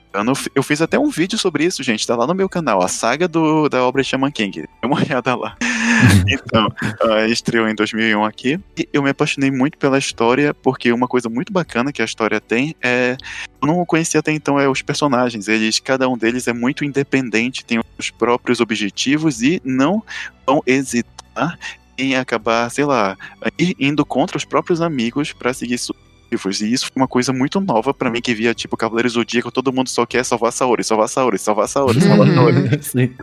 [0.55, 2.07] Eu, fiz até um vídeo sobre isso, gente.
[2.07, 4.63] Tá lá no meu canal, a saga do, da obra Shaman King.
[4.63, 5.57] Dê uma olhada lá.
[6.29, 6.69] então,
[7.03, 8.61] ah, estreou em 2001 aqui.
[8.77, 12.41] E eu me apaixonei muito pela história, porque uma coisa muito bacana que a história
[12.41, 13.17] tem é.
[13.61, 15.49] Eu não conhecia até então é os personagens.
[15.49, 20.03] Eles, cada um deles é muito independente, tem os próprios objetivos e não
[20.47, 21.59] vão hesitar
[21.97, 23.17] em acabar, sei lá,
[23.59, 25.97] ir indo contra os próprios amigos pra seguir seus
[26.31, 26.61] objetivos.
[26.61, 29.51] E isso foi uma coisa muito nova pra mim que via tipo Cavaleiros do Zodíaco,
[29.51, 32.83] todo mundo só quer salvar Saori, salvar Saori, salvar Saori, salvar Saori.
[32.85, 33.15] Sim.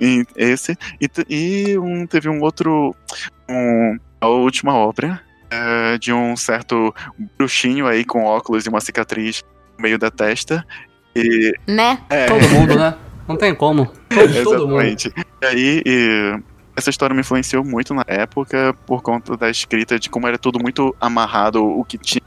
[0.00, 2.94] E esse e, e um, teve um outro
[3.48, 6.94] um, a última obra é, de um certo
[7.36, 9.44] bruxinho aí com óculos e uma cicatriz
[9.76, 10.64] no meio da testa
[11.14, 11.98] e Né?
[12.08, 12.94] é, Todo mundo, né?
[13.28, 13.86] Não tem como.
[14.08, 14.80] Todo, todo mundo.
[14.80, 15.12] Exatamente.
[15.42, 16.40] E aí, e
[16.74, 20.58] essa história me influenciou muito na época por conta da escrita de como era tudo
[20.60, 22.22] muito amarrado, o que tinha.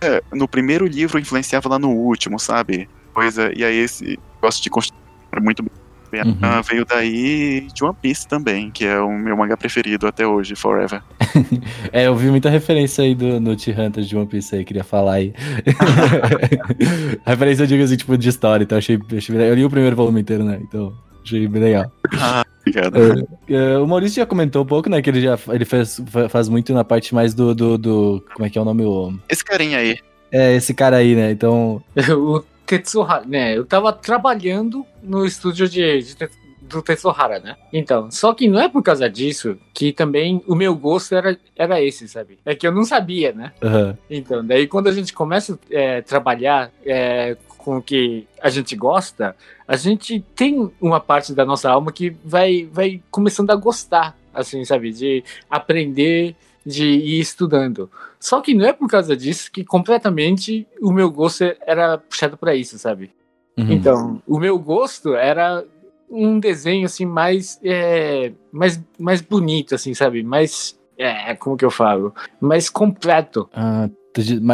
[0.00, 2.88] é, no primeiro livro influenciava lá no último, sabe?
[3.14, 3.52] Coisa.
[3.54, 4.98] E aí esse gosto de construir
[5.40, 5.79] muito bem.
[6.12, 6.36] Uhum.
[6.42, 10.54] Ah, veio daí de One Piece também, que é o meu mangá preferido até hoje,
[10.56, 11.02] Forever.
[11.92, 15.14] É, eu vi muita referência aí do, no T-Hunter de One Piece aí, queria falar
[15.14, 15.32] aí.
[17.26, 20.20] referência eu digo assim, tipo, de história, então achei, achei Eu li o primeiro volume
[20.20, 20.58] inteiro, né?
[20.62, 20.92] Então,
[21.24, 21.90] achei bem legal.
[22.18, 23.26] Ah, obrigado.
[23.48, 25.00] É, o Maurício já comentou um pouco, né?
[25.02, 28.46] Que ele já ele fez, fa- faz muito na parte mais do, do, do- Como
[28.46, 28.84] é que é o nome?
[28.84, 29.96] O- Esse carinha aí.
[30.32, 31.30] É, esse cara aí, né?
[31.32, 31.82] Então.
[32.16, 33.58] O Tetsuhara, né?
[33.58, 36.16] Eu tava trabalhando no estúdio de, de
[36.60, 37.56] do Tetsuhara, né?
[37.72, 41.82] Então, só que não é por causa disso que também o meu gosto era, era
[41.82, 42.38] esse, sabe?
[42.46, 43.52] É que eu não sabia, né?
[43.60, 43.98] aham.
[44.08, 45.58] Então, daí quando a gente começa
[45.98, 49.34] a trabalhar é, com o que a gente gosta,
[49.66, 54.64] a gente tem uma parte da nossa alma que vai, vai começando a gostar, assim,
[54.64, 54.92] sabe?
[54.92, 57.90] De aprender, de ir estudando.
[58.18, 62.54] Só que não é por causa disso que completamente o meu gosto era puxado para
[62.54, 63.10] isso, sabe?
[63.56, 63.72] Uhum.
[63.72, 65.64] Então, o meu gosto era
[66.10, 70.22] um desenho assim mais é, mais mais bonito assim, sabe?
[70.22, 72.14] Mais é, como que eu falo?
[72.40, 73.48] Mais completo.
[73.54, 73.88] Ah,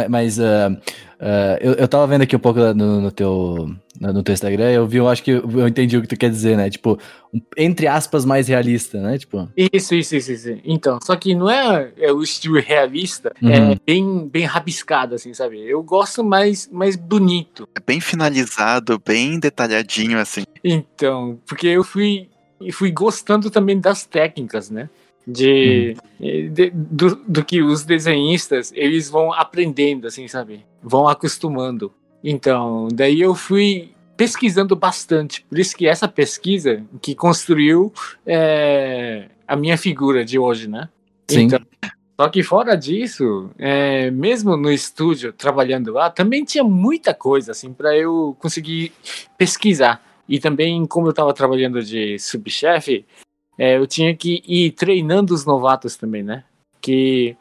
[0.09, 0.69] mas ah,
[1.19, 3.69] ah, eu, eu tava vendo aqui um pouco no, no teu,
[3.99, 6.55] no teu Instagram, eu vi, eu acho que eu, entendi o que tu quer dizer,
[6.57, 6.69] né?
[6.69, 6.97] Tipo,
[7.33, 9.17] um- entre aspas, mais realista, né?
[9.17, 9.49] Tipo.
[9.55, 10.57] Isso, isso, isso, isso.
[10.63, 13.49] Então, só que não é, é o estilo realista, Uhum.
[13.71, 15.59] é bem bem rabiscado assim, sabe?
[15.61, 17.67] Eu gosto mais mais bonito.
[17.75, 20.43] É bem finalizado, bem detalhadinho, assim.
[20.63, 22.29] Então, porque eu fui
[22.73, 24.89] fui gostando também das técnicas, né?
[25.29, 25.93] De,
[26.53, 30.65] de- do, do que os desenhistas eles vão aprendendo, assim, sabe?
[30.81, 31.91] Vão acostumando.
[32.23, 35.45] Então, daí eu fui pesquisando bastante.
[35.47, 37.93] Por isso que essa pesquisa que construiu
[38.25, 40.89] é, a minha figura de hoje, né?
[41.29, 41.41] Sim.
[41.41, 41.59] Então,
[42.19, 47.71] só que fora disso, é, mesmo no estúdio trabalhando lá, também tinha muita coisa assim
[47.71, 48.91] para eu conseguir
[49.37, 50.03] pesquisar.
[50.27, 53.05] E também, como eu estava trabalhando de subchefe,
[53.57, 56.43] é, eu tinha que ir treinando os novatos também, né?
[56.81, 57.37] Que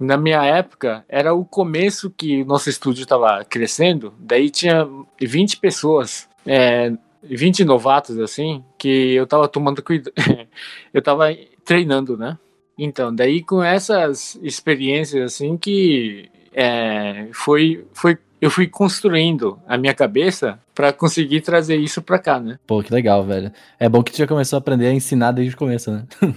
[0.00, 4.88] na minha época era o começo que o nosso estúdio estava crescendo, daí tinha
[5.20, 6.92] 20 pessoas, é,
[7.22, 10.14] 20 novatos assim, que eu estava tomando cuidado,
[10.92, 12.38] eu estava treinando, né?
[12.78, 19.92] Então, daí com essas experiências assim que é, foi, foi, eu fui construindo a minha
[19.92, 22.58] cabeça para conseguir trazer isso para cá, né?
[22.66, 23.52] Pô, que legal, velho.
[23.78, 26.06] É bom que tu já começou a aprender a ensinar desde o começo, né?
[26.22, 26.34] Então,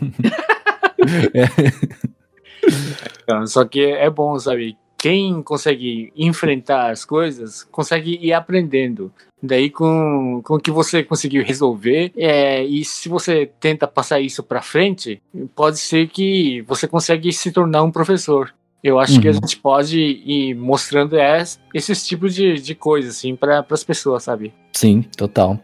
[3.45, 4.77] só que é bom, sabe?
[4.97, 9.11] Quem consegue enfrentar as coisas consegue ir aprendendo.
[9.41, 14.41] Daí, com, com o que você conseguiu resolver, é, e se você tenta passar isso
[14.41, 15.21] para frente,
[15.53, 18.53] pode ser que você consegue se tornar um professor.
[18.83, 19.35] Eu acho que a Uhum.
[19.37, 24.53] gente pode ir mostrando es- esses tipos de, de coisas, assim, para as pessoas, sabe?
[24.73, 25.57] Sim, total.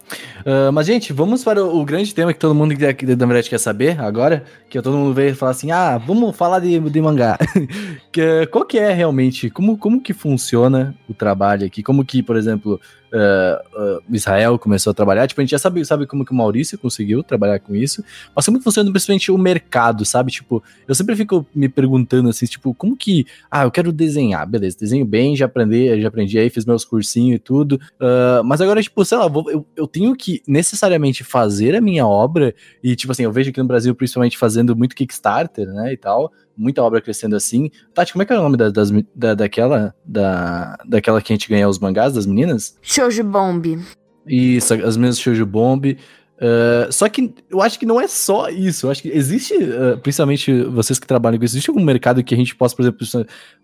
[0.45, 3.49] Ah, mas, gente, vamos para o, o grande tema que todo mundo que, na verdade
[3.49, 7.37] quer saber agora, que todo mundo veio falar assim, ah, vamos falar de, de mangá.
[8.11, 11.83] que, qual que é realmente, como, como que funciona o trabalho aqui?
[11.83, 12.79] Como que, por exemplo,
[13.13, 15.27] ah, o Israel começou a trabalhar?
[15.27, 18.03] Tipo, a gente já sabe, sabe como que o Maurício conseguiu trabalhar com isso,
[18.35, 20.31] mas como que funciona principalmente o mercado, sabe?
[20.31, 24.77] Tipo, eu sempre fico me perguntando assim, tipo, como que, ah, eu quero desenhar, beleza,
[24.79, 28.81] desenho bem, já aprendi, já aprendi aí, fiz meus cursinhos e tudo, ah, mas agora,
[28.81, 32.53] tipo, sei lá, vou- eu, eu tenho que necessariamente fazer a minha obra,
[32.83, 36.31] e tipo assim, eu vejo aqui no Brasil, principalmente fazendo muito Kickstarter, né, e tal,
[36.59, 37.71] muita obra crescendo assim.
[37.93, 41.35] Tati, como é que é o nome da, das, da, daquela, da, daquela que a
[41.35, 42.77] gente ganha os mangás, das meninas?
[42.81, 43.79] Shoujo Bomb.
[44.27, 45.97] Isso, as mesmas Shoujo Bomb.
[46.41, 48.87] Uh, só que eu acho que não é só isso.
[48.87, 52.33] Eu acho que existe, uh, principalmente vocês que trabalham com isso, existe algum mercado que
[52.33, 53.05] a gente possa, por exemplo,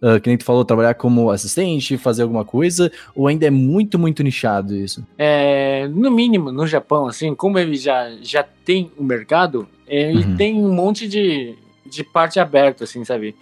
[0.02, 3.98] uh, que nem tu falou, trabalhar como assistente, fazer alguma coisa, ou ainda é muito,
[3.98, 5.06] muito nichado isso?
[5.18, 10.36] É, no mínimo, no Japão, assim, como ele já, já tem o mercado, ele Uhum.
[10.36, 11.56] tem um monte de,
[11.86, 13.36] de parte aberta, assim, sabe?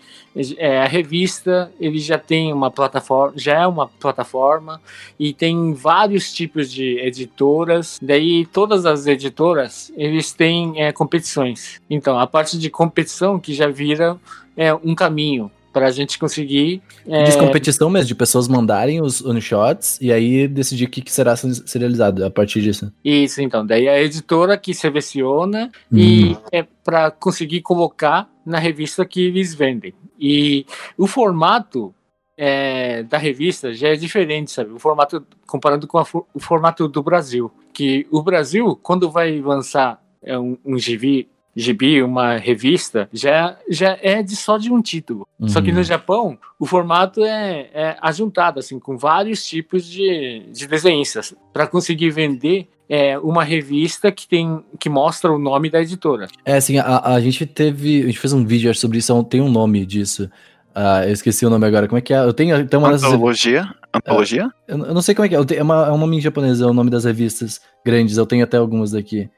[0.58, 4.82] É, a revista, ele já tem uma plataforma, já é uma plataforma,
[5.18, 11.82] e tem vários tipos de editoras, daí todas as editoras, eles têm é, competições.
[11.90, 14.20] Então, a parte de competição que já vira
[14.58, 19.22] é, um caminho para a gente conseguir é, Diz competição mesmo, de pessoas mandarem os
[19.22, 22.94] one-shots e aí decidir o que, que será serializado a partir disso.
[23.04, 23.66] Isso, então.
[23.66, 29.94] Daí a editora que seleciona e é para conseguir colocar na revista que eles vendem.
[30.20, 30.66] E
[30.98, 31.94] o formato
[32.38, 34.72] é, da revista já é diferente, sabe?
[34.72, 36.00] O formato, comparando com
[36.34, 37.52] o formato do Brasil.
[37.74, 43.98] Que o Brasil, quando vai lançar é, um, um gibi, gibi, uma revista, já, já
[44.02, 45.28] é de só de um título.
[45.48, 45.76] Só que Uhum.
[45.78, 51.68] no Japão, o formato é, é ajuntado, assim, com vários tipos de, de desenhistas, para
[51.68, 56.28] conseguir vender é, uma revista que tem que mostra o nome da editora.
[56.46, 58.02] É assim, a, a gente teve.
[58.04, 60.30] A gente fez um vídeo acho, sobre isso, tem um nome disso.
[60.76, 61.88] Ah, eu esqueci o nome agora.
[61.88, 62.18] Como é que é?
[62.20, 63.06] Eu tenho, tem uma dessas.
[63.12, 63.70] Antologia?
[63.94, 64.50] Antologia?
[64.68, 65.38] Eu, eu não sei como é que é.
[65.38, 68.18] eu tenho- É, uma- é um nome em japonês, é o nome das revistas grandes.
[68.18, 69.30] Eu tenho até algumas daqui.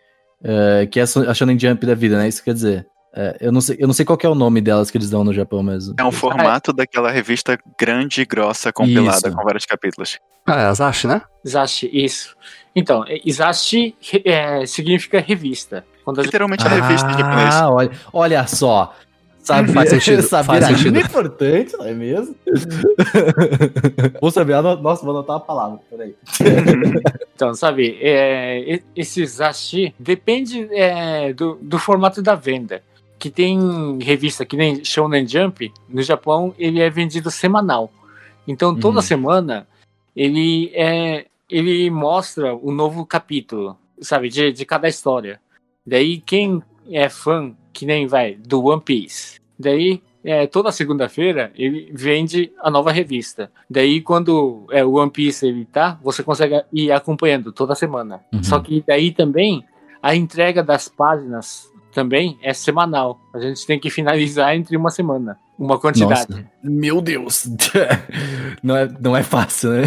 [0.43, 2.27] É, que é a Shonen Jump da vida, né?
[2.27, 2.87] Isso quer dizer.
[3.17, 5.09] É, eu, não sei, eu não sei qual que é o nome delas que eles
[5.09, 5.95] dão no Japão mesmo.
[5.97, 9.31] É um formato daquela revista grande e grossa, compilada, Isso.
[9.31, 10.19] com vários capítulos.
[10.45, 11.21] Ah, é Asashi, né?
[11.43, 12.35] Isashi, isso.
[12.75, 15.85] Então, é, Isashi é, significa revista.
[16.03, 17.55] Quando Literalmente a revista em japonês.
[17.55, 18.93] Ah, olha, olha só.
[19.45, 20.97] Saber, Faz sentido, saber faz língua sentido.
[20.97, 22.35] é importante, não é mesmo?
[24.19, 26.15] Vou saber, nossa, vou anotar a palavra, peraí.
[27.35, 32.81] Então, sabe, é, esse Zashi depende é, do, do formato da venda.
[33.19, 37.91] Que tem revista que nem Shonen Jump, no Japão ele é vendido semanal.
[38.47, 39.01] Então, toda Uhum.
[39.01, 39.67] semana
[40.15, 45.39] ele é ele mostra o novo capítulo, sabe, de, de cada história.
[45.85, 51.91] Daí, quem é fã, que nem vai, do One Piece, daí é, toda segunda-feira ele
[51.93, 53.51] vende a nova revista.
[53.69, 58.21] Daí, quando é, o One Piece ele tá, você consegue ir acompanhando toda semana.
[58.33, 58.43] Uhum.
[58.43, 59.63] Só que daí também
[60.01, 63.19] a entrega das páginas também é semanal.
[63.33, 66.29] A gente tem que finalizar entre uma semana, uma quantidade.
[66.29, 67.47] Nossa, meu Deus.
[68.61, 69.83] não, é, não é fácil, né?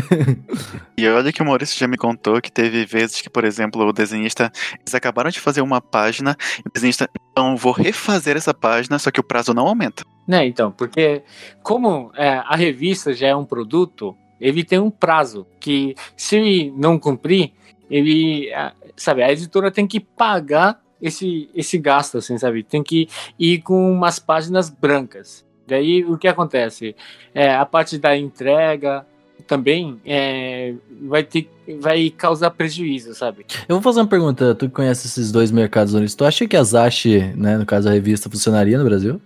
[0.96, 3.92] E olha que o Maurício já me contou que teve vezes que, por exemplo, o
[3.92, 4.50] desenhista,
[4.80, 9.10] eles acabaram de fazer uma página, e o desenhista, então vou refazer essa página, só
[9.10, 10.04] que o prazo não aumenta.
[10.26, 11.22] Né, então, porque
[11.62, 16.98] como é, a revista já é um produto, ele tem um prazo que se não
[16.98, 17.52] cumprir,
[17.90, 18.50] ele,
[18.96, 22.62] sabe, a editora tem que pagar esse, esse gasto, assim, sabe?
[22.62, 23.08] Tem que
[23.38, 25.47] ir com umas páginas brancas.
[25.68, 26.96] Daí o que acontece?
[27.34, 29.06] É, a parte da entrega
[29.46, 31.48] também é, vai ter
[31.80, 33.44] vai causar prejuízo, sabe?
[33.68, 36.56] Eu vou fazer uma pergunta, tu que conhece esses dois mercados, Maurício, tu acha que
[36.56, 39.20] a Zashi, né, no caso a revista, funcionaria no Brasil?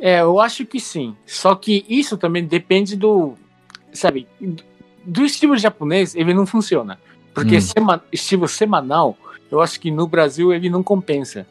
[0.00, 1.16] É, eu acho que sim.
[1.24, 3.34] Só que isso também depende do.
[3.92, 4.26] Sabe?
[5.04, 6.98] Do estilo japonês, ele não funciona.
[7.32, 7.60] Porque Hum.
[7.60, 9.16] sema- estilo semanal,
[9.50, 11.46] eu acho que no Brasil ele não compensa.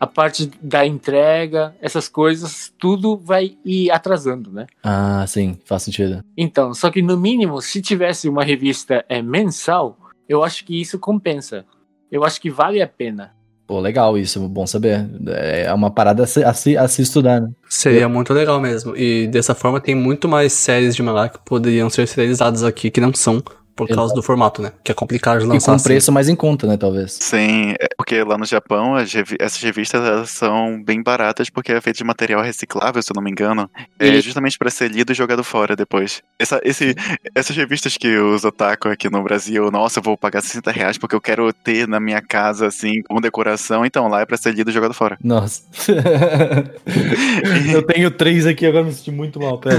[0.00, 4.66] A parte da entrega, essas coisas, tudo vai ir atrasando, né?
[4.82, 6.22] Ah, sim, faz sentido.
[6.36, 10.98] Então, só que no mínimo, se tivesse uma revista é, mensal, eu acho que isso
[10.98, 11.64] compensa.
[12.10, 13.32] Eu acho que vale a pena.
[13.68, 15.06] Pô, legal isso, bom saber.
[15.26, 17.50] É uma parada a se, a se, a se estudar, né?
[17.68, 18.96] Seria muito legal mesmo.
[18.96, 22.98] E dessa forma tem muito mais séries de mangá que poderiam ser serializadas aqui que
[22.98, 23.42] não são
[23.78, 24.72] por causa do formato, né?
[24.84, 25.84] Que é complicado de E lançar com um assim.
[25.84, 27.12] preço mais em conta, né, talvez.
[27.20, 31.72] Sim, é porque lá no Japão as revi- essas revistas elas são bem baratas porque
[31.72, 33.70] é feito de material reciclável, se eu não me engano.
[33.98, 36.22] É E- justamente para ser lido e jogado fora depois.
[36.38, 36.94] Essa, esse,
[37.34, 41.14] essas revistas que os otaku aqui no Brasil, nossa, eu vou pagar 60 reais porque
[41.14, 43.84] eu quero ter na minha casa, assim, como decoração.
[43.86, 45.16] Então lá é pra ser lido e jogado fora.
[45.22, 45.62] Nossa.
[47.72, 49.76] eu tenho três aqui, agora me senti muito mal, pera.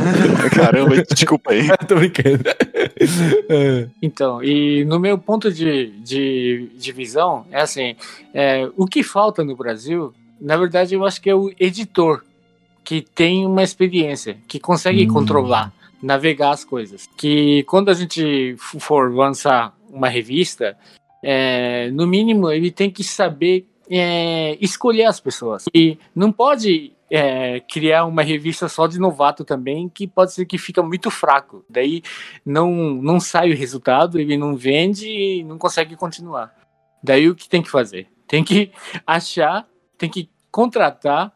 [0.55, 1.67] Caramba, desculpa aí.
[1.87, 2.43] Tô brincando.
[3.49, 3.87] É.
[4.01, 7.95] Então, e no meu ponto de, de, de visão, é assim:
[8.33, 12.23] é, o que falta no Brasil, na verdade, eu acho que é o editor
[12.83, 15.13] que tem uma experiência, que consegue Hum.
[15.13, 15.71] controlar,
[16.01, 17.07] navegar as coisas.
[17.17, 20.77] Que quando a gente for lançar uma revista,
[21.21, 25.65] é, no mínimo ele tem que saber é, escolher as pessoas.
[25.73, 30.57] E não pode é, criar uma revista só de novato também, que pode ser que
[30.57, 31.65] fica muito fraco.
[31.69, 32.03] Daí
[32.45, 36.53] não, não sai o resultado, ele não vende e não consegue continuar.
[37.03, 38.07] Daí o que tem que fazer?
[38.27, 38.71] Tem que
[39.07, 39.65] achar,
[39.97, 41.33] tem que contratar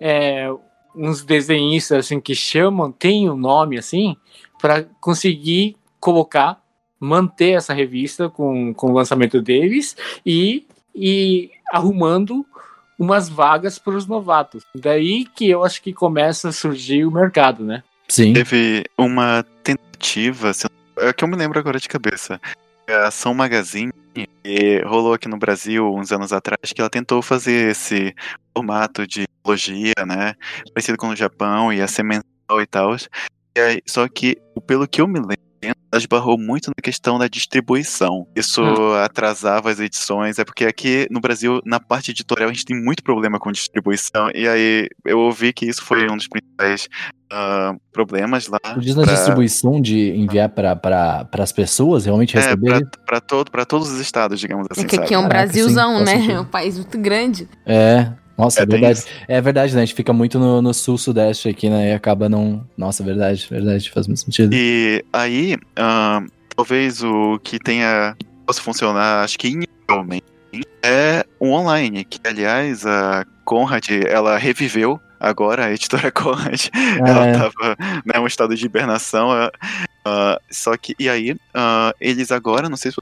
[0.00, 0.48] é,
[0.94, 4.16] uns desenhistas assim que chamam, tem um nome assim,
[4.60, 6.62] para conseguir colocar,
[6.98, 12.44] manter essa revista com, com o lançamento deles e, e arrumando
[12.98, 14.64] umas vagas para os novatos.
[14.74, 17.82] Daí que eu acho que começa a surgir o mercado, né?
[18.08, 18.32] Sim.
[18.32, 20.52] Teve uma tentativa,
[20.98, 22.40] é que eu me lembro agora de cabeça.
[22.88, 27.72] A Ação Magazine que rolou aqui no Brasil uns anos atrás, que ela tentou fazer
[27.72, 28.14] esse
[28.56, 30.34] formato de trilogia, né?
[30.72, 32.94] Parecido com o Japão, ia ser mensal e tal.
[32.94, 35.36] E só que, pelo que eu me lembro,
[35.70, 38.26] ela esbarrou muito na questão da distribuição.
[38.36, 38.62] Isso
[39.04, 40.38] atrasava as edições.
[40.38, 44.28] É porque aqui no Brasil, na parte editorial, a gente tem muito problema com distribuição.
[44.34, 46.88] E aí eu ouvi que isso foi um dos principais
[47.32, 48.58] ah, problemas lá.
[48.74, 52.80] Tu diz na pra- distribuição de enviar para as pessoas realmente É, receberem?
[52.86, 55.26] pra, pra, todo, pra todos os estados, digamos assim, É que aqui é sabe?
[55.26, 56.32] um Caraca, Brasilzão, sim, faz né?
[56.34, 57.48] É um país muito grande.
[57.64, 58.12] É.
[58.36, 59.04] Nossa, é, É, verdade.
[59.28, 59.82] É verdade, né?
[59.82, 61.90] A gente fica muito no, no sul-sudeste aqui, né?
[61.90, 62.66] E acaba não.
[62.76, 64.52] Nossa, é verdade, verdade, faz muito sentido.
[64.54, 66.22] E aí, ah,
[66.54, 68.14] talvez o que tenha
[68.46, 70.24] possa funcionar, acho que inicialmente,
[70.82, 76.68] é o online, que aliás a Conrad, ela reviveu agora, a editora Conrad,
[77.04, 77.32] ela É.
[77.32, 79.30] tava né, um estado de hibernação,
[80.04, 82.98] ah, só que, e aí, ah, eles agora, não sei se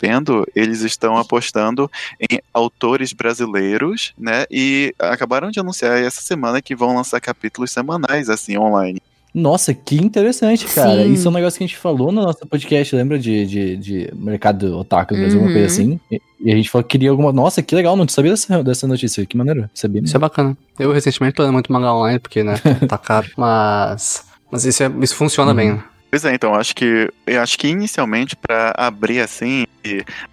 [0.00, 1.90] sabendo, eles estão apostando
[2.30, 8.28] em autores brasileiros, né, e acabaram de anunciar essa semana que vão lançar capítulos semanais,
[8.30, 9.00] assim, online.
[9.34, 11.04] Nossa, que interessante, cara.
[11.04, 11.12] Sim.
[11.12, 14.10] Isso é um negócio que a gente falou no nosso podcast, lembra de, de, de
[14.14, 16.00] mercado otaku no Brasil, alguma coisa assim?
[16.10, 17.30] E, e a gente falou que queria alguma.
[17.30, 19.24] Nossa, que legal, não sabia dessa, dessa notícia.
[19.26, 20.00] Que maneiro, sabia.
[20.02, 20.56] Isso é bacana.
[20.78, 22.54] Eu recentemente tô lendo muito mangá online, porque, né,
[22.88, 23.28] tá caro.
[23.36, 24.24] Mas.
[24.50, 25.56] Mas isso, é- isso funciona Uhum.
[25.56, 25.84] bem, né?
[26.10, 29.66] Pois é, então acho que eu acho que inicialmente para abrir assim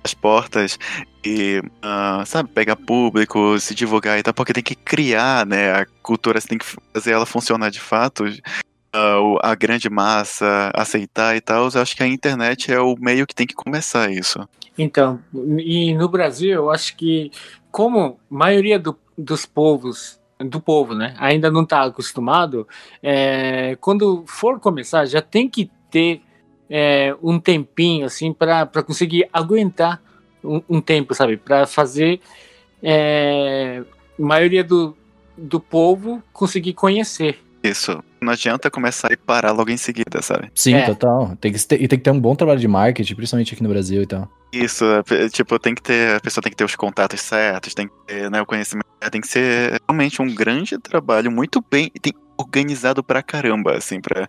[0.03, 0.79] as portas
[1.25, 5.85] e ah, sabe pegar público, se divulgar e tal, porque tem que criar, né, a
[6.01, 8.23] cultura, você tem que fazer ela funcionar de fato,
[8.93, 11.69] ah, a grande massa aceitar e tal.
[11.73, 14.47] Eu acho que a internet é o meio que tem que começar isso.
[14.77, 15.19] Então,
[15.57, 17.31] e no Brasil, eu acho que,
[17.71, 22.67] como a maioria do- dos povos, do povo, né, ainda não está acostumado,
[23.01, 26.21] é, quando for começar, já tem que ter
[26.69, 30.01] é, um tempinho, assim, para conseguir aguentar
[30.43, 31.37] um, um tempo, sabe?
[31.37, 32.19] Para fazer
[32.81, 33.83] é,
[34.17, 34.95] a maioria do,
[35.37, 37.39] do povo conseguir conhecer.
[37.63, 38.03] Isso.
[38.25, 40.49] Não adianta começar e parar logo em seguida, sabe?
[40.55, 40.85] Sim, É.
[40.85, 41.35] total.
[41.39, 43.69] Tem que ter, e tem que ter um bom trabalho de marketing, principalmente aqui no
[43.69, 44.27] Brasil e tal.
[44.51, 47.87] Isso, é, tipo, tem que ter, a pessoa tem que ter os contatos certos, tem
[47.87, 52.13] que ter, né, o conhecimento, tem que ser realmente um grande trabalho, muito bem, tem
[52.37, 54.27] organizado pra caramba, assim, pra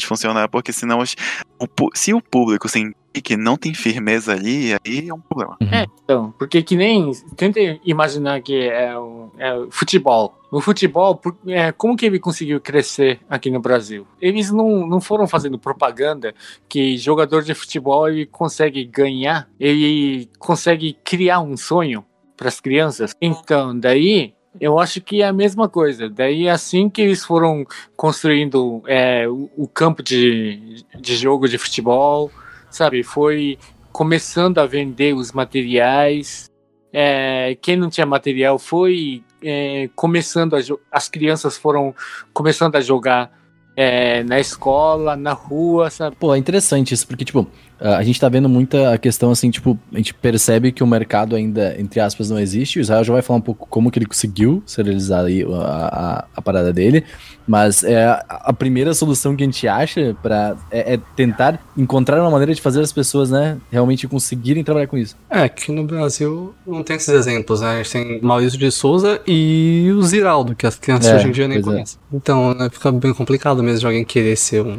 [0.00, 1.14] funcionar, porque senão os-
[1.60, 5.56] o se o público sentir que não tem firmeza ali, aí é um problema.
[5.60, 5.68] Uhum.
[5.72, 7.12] É, então, porque que nem.
[7.36, 10.36] Tenta imaginar que é o, é o futebol.
[10.54, 14.06] O futebol, é, como que ele conseguiu crescer aqui no Brasil?
[14.20, 16.32] Eles não, não foram fazendo propaganda
[16.68, 22.04] que jogador de futebol ele consegue ganhar, ele consegue criar um sonho
[22.36, 23.12] para as crianças.
[23.20, 24.32] Então, daí.
[24.60, 26.08] Eu acho que é a mesma coisa.
[26.08, 32.30] Daí, assim que eles foram construindo é, o, o campo de, de jogo de futebol,
[32.70, 33.02] sabe?
[33.02, 33.58] Foi
[33.90, 36.48] começando a vender os materiais.
[36.92, 41.94] É, quem não tinha material foi é, começando a as crianças foram
[42.32, 43.30] começando a jogar
[43.76, 46.16] é, na escola, na rua, sabe?
[46.16, 47.48] Pô, é interessante isso, porque, tipo,
[47.80, 51.34] a gente tá vendo muita a questão, assim, tipo, a gente percebe que o mercado
[51.34, 52.78] ainda, entre aspas, não existe.
[52.78, 56.24] O Israel já vai falar um pouco como que ele conseguiu serializar aí a, a,
[56.36, 57.04] a parada dele,
[57.46, 62.30] mas é a, primeira solução que a gente acha para é, é tentar encontrar uma
[62.30, 65.16] maneira de fazer as pessoas, né, realmente conseguirem trabalhar com isso.
[65.28, 67.72] É, aqui no Brasil não tem esses exemplos, né?
[67.72, 71.32] A gente tem Maurício de Souza e o Ziraldo, que as crianças É, hoje em
[71.32, 71.62] dia nem é.
[71.62, 71.98] conhecem.
[72.12, 74.78] Então, né, fica bem complicado mesmo de alguém querer ser um,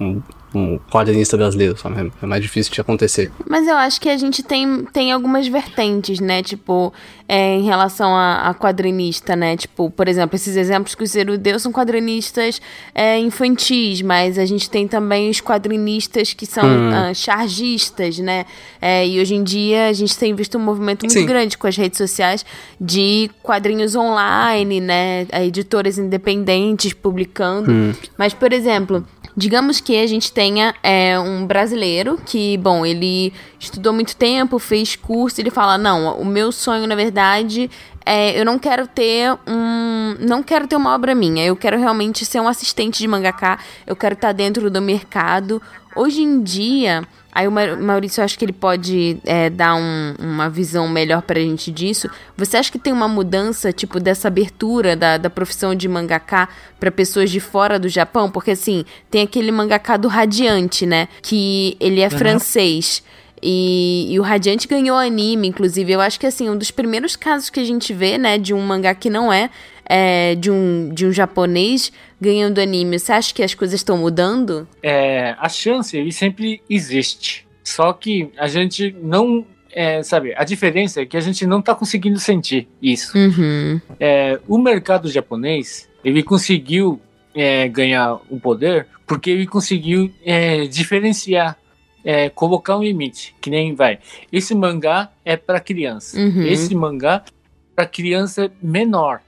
[0.00, 0.22] um,
[0.54, 2.12] um quadrinista brasileiro, sabe?
[2.22, 3.30] É mais difícil de acontecer.
[3.48, 6.42] Mas eu acho que a gente tem, tem algumas vertentes, né?
[6.42, 6.92] Tipo,
[7.28, 9.56] é, em relação a, a quadrinista, né?
[9.56, 12.60] Tipo, por exemplo, esses exemplos que o Zero deu são quadrinistas
[12.94, 16.90] é, infantis, mas a gente tem também os quadrinistas que são Hum.
[16.94, 18.46] ah, chargistas, né?
[18.80, 21.26] É, e hoje em dia a gente tem visto um movimento muito Sim.
[21.26, 22.44] grande com as redes sociais
[22.80, 25.26] de quadrinhos online, né?
[25.44, 27.70] Editoras independentes publicando.
[28.16, 29.04] Mas, por exemplo,
[29.36, 34.96] digamos que a gente tenha é, um brasileiro que, bom, ele estudou muito tempo, fez
[34.96, 37.70] curso, ele fala, não, o meu sonho, na verdade,
[38.06, 40.16] é, eu não quero ter um.
[40.20, 41.44] Não quero ter uma obra minha.
[41.44, 43.58] Eu quero realmente ser um assistente de mangaká.
[43.86, 45.60] Eu quero estar dentro do mercado.
[45.96, 47.06] Hoje em dia.
[47.34, 51.20] Aí o Ma- Maurício, eu acho que ele pode é, dar um- uma visão melhor
[51.22, 52.08] pra gente disso.
[52.36, 56.92] Você acha que tem uma mudança, tipo, dessa abertura da, da profissão de mangaká pra
[56.92, 58.30] pessoas de fora do Japão?
[58.30, 61.08] Porque, assim, tem aquele mangaká do Radiante, né?
[61.20, 63.02] Que ele é francês.
[63.42, 65.92] E, e o Radiante ganhou anime, inclusive.
[65.92, 68.60] Eu acho que, assim, um dos primeiros casos que a gente vê, né, de um
[68.60, 69.50] mangá que não é,
[69.86, 72.98] é de, um, de um japonês ganhando anime.
[72.98, 74.66] Você acha que as coisas estão mudando?
[74.82, 77.46] É, a chance ele sempre existe.
[77.62, 79.46] Só que a gente não.
[79.72, 83.16] é, sabe, a diferença é que a gente não tá conseguindo sentir isso.
[83.16, 83.80] Uhum.
[83.98, 87.00] É, o mercado japonês ele conseguiu
[87.34, 91.58] é, ganhar um poder porque ele conseguiu é, diferenciar,
[92.04, 93.34] é, colocar um limite.
[93.40, 93.98] Que nem vai.
[94.30, 96.18] Esse mangá é para criança.
[96.18, 96.42] Uhum.
[96.42, 97.30] Esse mangá é
[97.74, 99.20] para criança menor.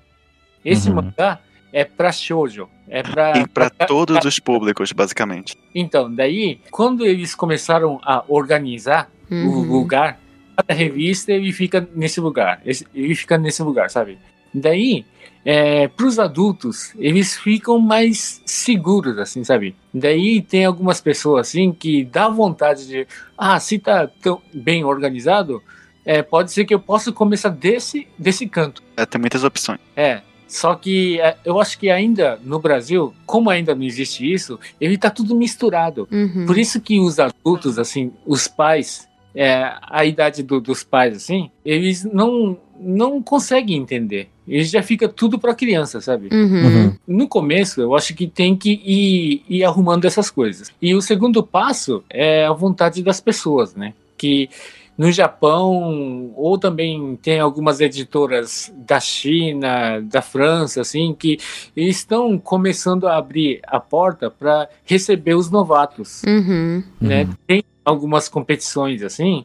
[0.67, 0.97] Esse Uhum.
[0.97, 1.41] mangá
[1.73, 2.69] é para shoujo.
[2.89, 5.57] É para E pra todos os públicos, basicamente.
[5.75, 9.62] Então, daí, quando eles começaram a organizar o Uhum.
[9.62, 10.21] lugar,
[10.57, 12.61] cada revista ele fica nesse lugar,
[12.95, 14.19] ele fica nesse lugar, sabe?
[14.55, 15.05] Daí,
[15.45, 19.75] é, para os adultos, eles ficam mais seguros, assim, sabe?
[19.93, 23.07] Daí tem algumas pessoas assim que dá vontade de,
[23.37, 25.62] ah, se tá tão bem organizado,
[26.05, 28.83] é, pode ser que eu possa começar desse desse canto.
[28.97, 29.81] É, tem muitas opções.
[29.97, 34.59] É, só que é, eu acho que ainda no Brasil, como ainda não existe isso,
[34.80, 36.07] ele tá tudo misturado.
[36.11, 36.47] Uhum.
[36.47, 41.51] Por isso que os adultos, assim, os pais, é, a idade do- dos pais, assim,
[41.64, 44.28] eles não, não conseguem entender.
[44.49, 46.28] Eles já fica tudo para criança, sabe?
[46.32, 46.94] Uhum.
[47.07, 50.70] No começo, eu acho que tem que ir, ir arrumando essas coisas.
[50.80, 53.92] E o segundo passo é a vontade das pessoas, né?
[54.16, 54.49] Que
[54.97, 61.38] no Japão, ou também tem algumas editoras da China, da França, assim, que
[61.76, 66.82] estão começando a abrir a porta para receber os novatos Uhum.
[67.01, 67.28] né?
[67.47, 69.44] Tem algumas competições assim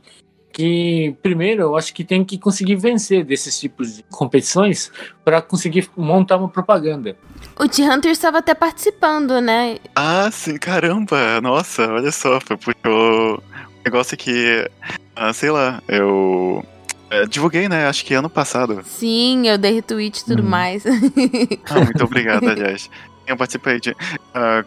[0.52, 4.92] que primeiro eu acho que tem que conseguir vencer desses tipos de competições
[5.24, 7.16] para conseguir montar uma propaganda.
[7.58, 9.78] O T-Hunter estava até participando, né?
[9.96, 11.40] Ah, sim, caramba!
[11.42, 13.42] Nossa, olha só, foi porque o
[13.84, 14.70] negócio que,
[15.16, 16.64] ah, sei lá, eu
[17.10, 17.88] é, divulguei, né?
[17.88, 18.82] Acho que ano passado.
[18.86, 20.50] Sim, eu dei retweet e tudo Uhum.
[20.50, 20.84] mais.
[21.70, 22.90] Ah, muito obrigado, aliás.
[23.28, 23.96] Eu participei de.
[24.34, 24.64] ah,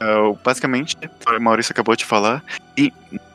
[0.00, 0.96] ah, basicamente,
[1.26, 2.44] o Maurício acabou de falar,
[2.76, 2.92] e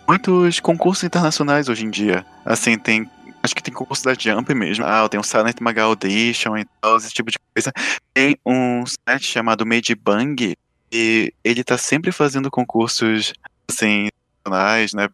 [0.08, 2.26] muitos concursos internacionais hoje em dia.
[2.46, 3.10] Assim, tem.
[3.42, 4.86] Acho que tem concurso da Jump mesmo.
[4.86, 7.74] Ah, tem o Silent Maga Audition e tal, esse tipo de coisa.
[8.14, 10.56] Tem um site chamado Made Bang,
[10.90, 13.34] e ele tá sempre fazendo concursos,
[13.70, 14.08] assim,
[14.44, 15.10] internacionais, né?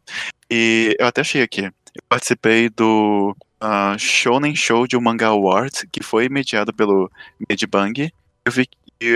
[0.50, 1.62] E eu até achei aqui.
[1.62, 7.12] Eu participei do ah, Shonen Show de Manga Awards, que foi mediado pelo
[7.48, 8.12] Medbang.
[8.46, 8.68] Eu vi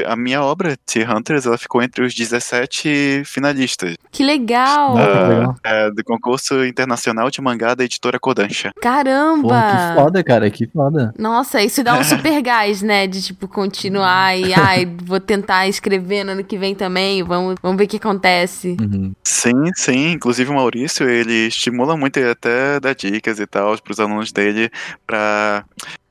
[0.05, 4.95] a minha obra, T-Hunters, ela ficou entre os 17 finalistas que legal!
[4.95, 5.55] Ah, legal.
[5.63, 8.71] é, do concurso internacional de mangá da editora Kodansha.
[8.79, 9.41] Caramba!
[9.41, 11.13] Porra, que foda, cara, que foda.
[11.17, 13.07] Nossa, isso dá um super gás, né?
[13.07, 17.23] De tipo, continuar e ai, vou tentar escrever no ano que vem também.
[17.23, 18.77] Vamos, vamos ver o que acontece.
[18.79, 19.13] Uhum.
[19.23, 20.11] Sim, sim.
[20.11, 24.69] Inclusive o Maurício, ele estimula muito e até dá dicas e tal pros alunos dele
[25.07, 25.65] pra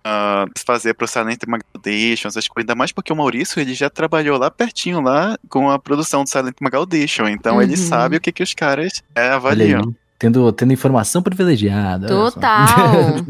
[0.05, 2.65] ah, fazer pro Silent Maga Audition, essas coisas.
[2.69, 6.29] Ainda mais porque o Maurício, ele já trabalhou lá pertinho, lá com a produção do
[6.31, 7.29] Silent Maga Audition.
[7.29, 7.77] Então ele Uhum.
[7.89, 9.95] sabe o que, que os caras é, avaliam.
[10.19, 12.07] tendo, tendo informação privilegiada.
[12.07, 12.67] Total.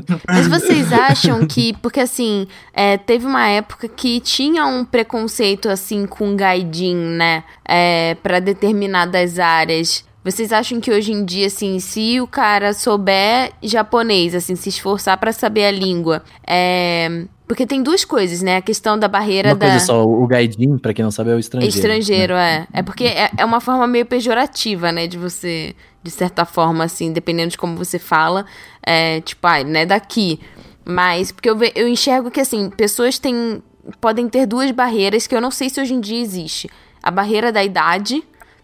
[0.28, 6.06] Mas vocês acham que, porque assim, é, teve uma época que tinha um preconceito assim
[6.06, 7.44] com gaidin, né?
[7.66, 10.04] É, para determinadas áreas.
[10.24, 15.18] Vocês acham que hoje em dia, assim, se o cara souber japonês, assim, se esforçar
[15.18, 17.24] pra saber a língua, é...
[17.46, 18.56] Porque tem duas coisas, né?
[18.56, 19.66] A questão da barreira Uma da...
[19.68, 21.76] coisa só, o gaidin, pra quem não sabe, é o estrangeiro.
[21.76, 22.66] Estrangeiro, é.
[22.72, 25.06] É porque é, é uma forma meio pejorativa, né?
[25.06, 28.46] De você, de certa forma, assim, dependendo de como você fala,
[28.82, 30.40] é tipo, ah, não é daqui.
[30.84, 33.62] Mas, porque eu, eu enxergo que, assim, pessoas têm,
[34.00, 36.70] podem ter duas barreiras que eu não sei se hoje em dia existe.
[37.02, 38.22] A barreira da idade,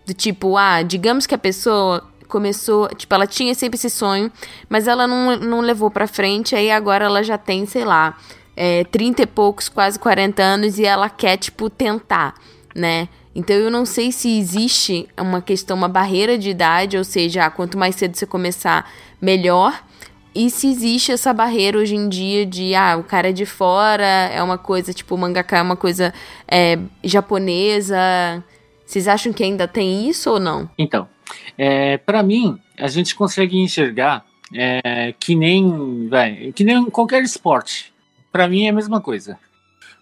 [0.09, 4.33] do tipo, ah, digamos que a pessoa começou, tipo, ela tinha sempre esse sonho,
[4.67, 8.17] mas ela não, não levou pra frente, aí agora ela já tem, sei lá,
[8.57, 12.35] é, 30 e poucos, quase 40 anos, e ela quer, tipo, tentar,
[12.75, 13.09] né?
[13.35, 17.51] Então eu não sei se existe uma questão, uma barreira de idade, ou seja, ah,
[17.51, 18.91] quanto mais cedo você começar,
[19.21, 19.85] melhor.
[20.35, 24.05] E se existe essa barreira hoje em dia de, ah, o cara é de fora,
[24.05, 26.15] é uma coisa, tipo, o mangaka é uma coisa
[26.51, 28.43] é, japonesa.
[28.89, 30.71] Vocês acham que ainda tem isso ou não?
[30.79, 31.07] Então,
[31.59, 37.93] é, para mim, a gente consegue enxergar é, que nem, vai, que nem qualquer esporte.
[38.33, 39.39] Para mim é a mesma coisa.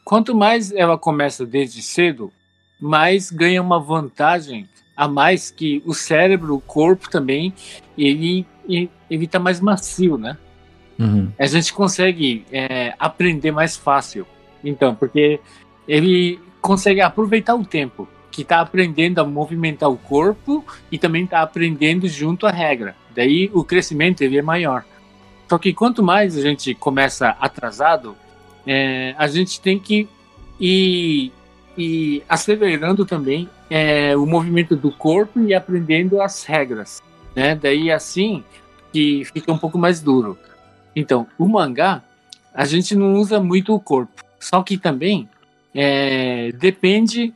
[0.04, 2.32] Quanto mais ela começa desde cedo,
[2.80, 7.52] mais ganha uma vantagem a mais que o cérebro, o corpo também,
[7.98, 10.38] ele ele, ele tá mais macio, né?
[10.98, 11.30] Uhum.
[11.38, 14.24] a gente consegue é, aprender mais fácil.
[14.64, 15.40] Então, porque
[15.88, 21.40] ele consegue aproveitar o tempo que está aprendendo a movimentar o corpo e também está
[21.40, 22.94] aprendendo junto à regra.
[23.14, 24.84] Daí o crescimento ele é maior.
[25.48, 28.14] Só que quanto mais a gente começa atrasado,
[28.66, 30.06] é, a gente tem que
[30.60, 31.32] ir,
[31.78, 37.02] ir acelerando também é, o movimento do corpo e aprendendo as regras.
[37.34, 37.54] Né?
[37.54, 38.44] Daí assim
[38.92, 40.36] que fica um pouco mais duro.
[40.94, 42.02] Então, o mangá,
[42.52, 44.22] a gente não usa muito o corpo.
[44.38, 45.26] Só que também
[45.74, 47.32] é, depende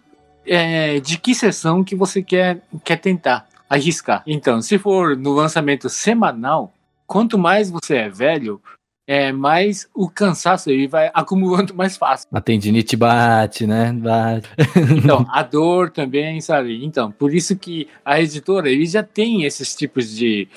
[0.51, 4.25] é, de que sessão que você quer, quer tentar arriscar.
[4.27, 6.73] Então, se for no lançamento semanal,
[7.07, 8.61] quanto mais você é velho,
[9.07, 12.29] é mais o cansaço ele vai acumulando mais fácil.
[12.33, 13.93] A tendinite bate, né?
[13.93, 14.49] Bate.
[14.99, 16.85] Então, a dor também, sabe?
[16.85, 20.49] Então, por isso que a editora ele já tem esses tipos de,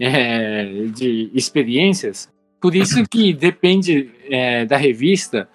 [0.00, 2.26] é, de experiências.
[2.58, 5.46] Por isso que depende é, da revista,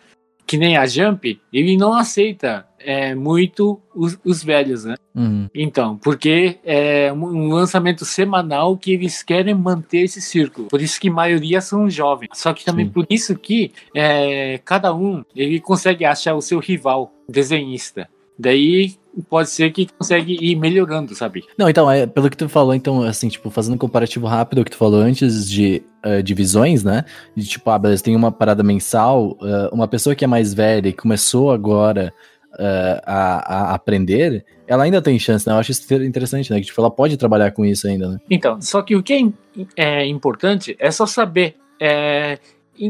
[0.45, 4.95] que nem a Jump, ele não aceita é, muito os, os velhos, né?
[5.13, 5.49] Uhum.
[5.53, 10.69] Então, porque é um lançamento semanal que eles querem manter esse círculo.
[10.69, 12.29] Por isso que a maioria são jovens.
[12.33, 12.91] Só que também Sim.
[12.93, 18.07] por isso que é, cada um ele consegue achar o seu rival desenhista.
[18.39, 18.95] Daí
[19.29, 21.43] pode ser que consegue ir melhorando, sabe?
[21.57, 24.63] Não, então, é, pelo que tu falou, então, assim, tipo, fazendo um comparativo rápido ao
[24.63, 27.03] que tu falou antes de eh, divisões, né?
[27.35, 30.87] De tipo, ah, beleza, tem uma parada mensal, eh, uma pessoa que é mais velha
[30.87, 32.13] e começou agora
[32.59, 35.53] eh, a, a aprender, ela ainda tem chance, né?
[35.53, 36.59] Eu acho isso interessante, né?
[36.59, 38.19] Que tipo, ela pode trabalhar com isso ainda, né?
[38.29, 39.31] Então, só que o que
[39.75, 42.39] é, é importante é só saber é,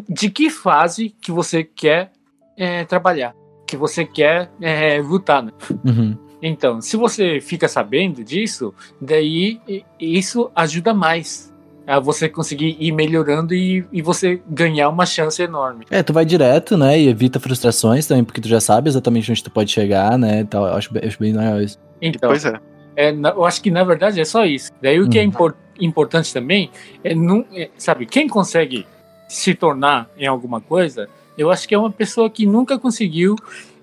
[0.09, 2.11] de que fase que você quer
[2.57, 3.35] é, trabalhar,
[3.65, 5.51] que você quer é, lutar, né?
[5.85, 6.17] Uhum.
[6.41, 9.59] Então, se você fica sabendo disso, daí
[9.99, 11.53] isso ajuda mais
[11.87, 15.85] a você conseguir ir melhorando e, e você ganhar uma chance enorme.
[15.89, 16.99] É, tu vai direto, né?
[16.99, 20.41] E evita frustrações também, porque tu já sabe exatamente onde tu pode chegar, né?
[20.41, 20.67] e tal.
[20.67, 21.79] Eu acho, bem- acho bem legal isso.
[22.01, 22.59] Então, Pois é.
[22.95, 24.69] é, na- eu acho que na verdade é só isso.
[24.81, 25.27] Daí o que é Uhum.
[25.29, 26.69] impor- importante também
[27.03, 28.85] é, não, é, sabe, quem consegue
[29.29, 31.07] se tornar em alguma coisa,
[31.37, 33.35] eu acho que é uma pessoa que nunca conseguiu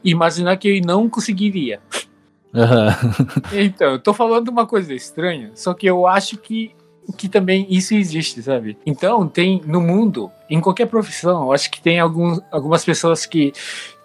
[0.05, 1.81] imaginar que ele não conseguiria.
[2.55, 2.89] Aham.
[3.53, 6.73] Então, eu tô falando uma coisa estranha, só que eu acho que,
[7.17, 8.77] que também isso existe, sabe?
[8.85, 13.53] Então, tem no mundo, em qualquer profissão, eu acho que tem alguns, algumas pessoas que,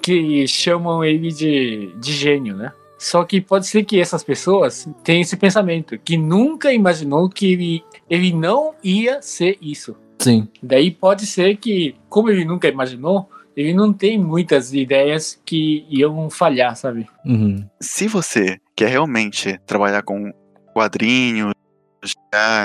[0.02, 2.72] que chamam ele de, de gênio, né?
[2.98, 7.84] Só que pode ser que essas pessoas tenham esse pensamento, que nunca imaginou que ele,
[8.10, 9.96] ele não ia ser isso.
[10.20, 10.50] Sim.
[10.62, 16.30] Daí pode ser que, como ele nunca imaginou, ele não tem muitas ideias que iam
[16.30, 17.08] falhar, sabe?
[17.26, 17.66] Uhum.
[17.80, 20.32] Se você quer realmente trabalhar com
[20.74, 21.54] quadrinhos,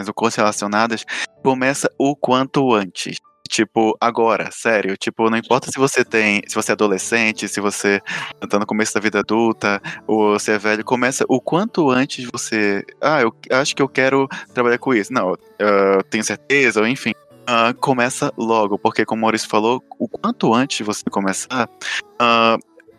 [0.06, 1.05] ou coisas relacionadas,
[1.43, 3.19] começa o quanto antes.
[3.48, 4.97] Tipo, agora, sério.
[4.97, 6.43] Tipo, não importa se você tem.
[6.48, 8.01] Se você é adolescente, se você
[8.48, 12.82] tá no começo da vida adulta, ou se é velho, começa o quanto antes você.
[13.01, 15.12] Ah, eu acho que eu quero trabalhar com isso.
[15.12, 17.12] Não, eu tenho certeza, ou enfim.
[17.47, 21.69] Ah, começa logo, porque como o Maurício falou, o quanto antes você começar,
[22.19, 22.56] ah,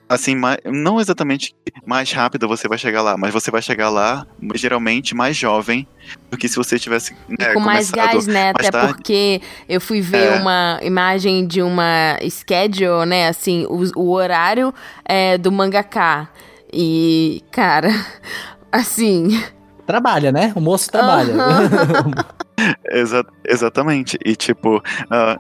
[0.08, 1.56] assim, mais, não exatamente
[1.86, 5.88] mais rápido você vai chegar lá, mas você vai chegar lá geralmente mais jovem
[6.30, 8.54] do que se você tivesse né, com mais começado gás, né?
[8.54, 8.94] mais Até tarde.
[8.94, 10.40] porque eu fui ver É.
[10.40, 13.28] uma imagem de uma schedule, né?
[13.28, 14.74] Assim, o, o horário
[15.04, 16.30] é, do mangaka.
[16.72, 17.90] E, cara,
[18.72, 19.42] assim.
[19.88, 20.52] Trabalha, né?
[20.56, 21.34] O moço trabalha.
[22.92, 24.18] Exa- exatamente.
[24.26, 25.40] E tipo, ah,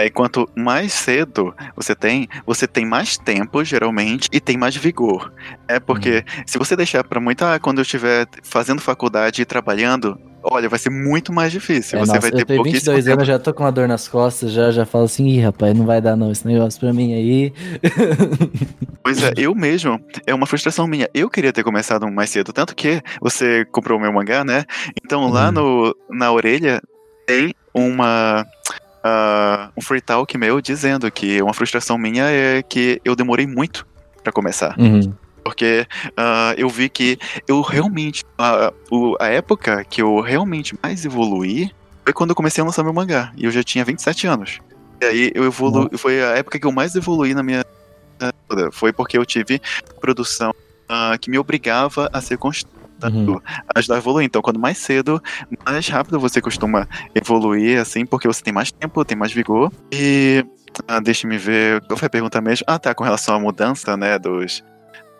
[0.00, 4.76] é, e quanto mais cedo você tem, você tem mais tempo, geralmente, e tem mais
[4.76, 5.32] vigor.
[5.68, 10.18] É porque se você deixar pra muito, ah, quando eu estiver fazendo faculdade e trabalhando,
[10.42, 11.98] olha, vai ser muito mais difícil.
[11.98, 13.14] É, você nossa, vai ter eu tenho pouquíssimo 22 tempo.
[13.16, 15.86] anos, já tô com uma dor nas costas, já, já falo assim, ih, rapaz, não
[15.86, 17.52] vai dar não esse negócio pra mim aí.
[19.02, 21.08] Pois é, eu mesmo, é uma frustração minha.
[21.12, 24.64] Eu queria ter começado mais cedo, tanto que você comprou o meu mangá, né?
[25.04, 25.52] Então lá Uhum.
[25.52, 26.80] no, na orelha
[27.26, 28.46] tem uma.
[29.04, 33.86] Ah, um free talk meu dizendo que uma frustração minha é que eu demorei muito
[34.22, 34.74] pra começar.
[34.78, 35.12] Uhum.
[35.44, 35.86] Porque
[36.16, 38.24] ah, eu vi que eu realmente.
[38.90, 41.70] o- a época que eu realmente mais evoluí
[42.02, 43.30] foi quando eu comecei a lançar meu mangá.
[43.36, 44.58] E eu já tinha 27 anos.
[45.02, 47.62] E aí eu evolu Foi a época que eu mais evoluí na minha.
[48.50, 48.70] vida.
[48.72, 49.60] Foi porque eu tive
[50.00, 50.54] produção
[50.88, 52.72] ah, que me obrigava a ser constante.
[53.02, 53.40] Uhum.
[53.74, 54.24] ajudar a evoluir.
[54.26, 55.20] Então, quando mais cedo,
[55.66, 59.70] mais rápido você costuma evoluir, assim, porque você tem mais tempo, tem mais vigor.
[59.92, 60.44] E
[60.88, 61.80] ah, deixa-me ver.
[61.86, 62.64] Qual foi a pergunta mesmo?
[62.66, 64.62] Ah, tá, com relação à mudança, né, dos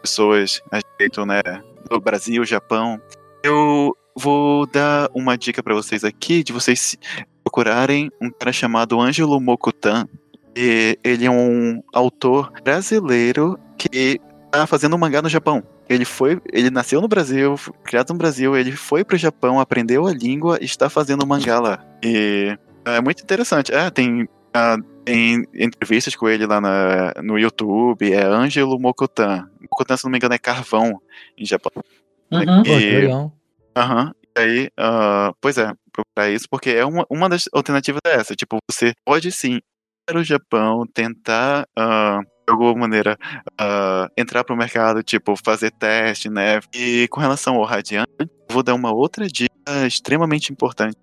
[0.02, 1.42] pessoas a respeito, né,
[1.88, 3.00] do Brasil, Japão.
[3.42, 6.96] Eu vou dar uma dica pra vocês aqui de vocês
[7.42, 10.06] procurarem um cara chamado Ângelo Mokutan.
[10.56, 14.20] E ele é um autor brasileiro que
[14.50, 15.62] tá fazendo um mangá no Japão.
[15.88, 20.06] Ele foi, ele nasceu no Brasil, foi criado no Brasil, ele foi pro Japão, aprendeu
[20.06, 21.84] a língua e está fazendo mangá lá.
[22.02, 22.56] E
[22.86, 23.72] é muito interessante.
[23.74, 29.48] Ah, tem, ah, tem entrevistas com ele lá na- no YouTube, é Ângelo Mokutan.
[29.60, 31.00] Mokutan, se não me engano, é carvão
[31.36, 31.70] em Japão.
[32.30, 32.62] Uhum.
[32.62, 33.32] Pô, que E- legal.
[33.76, 34.12] Aham.
[34.36, 38.34] E aí, ah, pois é, procurar isso, porque é uma, uma das alternativas é essa.
[38.34, 39.62] Tipo, você pode sim ir
[40.06, 43.18] para o Japão, tentar, ah, de alguma maneira,
[43.58, 46.60] ah, entrar para o mercado, tipo, fazer teste, né?
[46.74, 49.50] E com relação ao Radiante, eu vou dar uma outra dica
[49.86, 50.96] extremamente importante.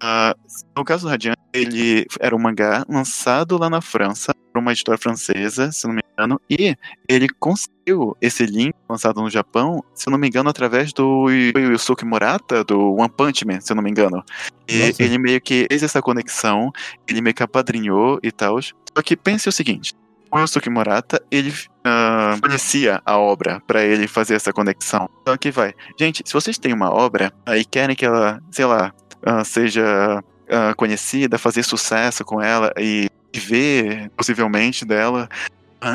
[0.00, 0.34] Ah,
[0.76, 4.98] no caso do Radiante, ele era um mangá lançado lá na França, por uma editora
[4.98, 6.74] francesa, se não me engano, e
[7.08, 12.64] ele conseguiu esse link lançado no Japão, se não me engano, através do Yusuke Murata,
[12.64, 14.24] do One Punch Man, se não me engano.
[14.68, 15.02] E Nossa.
[15.02, 16.72] ele meio que fez essa conexão,
[17.06, 18.60] ele meio que apadrinhou e tal.
[18.60, 19.94] Só que pense o seguinte:
[20.30, 21.52] o Yusuke Murata, ele
[21.84, 25.08] ah, conhecia a obra pra ele fazer essa conexão.
[25.22, 25.74] Então aqui vai.
[25.98, 28.92] Gente, se vocês têm uma obra aí querem que ela, sei lá,
[29.24, 35.28] ah, seja ah, conhecida, fazer sucesso com ela e viver possivelmente dela,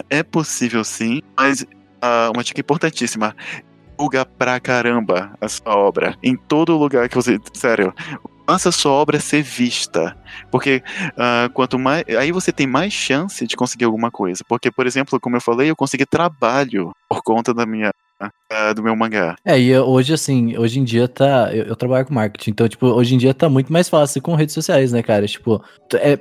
[0.10, 1.66] é possível sim, mas
[2.34, 3.36] uma dica importantíssima.
[3.98, 6.18] Divulga pra caramba a sua obra.
[6.22, 7.40] Em todo lugar que você.
[7.54, 7.94] Sério.
[8.46, 10.16] Faça sua obra ser vista.
[10.52, 10.84] Porque
[11.18, 12.04] ah, quanto mais.
[12.18, 14.44] Aí você tem mais chance de conseguir alguma coisa.
[14.48, 17.92] Porque, por exemplo, como eu falei, eu consegui trabalho por conta da minha.
[18.50, 19.36] ah, do meu mangá.
[19.44, 21.50] É, e hoje, assim, hoje em dia tá.
[21.54, 24.36] Eu, eu trabalho com marketing, então, tipo, hoje em dia tá muito mais fácil com
[24.36, 25.28] redes sociais, né, cara?
[25.28, 25.64] Tipo,
[25.96, 26.18] é,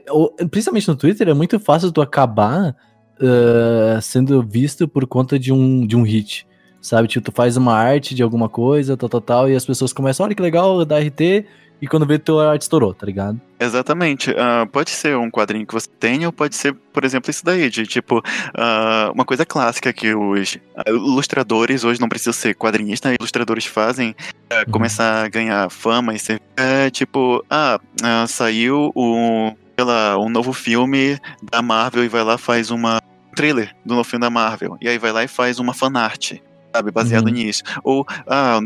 [0.50, 2.74] principalmente no Twitter, é muito fácil tu acabar
[3.20, 6.46] ah, sendo visto por conta de um, de um hit.
[6.80, 7.08] Sabe?
[7.08, 10.26] Tipo, tu faz uma arte de alguma coisa, tal, tal, tal, e as pessoas começam,
[10.26, 11.46] olha que legal, dá RT,
[11.84, 13.40] e quando vê, tua arte estourou, tá ligado?
[13.60, 14.30] Exatamente.
[14.38, 17.68] ah, pode ser um quadrinho que você tenha, ou pode ser, por exemplo, isso daí,
[17.70, 18.22] de tipo,
[18.56, 24.14] ah, uma coisa clássica que os ah, ilustradores, hoje não precisa ser quadrinhista, ilustradores fazem
[24.48, 24.64] pra Uhum.
[24.72, 26.40] começar a ganhar fama e ser.
[26.56, 27.78] É tipo, ah,
[28.26, 29.86] saiu o, sei
[30.20, 31.18] um novo filme
[31.52, 32.98] da Marvel e vai lá faz uma
[33.30, 34.76] um trailer do novo filme da Marvel.
[34.80, 36.34] E aí vai lá e faz uma fanart.
[36.74, 37.32] Sabe, baseado Uhum.
[37.32, 37.62] nisso.
[37.84, 38.58] Ou, ah,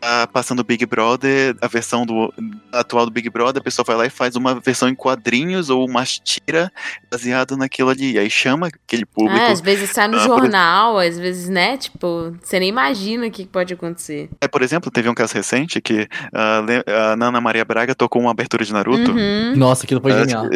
[0.00, 2.32] tá passando o Big Brother, a versão do
[2.72, 5.86] atual do Big Brother, a pessoa vai lá e faz uma versão em quadrinhos ou
[5.86, 6.72] umas tira
[7.10, 8.18] baseado naquilo ali.
[8.18, 9.38] Aí chama aquele público.
[9.46, 11.76] Ah, às vezes sai no Ah, por- jornal, às vezes, né?
[11.76, 14.28] Tipo, você nem imagina o que pode acontecer.
[14.40, 18.22] É, por exemplo, teve um caso recente que ah, le- a Nana Maria Braga tocou
[18.22, 19.12] uma abertura de Naruto.
[19.12, 19.54] Uhum.
[19.56, 20.46] Nossa, aquilo foi Ah, genial.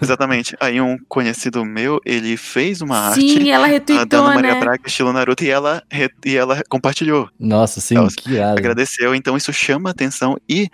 [0.00, 0.56] Exatamente.
[0.60, 4.54] Aí um conhecido meu, ele fez uma Sim, arte ela ah, da retweetou, Ana Maria
[4.54, 4.60] né?
[4.60, 7.28] Braga estilo Naruto e ela, re- e ela compartilhou.
[7.38, 8.56] Nossa, sim, Nossa, que irado.
[9.16, 10.36] Então isso chama atenção.
[10.48, 10.68] E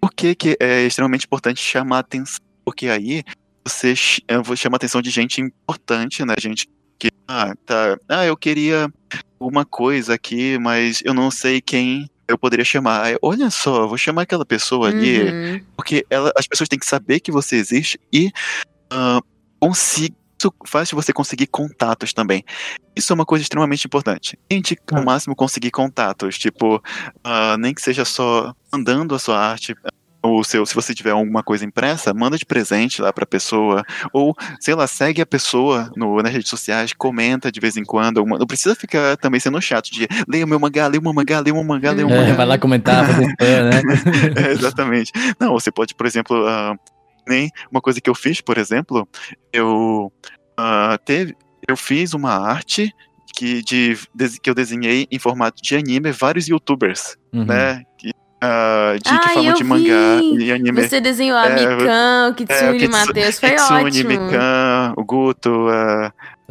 [0.00, 2.40] por que, que é extremamente importante chamar atenção?
[2.64, 3.22] Porque aí
[3.66, 3.94] você
[4.42, 6.34] vo- chama atenção de gente importante, né?
[6.38, 6.68] Gente
[6.98, 8.90] que, ah, tá, ah, eu queria
[9.38, 13.02] uma coisa aqui, mas eu não sei quem eu poderia chamar.
[13.04, 15.60] Aí, olha só, vou chamar aquela pessoa ali, Uhum.
[15.76, 18.30] porque ela, as pessoas têm que saber que você existe e
[18.90, 19.20] ah,
[19.58, 22.42] consi- Isso faz você conseguir contatos também.
[22.96, 24.38] Isso é uma coisa extremamente importante.
[24.48, 26.82] Tente ao máximo conseguir contatos, tipo,
[27.22, 29.76] ah, nem que seja só mandando a sua arte.
[30.22, 33.82] Ou seu, se você tiver alguma coisa impressa, manda de presente lá pra pessoa.
[34.12, 38.18] Ou, sei lá, segue a pessoa no, nas redes sociais, comenta de vez em quando.
[38.18, 41.14] alguma- Não precisa ficar também sendo chato de leia o meu mangá, leia o meu
[41.14, 42.34] mangá, leia o meu mangá, leia o meu É, mangá.
[42.34, 43.80] vai lá comentar, fazer spam, né?
[44.48, 45.10] É, exatamente.
[45.38, 46.76] Não, você pode, por exemplo, ah,
[47.28, 49.08] nem uma coisa que eu fiz, por exemplo,
[49.52, 50.12] eu
[50.56, 51.34] ah, teve,
[51.68, 52.92] eu fiz uma arte
[53.34, 57.44] que, de, des- que eu desenhei em formato de anime vários youtubers, Uhum.
[57.44, 57.82] né?
[57.96, 58.10] Que,
[58.42, 60.44] ah, de, que Ai, falam de mangá vi!
[60.46, 60.82] e anime.
[60.88, 64.08] Você desenhou a É, Mikan, o Kitsune, Kitsu- Matheus, foi Kitsune, ótimo.
[64.08, 65.66] Mikan, o Guto,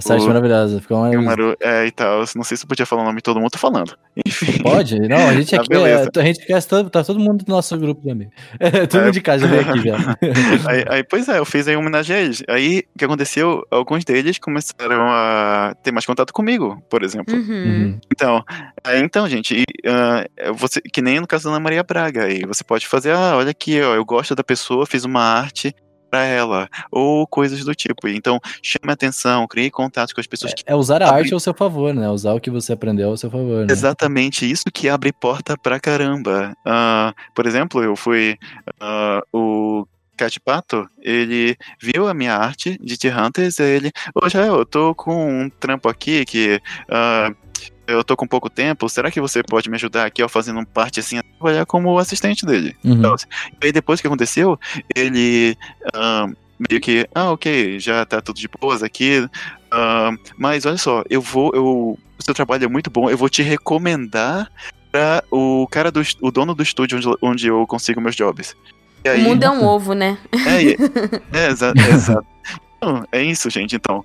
[0.07, 0.81] a arte o- maravilhosa.
[0.81, 1.09] Ficou uma...
[1.13, 2.23] Yumaru, é, e tal.
[2.35, 3.95] Não sei se eu podia falar o nome de todo mundo, tô falando.
[4.26, 4.61] Enfim.
[4.61, 4.99] Pode?
[4.99, 7.77] Não, a gente Ah, aqui, é, a gente quer, tá, tá todo mundo do nosso
[7.77, 8.34] grupo amigos.
[8.59, 9.97] É, todo mundo de casa já veio aqui já.
[10.69, 12.43] Aí, aí, pois é, eu fiz aí uma homenagem a eles.
[12.47, 13.63] Aí, o que aconteceu?
[13.71, 17.34] Alguns deles começaram a ter mais contato comigo, por exemplo.
[17.35, 17.49] Uhum.
[17.49, 17.99] Uhum.
[18.11, 18.43] Então,
[18.85, 22.41] é, então, gente, e, ah, você, que nem no caso da Ana Maria Braga, aí
[22.45, 25.73] você pode fazer, ah, olha aqui, ó, eu gosto da pessoa, fiz uma arte
[26.10, 28.07] pra ela, ou coisas do tipo.
[28.07, 31.40] Então, chame atenção, crie contato com as pessoas que É usar a Abri- arte ao
[31.40, 32.10] seu favor, né?
[32.10, 33.72] Usar o que você aprendeu ao seu favor, né?
[33.72, 36.53] Exatamente, isso que abre porta pra caramba.
[36.65, 38.38] Ah, por exemplo, eu fui.
[38.80, 39.86] ah, o
[40.18, 43.91] Cat Pato, ele viu a minha arte de T-Hunters e ele.
[44.14, 46.60] Ô, Jael, eu tô com um trampo aqui que.
[46.90, 47.31] ah,
[47.90, 50.99] eu tô com pouco tempo, será que você pode me ajudar aqui, ó, fazendo parte
[50.99, 52.76] assim, a trabalhar como assistente dele?
[52.84, 52.94] Uhum.
[52.94, 53.16] Então,
[53.61, 54.60] E aí depois que aconteceu,
[54.95, 55.57] ele
[56.70, 59.28] meio que, ah, ok, já tá tudo de boas aqui,
[60.38, 61.66] mas olha só, eu vou, eu,
[62.18, 64.52] o seu trabalho é muito bom, eu vou te recomendar
[64.91, 68.56] para o cara do, o dono do estúdio onde, onde eu consigo meus jobs.
[69.03, 70.18] E O aí, mundo é um ovo, né?
[70.34, 70.74] é,
[71.38, 72.28] é, é exato.
[72.82, 73.76] Não, é isso, gente.
[73.76, 74.03] Então,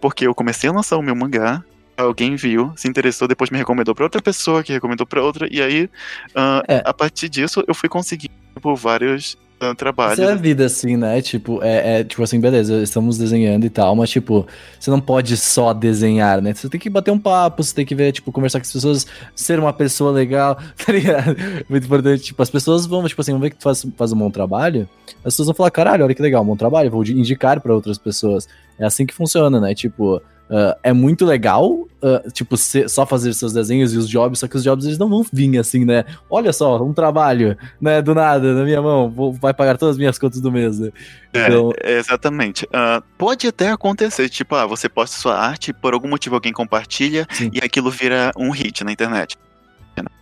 [0.00, 1.62] porque eu comecei a lançar o meu mangá,
[1.96, 5.60] alguém viu, se interessou, depois me recomendou pra outra pessoa, que recomendou pra outra, e
[5.62, 5.88] aí,
[6.34, 6.82] ah, É.
[6.84, 10.18] a partir disso, eu fui conseguindo por vários ah, trabalhos.
[10.18, 11.22] Isso é a vida, assim, né?
[11.22, 14.46] Tipo, é, é, tipo assim, beleza, estamos desenhando e tal, mas, tipo,
[14.78, 16.52] você não pode só desenhar, né?
[16.52, 19.06] Você tem que bater um papo, você tem que ver, tipo, conversar com as pessoas,
[19.36, 21.36] ser uma pessoa legal, tá ligado?
[21.68, 22.24] Muito importante.
[22.24, 24.88] Tipo, as pessoas vão, tipo assim, vão ver que tu faz, faz um bom trabalho,
[25.18, 28.48] as pessoas vão falar, caralho, olha que legal, bom trabalho, vou indicar pra outras pessoas.
[28.78, 29.74] É assim que funciona, né?
[29.74, 30.20] Tipo,
[30.52, 34.46] ah, é muito legal, ah, tipo, ser- só fazer seus desenhos e os jobs, só
[34.46, 36.04] que os jobs eles não vão vir assim, né?
[36.30, 38.02] Olha só, um trabalho, né?
[38.02, 40.90] Do nada, na minha mão, vou, vai pagar todas as minhas contas do mês, né?
[41.32, 42.68] É, Então, é, exatamente.
[42.72, 47.26] Ah, pode até acontecer, tipo, ah, você posta sua arte, por algum motivo alguém compartilha
[47.30, 47.50] Sim.
[47.52, 49.36] e aquilo vira um hit na internet.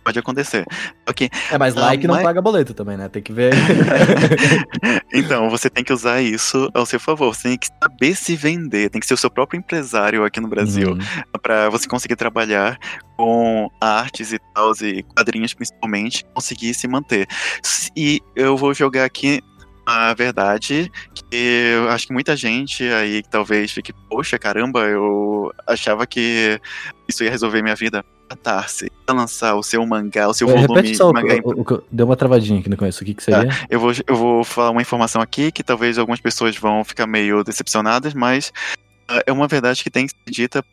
[0.03, 0.65] Pode acontecer.
[1.07, 1.29] Ok.
[1.51, 3.07] é, mas Ah, like não mas- paga boleto também, né?
[3.07, 3.53] Tem que ver.
[5.13, 7.33] então, você tem que usar isso ao seu favor.
[7.35, 8.89] Você tem que saber se vender.
[8.89, 10.91] Tem que ser o seu próprio empresário aqui no Brasil.
[10.91, 10.99] Uhum.
[11.41, 12.77] Pra você conseguir trabalhar
[13.17, 17.27] com artes e tal, e quadrinhos principalmente, conseguir se manter.
[17.95, 19.41] E eu vou jogar aqui
[19.85, 21.35] a verdade, que
[21.75, 26.59] eu acho que muita gente aí talvez fique, poxa, caramba, eu achava que
[27.07, 28.03] isso ia resolver minha vida.
[29.05, 31.65] Pra lançar o seu mangá, o seu É, volume Repete só, o, mangá o- o
[31.69, 33.03] eu- deu uma travadinha aqui no começo.
[33.03, 33.49] O que, que seria?
[33.69, 37.43] eu vou, eu vou falar uma informação aqui que talvez algumas pessoas vão ficar meio
[37.43, 38.51] decepcionadas, mas
[39.25, 40.63] é uma verdade que tem que ser dita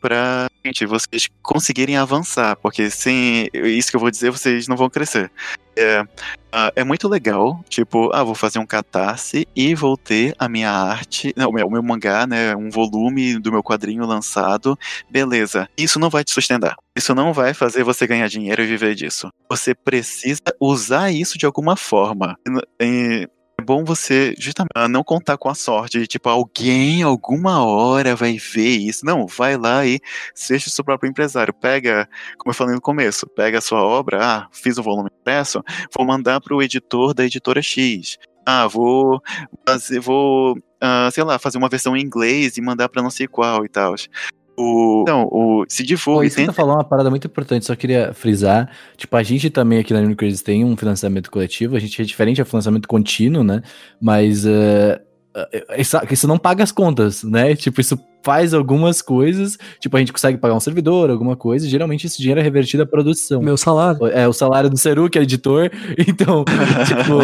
[0.65, 5.31] gente, vocês conseguirem avançar, porque sem isso que eu vou dizer, vocês não vão crescer.
[5.77, 6.03] É,
[6.51, 10.69] ah, é muito legal, tipo, ah, vou fazer um catarse e vou ter a minha
[10.69, 14.77] arte, não, o meu, mangá, né, um volume do meu quadrinho lançado,
[15.09, 15.69] beleza.
[15.77, 16.75] Isso não vai te sustentar.
[16.95, 19.29] Isso não vai fazer você ganhar dinheiro e viver disso.
[19.49, 22.37] Você precisa usar isso de alguma forma.
[22.81, 23.27] E
[23.69, 28.77] bom você justamente não contar com a sorte de tipo alguém alguma hora vai ver
[28.77, 29.05] isso.
[29.05, 29.99] Não, vai lá e
[30.33, 31.53] seja o seu próprio empresário.
[31.53, 32.09] Pega,
[32.39, 35.61] como eu falei no começo, pega a sua obra, ah, fiz um volume impresso,
[35.95, 38.17] vou mandar para o editor da editora X.
[38.43, 39.21] Ah, vou
[39.67, 43.27] fazer, vou, ah, sei lá, fazer uma versão em inglês e mandar para não sei
[43.27, 43.93] qual e tal.
[44.61, 47.65] O, não, o se Pô, divulgue, isso que tenta falou é uma parada muito importante,
[47.65, 48.69] só queria frisar.
[48.97, 52.41] Tipo, a gente também aqui na Unicredit tem um financiamento coletivo, a gente é diferente,
[52.41, 53.61] é financiamento contínuo, né?
[54.01, 54.99] Mas eh,
[55.77, 57.55] isso, isso não paga as contas, né?
[57.55, 61.69] Tipo, isso faz algumas coisas, tipo, a gente consegue pagar um servidor, alguma coisa, e
[61.69, 63.41] geralmente esse dinheiro é revertido à produção.
[63.41, 64.07] Meu salário.
[64.07, 65.69] É o salário do Seru, que é editor.
[66.07, 66.43] Então,
[66.85, 67.19] tipo,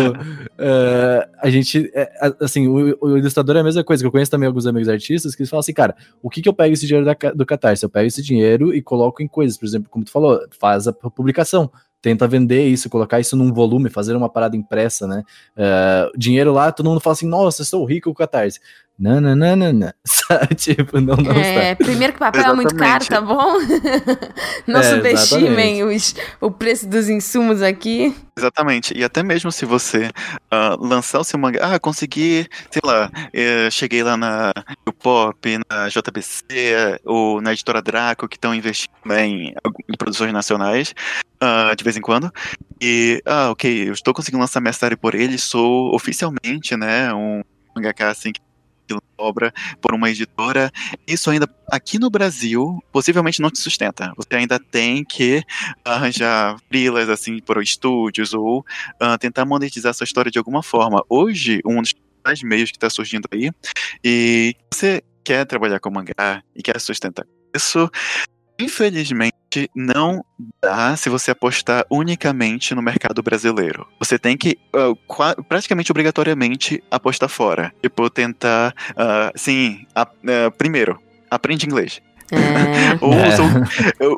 [0.58, 1.92] é, a gente.
[1.94, 2.10] é,
[2.40, 5.36] assim, o, o ilustrador é a mesma coisa, que eu conheço também alguns amigos artistas
[5.36, 7.84] que eles falam assim, cara, o que, que eu pego esse dinheiro da, do Catarse?
[7.84, 10.94] Eu pego esse dinheiro e coloco em coisas, por exemplo, como tu falou, faz a
[10.94, 11.70] publicação.
[12.06, 15.24] Tenta vender isso, colocar isso num volume, fazer uma parada impressa, né?
[15.58, 18.60] É, dinheiro lá, todo mundo fala assim, nossa, eu sou rico com o Catarse.
[18.98, 19.94] Nananana.
[20.06, 20.56] Sabe?
[20.56, 21.84] Tipo, não, não É, está.
[21.86, 23.10] primeiro que papel é muito caro, Exatamente.
[23.10, 23.54] tá bom?
[24.68, 28.16] Não É, subestimem os, o preço dos insumos aqui.
[28.38, 28.98] Exatamente.
[28.98, 30.10] E até mesmo se você
[30.50, 34.52] ah, lançar o seu mangá, ah, consegui, sei lá, eh, cheguei lá na
[35.02, 40.94] Pop, na JBC, ou na editora Draco, que estão investindo em, em produções nacionais,
[41.40, 42.32] ah, de vez em quando.
[42.82, 47.42] E, ah, ok, eu estou conseguindo lançar minha série por ele, sou oficialmente, né, um
[47.76, 48.40] mangaka assim que
[49.18, 50.72] obra por uma editora,
[51.08, 54.14] isso ainda aqui no Brasil possivelmente não te sustenta.
[54.18, 55.44] Você ainda tem que
[55.84, 58.66] arranjar freelas assim por estúdios ou
[59.00, 61.04] ah, tentar monetizar sua história de alguma forma.
[61.10, 63.52] Hoje, um dos meios que está surgindo aí,
[64.04, 67.26] e você quer trabalhar com mangá e quer sustentar
[67.56, 67.90] isso,
[68.60, 69.45] infelizmente
[69.76, 70.24] não
[70.62, 73.88] dá se você apostar unicamente no mercado brasileiro.
[74.00, 74.58] Você tem que
[75.08, 77.74] qua- praticamente obrigatoriamente apostar fora.
[77.82, 81.00] Tipo, tentar, ah, sim, a- ah, primeiro,
[81.30, 82.02] aprende inglês.
[82.32, 82.96] É.
[83.06, 83.44] usa,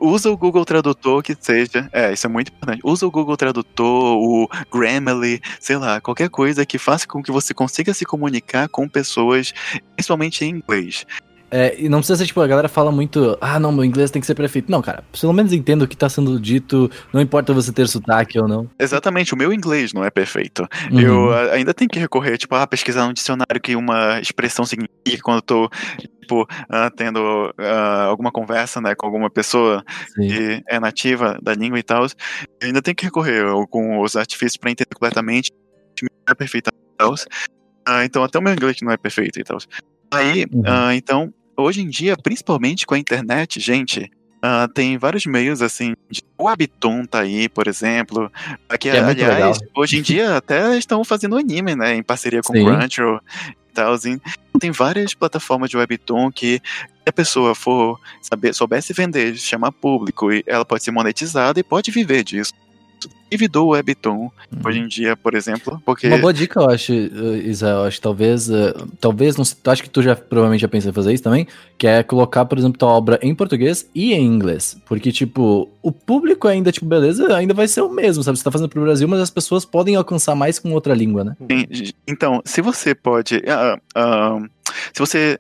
[0.01, 1.89] o, usa o Google Tradutor que seja.
[1.91, 2.80] É, isso é muito importante.
[2.84, 7.53] Usa o Google Tradutor, o Grammarly, sei lá, qualquer coisa que faça com que você
[7.53, 9.53] consiga se comunicar com pessoas,
[9.95, 11.05] principalmente em inglês.
[11.49, 14.19] É, e não precisa ser, tipo, a galera fala muito, ah, não, meu inglês tem
[14.19, 14.69] que ser perfeito.
[14.69, 18.40] Não, cara, pelo menos entenda o que tá sendo dito, não importa você ter sotaque
[18.40, 18.69] ou não.
[18.78, 20.68] Exatamente, o meu inglês não é perfeito.
[20.91, 20.99] Uhum.
[20.99, 25.22] Eu ah, ainda tenho que recorrer, tipo, a pesquisar no dicionário que uma expressão significa
[25.24, 25.69] quando eu tô,
[26.19, 29.84] tipo, ah, tendo ah, alguma conversa, né, com alguma pessoa
[30.15, 30.28] Sim.
[30.28, 32.06] que é nativa da língua e tal.
[32.61, 35.52] Eu ainda tenho que recorrer com os artifícios para entender completamente
[36.03, 37.15] não é perfeito e tal.
[37.86, 39.57] Ah, então, até o meu inglês não é perfeito e tal.
[40.11, 40.64] Aí, Uhum.
[40.65, 44.11] ah, então, hoje em dia, principalmente com a internet, gente.
[44.39, 48.31] ah, tem vários meios assim, de- o Webtoon tá aí, por exemplo.
[48.69, 51.95] Aqui, é aliás, hoje em dia até estão fazendo anime, né?
[51.95, 52.63] Em parceria com Sim.
[52.63, 53.19] Crunchyroll
[53.49, 53.93] e tal.
[53.93, 54.19] assim.
[54.59, 60.31] Tem várias plataformas de Webtoon que se a pessoa for saber, soubesse vender, chamar público,
[60.31, 62.53] e ela pode ser monetizada e pode viver disso.
[63.29, 64.29] Vive do Webtoon
[64.63, 66.07] hoje em dia, por exemplo, porque.
[66.07, 69.83] Uma boa dica, eu acho, eh, Isa, eu acho que talvez, eh, talvez, não acho
[69.83, 71.47] que tu já provavelmente já pensou em fazer isso também,
[71.77, 75.91] que é colocar, por exemplo, tua obra em português e em inglês, porque, tipo, o
[75.91, 79.07] público ainda, tipo, beleza, ainda vai ser o mesmo, sabe, você tá fazendo pro Brasil,
[79.07, 81.35] mas as pessoas podem alcançar mais com outra língua, né?
[81.51, 83.43] Sim, Então, se você pode.
[83.47, 84.39] ah, ah,
[84.93, 85.39] se você.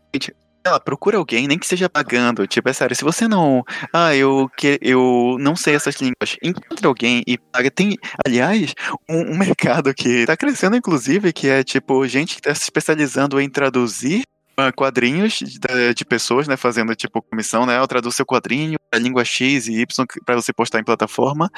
[0.71, 2.47] Lá, procura alguém, nem que seja pagando.
[2.47, 3.63] Tipo, é sério, se você não.
[3.93, 6.37] Ah, eu, que, eu não sei essas línguas.
[6.43, 7.69] Encontre alguém e paga.
[7.71, 8.73] Tem, aliás,
[9.09, 13.39] um, um mercado que tá crescendo, inclusive, que é tipo, gente que tá se especializando
[13.39, 14.23] em traduzir.
[14.57, 16.57] ah, Quadrinhos de, de pessoas, né?
[16.57, 17.77] Fazendo tipo comissão, né?
[17.77, 21.49] Eu traduzo seu quadrinho para língua X e Y para você postar em plataforma.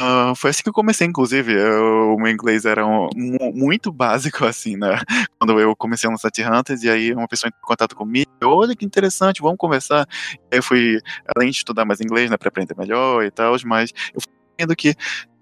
[0.00, 1.52] Ah, foi assim que eu comecei, inclusive.
[1.52, 4.98] Eu- o meu inglês era um- mu- muito básico, assim, né?
[5.38, 8.74] Quando eu comecei no Sete Hunters, e aí uma pessoa entrou em contato comigo, olha
[8.74, 10.06] que interessante, vamos conversar.
[10.50, 10.98] Eu fui,
[11.36, 14.32] além de estudar mais inglês, né, pra aprender melhor e tal, mas eu fui
[14.76, 14.94] que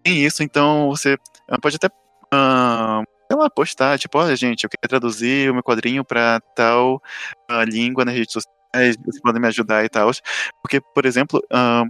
[0.02, 1.16] tem isso, então você
[1.48, 1.88] ah, pode até.
[2.32, 7.00] ah, sei lá, postar, tipo, olha, gente, eu quero traduzir o meu quadrinho pra tal
[7.48, 10.10] ah, língua nas redes sociais, vocês podem me ajudar e tal.
[10.62, 11.84] Porque, por exemplo, ah,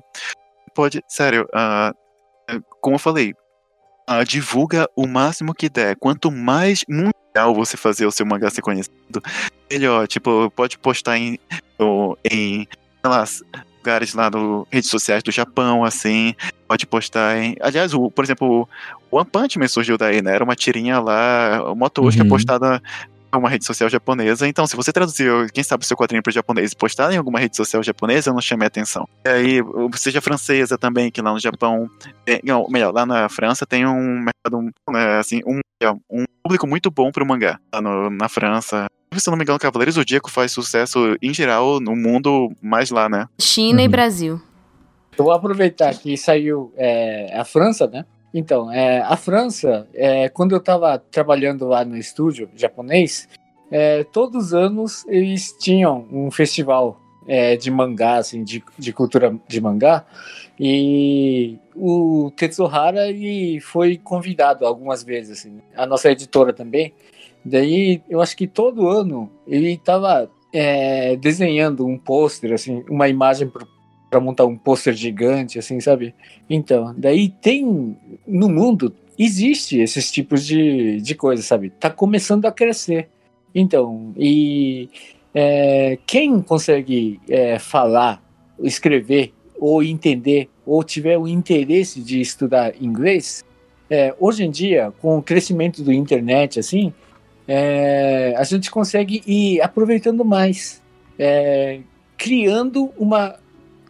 [0.75, 1.93] pode, sério, ah,
[2.81, 3.35] como eu falei,
[4.07, 5.97] ah, divulga o máximo que der.
[5.97, 9.23] Quanto mais mundial você fazer o seu mangá ser conhecido,
[9.71, 10.07] melhor.
[10.09, 11.39] Tipo, pode postar em,
[11.79, 12.67] ou em
[13.05, 13.25] lá,
[13.79, 16.35] lugares lá no redes sociais do Japão, assim.
[16.67, 17.57] Pode postar em.
[17.61, 18.69] Aliás, o, por exemplo,
[19.11, 20.35] o One Punch Man surgiu daí, né?
[20.35, 22.29] Era uma tirinha lá, uma tosca Uhum.
[22.29, 22.83] postada
[23.39, 24.47] uma rede social japonesa.
[24.49, 27.39] Então, se você traduzir, quem sabe, o seu quadrinho para japonês e postar em alguma
[27.39, 29.09] rede social japonesa, não chame a atenção.
[29.25, 29.61] E aí,
[29.95, 31.89] seja francesa também, que lá no Japão,
[32.25, 35.61] tem, não, melhor, lá na França tem um mercado, né, assim, um,
[36.11, 37.59] um público muito bom pro mangá.
[37.73, 38.87] Lá no- na França.
[39.15, 43.09] Se eu não me engano, Cavaleiro Zodíaco faz sucesso em geral no mundo mais lá,
[43.09, 43.27] né?
[43.41, 43.91] China e Uhum.
[43.91, 44.41] Brasil.
[45.19, 48.05] Eu vou aproveitar que saiu é, a França, né?
[48.33, 53.29] Então, é, a França, é, quando eu estava trabalhando lá no estúdio japonês,
[53.71, 59.37] é, todos os anos eles tinham um festival é, de mangá, assim, de, de cultura
[59.49, 60.05] de mangá,
[60.59, 66.93] e o Tetsuhara ele foi convidado algumas vezes, assim, a nossa editora também.
[67.45, 73.49] Daí, eu acho que todo ano ele estava é, desenhando um pôster, assim, uma imagem
[73.49, 73.67] pro
[74.11, 76.15] para montar um pôster gigante, assim, sabe?
[76.49, 77.97] Então, daí tem
[78.27, 78.93] no mundo
[79.23, 81.69] existe esses tipos de, de coisa, sabe?
[81.69, 83.09] Tá começando a crescer.
[83.55, 84.89] Então, e
[85.35, 88.23] é, quem consegue é, falar,
[88.63, 93.45] escrever ou entender ou tiver o interesse de estudar inglês,
[93.91, 96.93] é, hoje em dia, com o crescimento do internet, assim,
[97.47, 100.81] é, a gente consegue ir aproveitando mais,
[101.19, 101.81] é,
[102.17, 103.37] criando uma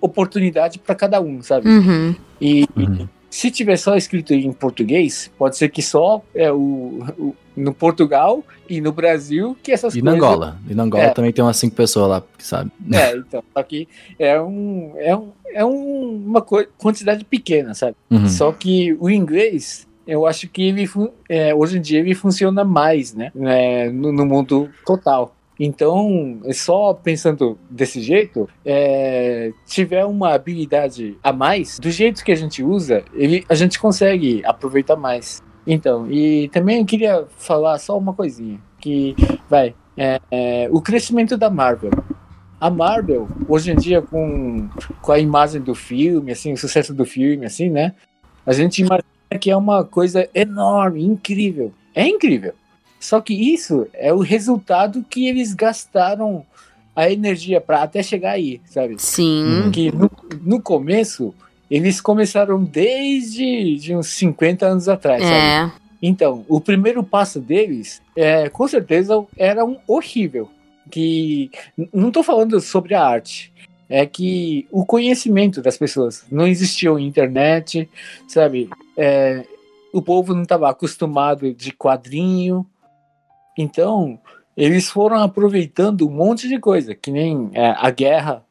[0.01, 1.69] oportunidade para cada um, sabe?
[1.69, 2.15] Uhum.
[2.41, 3.09] E Uhum.
[3.29, 8.43] se tiver só escrito em português, pode ser que só é o, o- no Portugal
[8.69, 10.27] e no Brasil que essas E na coisas.
[10.29, 10.59] Angola.
[10.69, 11.11] E na Angola É.
[11.11, 12.71] também tem umas cinco pessoas lá que sabe.
[12.93, 13.87] É, então, só que
[14.19, 17.97] é um é, um, é um- uma quantidade pequena, sabe?
[18.11, 18.29] Uhum.
[18.29, 20.89] Só que o inglês, eu acho que ele
[21.29, 23.31] é, hoje em dia ele funciona mais, né?
[23.35, 25.37] né, no, no mundo total.
[25.63, 32.35] Então, só pensando desse jeito, é, tiver uma habilidade a mais, do jeito que a
[32.35, 35.43] gente usa, ele, a gente consegue aproveitar mais.
[35.67, 39.15] Então, e também queria falar só uma coisinha, que
[39.51, 41.91] vai, é, é, o crescimento da Marvel.
[42.59, 44.67] A Marvel, hoje em dia, com,
[45.03, 47.95] com a imagem do filme, assim, o sucesso do filme, assim, né?
[48.47, 49.05] A gente imagina
[49.39, 51.71] que é uma coisa enorme, incrível.
[51.95, 52.55] É incrível.
[53.01, 56.45] Só que isso é o resultado que eles gastaram
[56.95, 58.97] a energia para até chegar aí, sabe?
[58.99, 59.45] Sim.
[59.45, 59.71] Uhum.
[59.71, 60.11] Que no,
[60.43, 61.35] no começo,
[61.71, 65.35] eles começaram desde de uns 50 anos atrás, sabe?
[65.35, 65.73] É.
[66.03, 70.49] Então, o primeiro passo deles, é, com certeza, era um horrível.
[70.91, 71.51] Que
[71.93, 73.53] não estou falando sobre a arte,
[73.89, 77.89] é que o conhecimento das pessoas não existia internet,
[78.27, 78.69] sabe?
[78.97, 79.45] É,
[79.93, 82.67] o povo não estava acostumado de quadrinho,
[83.61, 84.19] então
[84.57, 88.45] eles foram aproveitando um monte de coisa, que nem é, a guerra.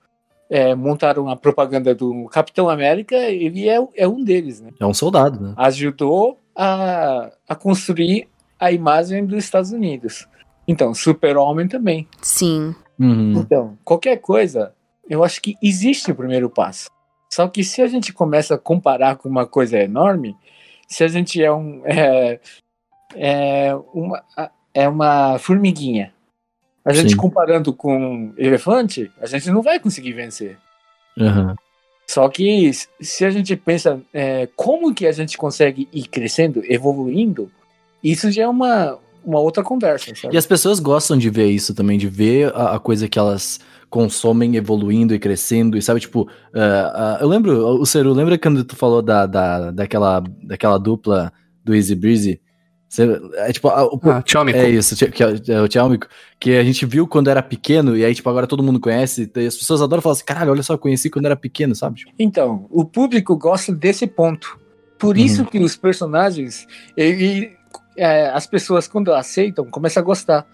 [0.49, 4.72] é, montaram a propaganda do Capitão América, ele é, é um deles, né?
[4.80, 5.53] É um soldado, né?
[5.56, 8.27] ajudou a, a construir
[8.60, 10.27] a imagem dos Estados Unidos.
[10.68, 12.07] Então, Super-Homem também.
[12.22, 12.73] Sim.
[12.99, 13.34] Uhum.
[13.38, 14.73] Então, qualquer coisa,
[15.07, 16.90] eu acho que existe o primeiro passo.
[17.31, 20.36] Só que se a gente começa a comparar com uma coisa enorme,
[20.88, 22.40] se a gente é um é,
[23.15, 24.23] é uma
[24.74, 26.14] é uma formiguinha,
[26.86, 27.18] a gente Sim.
[27.18, 30.58] comparando com elefante, a gente não vai conseguir vencer.
[31.18, 31.54] Uhum.
[32.08, 37.52] Só que se a gente pensa é, como que a gente consegue ir crescendo, evoluindo,
[38.04, 40.34] isso já é uma, uma outra conversa, sabe?
[40.34, 43.60] E as pessoas gostam de ver isso também, de ver a, a coisa que elas
[43.90, 48.64] consomem evoluindo e crescendo, e sabe, tipo, ah, ah, eu lembro, o Ceru, lembra quando
[48.64, 51.32] tu falou da, da, daquela, daquela dupla
[51.64, 52.41] do Easy Breezy?
[52.90, 56.07] Você- é tipo, a- o- Ah, tchau, é isso, que é, é o Tchalmico,
[56.40, 59.45] que a gente viu quando era pequeno, e aí, tipo, agora todo mundo conhece, e
[59.45, 61.98] as pessoas adoram falar assim, caralho, olha só, eu conheci quando era pequeno, sabe?
[61.98, 64.60] Tipo, Então, o público gosta desse ponto.
[64.98, 65.24] Por Uhum.
[65.24, 66.66] isso que os personagens,
[66.98, 67.52] ele,
[67.95, 70.48] é, as pessoas quando aceitam, começam a gostar.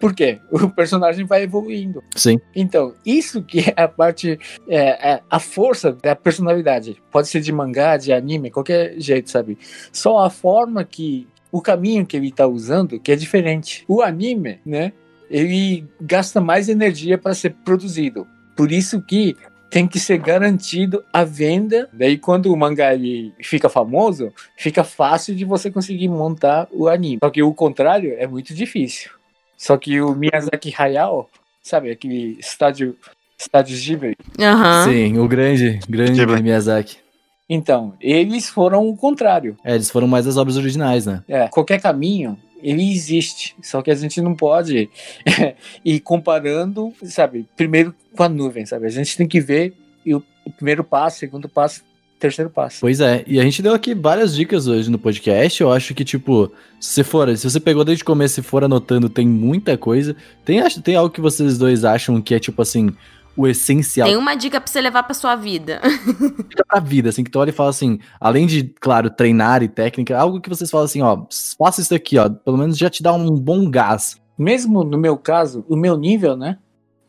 [0.00, 0.40] Por quê?
[0.68, 2.02] O personagem vai evoluindo.
[2.16, 2.38] sim.
[2.54, 4.38] Então, isso que é a parte,
[4.68, 7.00] é, é a força da personalidade.
[7.12, 9.56] Pode ser de mangá, de anime, qualquer jeito, sabe?
[9.92, 11.26] Só a forma que,
[11.56, 13.84] o caminho que ele tá usando que é diferente.
[13.88, 14.92] O anime, né?
[15.30, 18.26] Ele gasta mais energia para ser produzido.
[18.54, 19.34] Por isso que
[19.70, 21.88] tem que ser garantido a venda.
[21.92, 27.18] Daí, quando o mangá ele fica famoso, fica fácil de você conseguir montar o anime.
[27.24, 29.10] Só que o contrário é muito difícil.
[29.56, 31.28] Só que o Miyazaki Hayao,
[31.62, 32.94] sabe, aquele estádio,
[33.38, 34.14] estádio Ghibli.
[34.38, 34.84] Aham.
[34.84, 36.42] Sim, o grande, grande Ghibli.
[36.42, 36.98] Miyazaki.
[37.48, 39.56] Então, eles foram o contrário.
[39.64, 41.22] É, eles foram mais das obras originais, né?
[41.28, 43.54] É, qualquer caminho, ele existe.
[43.62, 44.90] Só que a gente não pode
[45.84, 48.86] ir comparando, sabe, primeiro com a nuvem, sabe?
[48.86, 49.74] A gente tem que ver
[50.06, 51.82] o, o primeiro passo, segundo passo,
[52.18, 52.78] terceiro passo.
[52.80, 55.60] Pois é, e a gente deu aqui várias dicas hoje no podcast.
[55.62, 56.50] Eu acho que, tipo,
[56.80, 60.16] se você for, se você pegou desde o começo e for anotando, tem muita coisa.
[60.44, 62.90] Tem, acho- tem algo que vocês dois acham que é, tipo assim,
[63.36, 65.80] o essencial Tem uma dica pra você levar pra sua vida.
[66.66, 70.18] pra vida, assim, que tu olha e fala assim, além de, claro, treinar e técnica,
[70.18, 71.26] algo que vocês falam assim, ó,
[71.58, 74.20] faça isso aqui, ó, pelo menos já te dá um bom gás.
[74.38, 76.58] Mesmo no meu caso, o meu nível, né?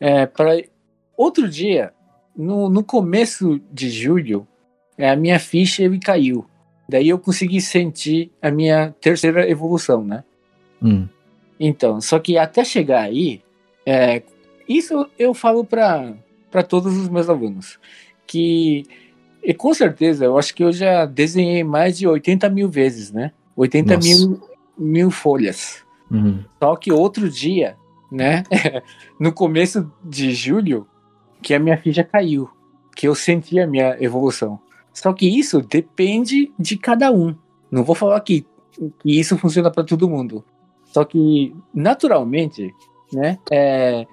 [0.00, 0.62] É, para
[1.16, 1.92] outro dia,
[2.36, 4.46] no, no começo de julho,
[4.96, 6.46] é, a minha ficha ele caiu.
[6.88, 10.24] Daí eu consegui sentir a minha terceira evolução, né?
[10.82, 11.06] Hum,
[11.60, 13.42] Então, só que até chegar aí,
[13.84, 14.22] é,
[14.68, 17.78] isso eu falo para todos os meus alunos,
[18.26, 18.84] que
[19.42, 23.32] e com certeza eu acho que eu já desenhei mais de 80 mil vezes, né?
[23.56, 24.08] 80 Nossa.
[24.08, 24.40] mil,
[24.76, 25.84] mil folhas.
[26.10, 26.44] uhum.
[26.62, 27.76] Só que outro dia,
[28.10, 28.42] né?
[29.18, 30.86] no começo de julho,
[31.40, 32.50] que a minha ficha caiu,
[32.94, 34.60] que eu senti a minha evolução.
[34.92, 37.34] Só que isso depende de cada um.
[37.70, 38.44] Não vou falar que,
[38.98, 40.44] que isso funciona para todo mundo.
[40.86, 42.74] Só que naturalmente,
[43.12, 43.38] né?
[43.50, 44.06] É,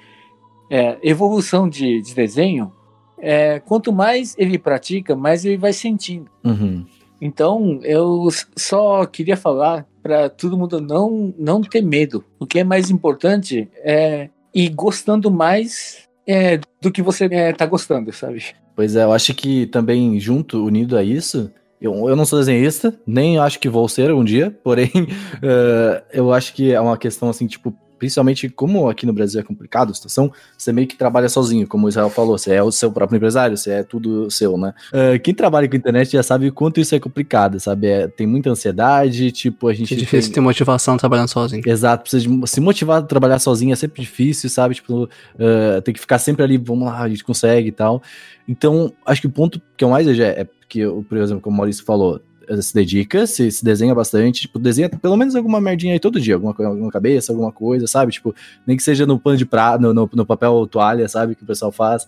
[0.70, 2.72] é, evolução de, de desenho,
[3.20, 6.30] é, quanto mais ele pratica, mais ele vai sentindo.
[6.44, 6.86] Uhum.
[7.22, 12.24] Então, eu só queria falar para todo mundo não, não ter medo.
[12.40, 17.66] O que é mais importante é ir gostando mais é, do que você é, tá
[17.66, 18.44] gostando, sabe?
[18.76, 22.98] Pois é, eu acho que também junto, unido a isso, eu, eu não sou desenhista,
[23.06, 24.92] nem acho que vou ser um dia, porém,
[25.42, 29.44] eh, eu acho que é uma questão assim, tipo, principalmente como aqui no Brasil é
[29.44, 32.72] complicado a situação, você meio que trabalha sozinho, como o Israel falou, você é o
[32.72, 34.74] seu próprio empresário, você é tudo seu, né?
[34.94, 37.88] Eh, quem trabalha com internet já sabe o quanto isso é complicado, sabe?
[37.88, 39.94] É, tem muita ansiedade, tipo, a gente.
[39.94, 41.64] É difícil tem- ter motivação trabalhando sozinho.
[41.66, 44.76] Exato, precisa de se motivar a trabalhar sozinho é sempre difícil, sabe?
[44.76, 45.10] Tipo,
[45.40, 48.02] eh, tem que ficar sempre ali, vamos lá, a gente consegue e tal.
[48.48, 51.42] Então, acho que o ponto que eu mais vejo é, é porque, eu, por exemplo,
[51.42, 52.20] como o Maurício falou,
[52.62, 56.36] se dedica, se, se desenha bastante, tipo, desenha pelo menos alguma merdinha aí todo dia,
[56.36, 58.12] alguma alguma cabeça, alguma coisa, sabe?
[58.12, 58.36] Tipo,
[58.66, 61.36] nem que seja no pano de prato, no, no, no papel toalha, sabe?
[61.36, 62.08] Que o pessoal faz.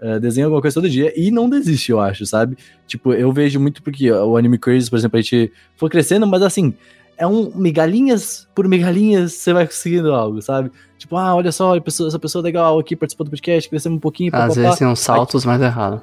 [0.00, 2.56] Eh, desenha alguma coisa todo dia e não desiste, eu acho, sabe?
[2.86, 6.26] Tipo, eu vejo muito porque ó, o Anime Crazy, por exemplo, a gente foi crescendo,
[6.26, 6.74] mas assim,
[7.16, 10.70] é um migalhinhas por migalhinhas você vai conseguindo algo, sabe?
[10.98, 14.40] Tipo, ah, olha só, essa pessoa legal aqui participou do podcast, crescemos um pouquinho, Às
[14.40, 14.54] papapá.
[14.60, 16.00] vezes tem uns saltos, mas é raro.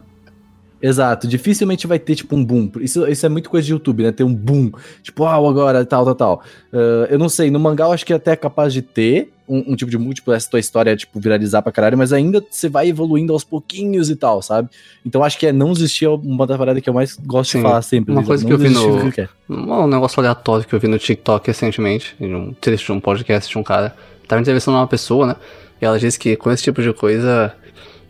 [0.81, 2.71] Exato, dificilmente vai ter, tipo, um boom.
[2.79, 4.11] Isso, isso é muito coisa de YouTube, né?
[4.11, 4.71] Ter um boom.
[5.03, 6.43] Tipo, ah, agora, tal, tal, tal.
[6.73, 9.73] Ah, eu não sei, no mangá eu acho que é até capaz de ter um,
[9.73, 12.87] um tipo de múltiplo, essa tua história, tipo, viralizar pra caralho, mas ainda você vai
[12.87, 14.69] evoluindo aos pouquinhos e tal, sabe?
[15.05, 17.57] Então acho que é não desistir é uma das paradas que eu mais gosto Sim,
[17.57, 18.13] de falar sempre.
[18.13, 19.11] uma coisa que eu vi no-.
[19.49, 23.51] Um negócio aleatório que eu vi no TikTok recentemente, em um trecho de um podcast
[23.51, 23.93] de um cara.
[24.27, 25.35] Tava entrevistando uma pessoa, né?
[25.81, 27.53] E ela disse que com esse tipo de coisa,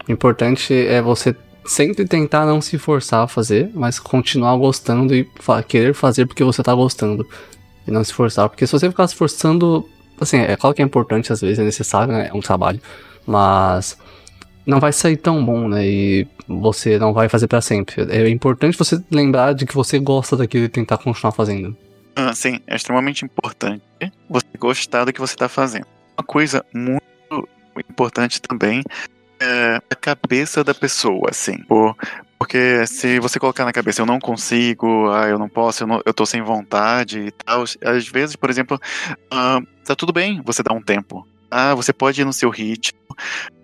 [0.07, 1.35] o importante é você
[1.65, 6.43] sempre tentar não se forçar a fazer, mas continuar gostando e fa- querer fazer porque
[6.43, 7.27] você tá gostando.
[7.87, 8.47] E não se forçar.
[8.49, 9.87] Porque se você ficar se forçando,
[10.19, 12.29] assim, é claro que é importante, às vezes é necessário, né?
[12.31, 12.79] É um trabalho.
[13.25, 13.97] Mas
[14.65, 15.85] não vai sair tão bom, né?
[15.87, 18.05] E você não vai fazer pra sempre.
[18.11, 21.75] É importante você lembrar de que você gosta daquilo e tentar continuar fazendo.
[22.15, 23.81] Ah, sim, é extremamente importante
[24.29, 25.85] você gostar do que você está fazendo.
[26.17, 27.01] Uma coisa muito
[27.89, 28.83] importante também
[29.41, 31.57] é a cabeça da pessoa, assim.
[31.63, 31.95] Por-
[32.37, 36.01] porque se você colocar na cabeça, eu não consigo, ah, eu não posso, eu, não,
[36.05, 37.63] eu tô sem vontade e tal.
[37.83, 38.79] Às vezes, por exemplo,
[39.29, 41.27] ah, tá tudo bem você dar um tempo.
[41.51, 42.97] Ah, você pode ir no seu ritmo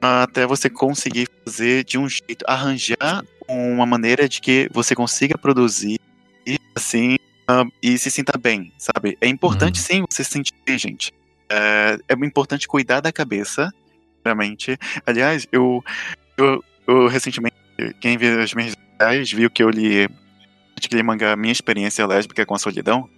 [0.01, 5.37] ah, até você conseguir fazer de um jeito, arranjar uma maneira de que você consiga
[5.37, 5.97] produzir
[6.75, 7.17] assim
[7.47, 9.17] ah, e se sinta bem, sabe?
[9.21, 11.13] É importante sim você se sentir bem, gente.
[11.49, 13.73] É, é importante cuidar da cabeça,
[14.27, 14.77] realmente.
[15.05, 15.83] Aliás, eu,
[16.37, 17.55] eu, eu recentemente,
[17.99, 20.07] quem viu as minhas reais viu que eu li
[20.77, 23.09] aquele mangá Minha Experiência Lésbica com a Solidão.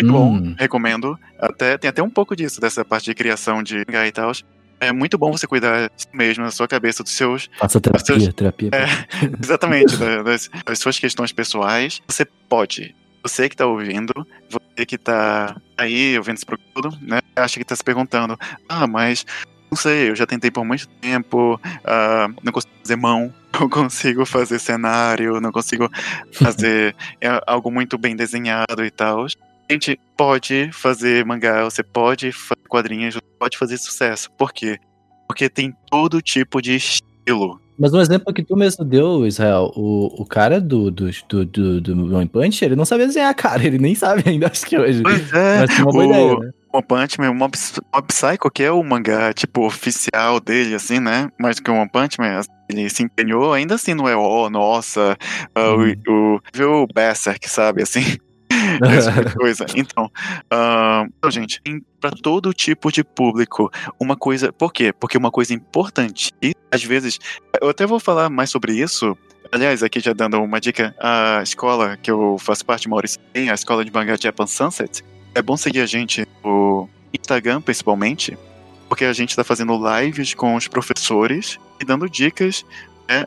[0.00, 0.40] Muito Hum.
[0.50, 1.18] bom, recomendo.
[1.38, 4.32] Até, tem até um pouco disso, dessa parte de criação de mangá e tal.
[4.80, 8.04] É muito bom você cuidar de si mesmo, da sua cabeça, dos seus Faça terapia,
[8.18, 8.70] Vocês- terapia.
[8.72, 8.86] É.
[9.40, 12.02] Exatamente, da- das, das suas questões pessoais.
[12.08, 12.94] Você pode.
[13.22, 14.12] Você que tá ouvindo,
[14.50, 17.20] você que tá aí ouvindo isso tudo, né?
[17.36, 18.36] Acha que tá se perguntando,
[18.68, 19.24] ah, mas
[19.74, 24.24] não sei, eu já tentei por muito tempo, ah, não consigo fazer mão, não consigo
[24.24, 25.90] fazer cenário, não consigo
[26.32, 29.24] fazer é, algo muito bem desenhado e tal.
[29.68, 34.30] A gente pode fazer mangá, você pode fazer quadrinhos, você pode fazer sucesso.
[34.38, 34.78] Por quê?
[35.26, 37.60] Porque tem todo tipo de estilo.
[37.76, 41.80] Mas um exemplo que tu mesmo deu, Israel, o, o cara do, do, do, do,
[41.80, 45.02] do One Punch, ele não sabia desenhar, cara, ele nem sabe ainda, acho que hoje.
[45.02, 46.50] Pois é, Mas uma boa o- ideia, né?
[46.74, 47.56] One Punch Man, o Mob,
[47.94, 51.30] Mob Psycho, que é o mangá, tipo, oficial dele, assim, né?
[51.38, 54.50] Mais do que o One Punch Man, ele se empenhou, ainda assim não é, ó,
[54.50, 55.16] nossa,
[55.54, 55.94] ah, Uhum.
[56.08, 58.00] o, o, viu o Berserk, sabe, assim,
[58.98, 59.66] esse tipo de coisa.
[59.76, 60.10] Então,
[60.50, 63.70] ah, então, gente, tem pra todo tipo de público,
[64.00, 64.92] uma coisa, por quê?
[64.92, 67.20] Porque uma coisa importante, e às vezes,
[67.62, 69.16] eu até vou falar mais sobre isso,
[69.52, 73.54] Aliás, aqui já dando uma dica, a escola que eu faço parte, Maurício, tem a
[73.54, 78.38] escola de mangá Japan Sunset, é bom seguir a gente no Instagram, principalmente,
[78.88, 82.64] porque a gente está fazendo lives com os professores e dando dicas.
[83.08, 83.24] Né,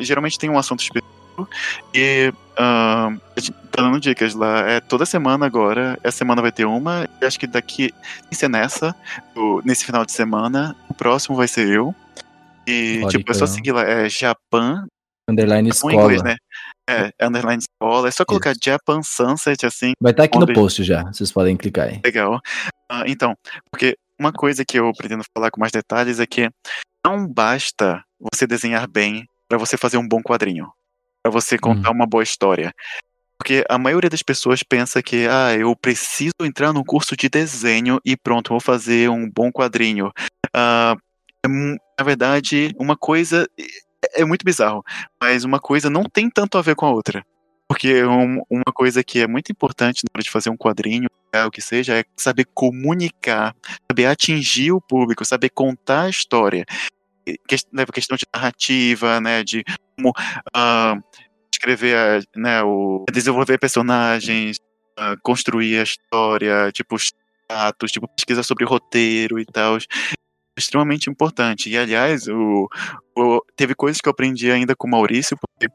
[0.00, 1.14] geralmente tem um assunto específico
[1.92, 4.60] e ahn, a gente tá dando dicas lá.
[4.68, 5.98] É toda semana agora.
[6.02, 7.08] Essa semana vai ter uma.
[7.20, 7.92] E acho que daqui,
[8.30, 8.94] sem ser nessa,
[9.64, 11.94] nesse final de semana, o próximo vai ser eu.
[12.66, 13.82] E, Pode tipo, é só seguir lá.
[13.82, 14.86] É Japan
[15.28, 15.94] Underline escola.
[15.94, 16.36] inglês, né?
[16.88, 18.08] É, é underline escola.
[18.08, 21.56] É só colocar Japan Sunset, assim, Vai estar aqui no Onde- post já, vocês podem
[21.56, 22.00] clicar aí.
[22.04, 22.40] Legal.
[22.90, 23.34] Ah, então,
[23.70, 26.50] porque uma coisa que eu pretendo falar com mais detalhes é que
[27.04, 30.70] não basta você desenhar bem para você fazer um bom quadrinho,
[31.22, 32.72] para você contar uma boa história.
[33.38, 37.98] Porque a maioria das pessoas pensa que, ah, eu preciso entrar num curso de desenho
[38.04, 40.12] e pronto, vou fazer um bom quadrinho.
[41.46, 43.46] Mu- na verdade, uma coisa
[44.04, 44.84] é, é muito bizarro,
[45.20, 47.24] mas uma coisa não tem tanto a ver com a outra.
[47.66, 51.44] Porque um- uma coisa que é muito importante na hora de fazer um quadrinho, é,
[51.44, 53.54] o que seja, é saber comunicar,
[53.90, 56.64] saber atingir o público, saber contar a história.
[57.26, 59.64] E ques- né, questão de narrativa, né, de
[59.96, 60.12] como
[60.52, 60.96] ah,
[61.52, 64.58] escrever, a- né, o, desenvolver personagens,
[64.98, 69.78] ah, construir a história, tipo, status, tipo, pesquisa sobre roteiro e tal.
[70.56, 71.68] Extremamente importante.
[71.68, 72.68] E, aliás, o,
[73.18, 75.72] o- teve coisas que eu aprendi ainda com o Maurício, porque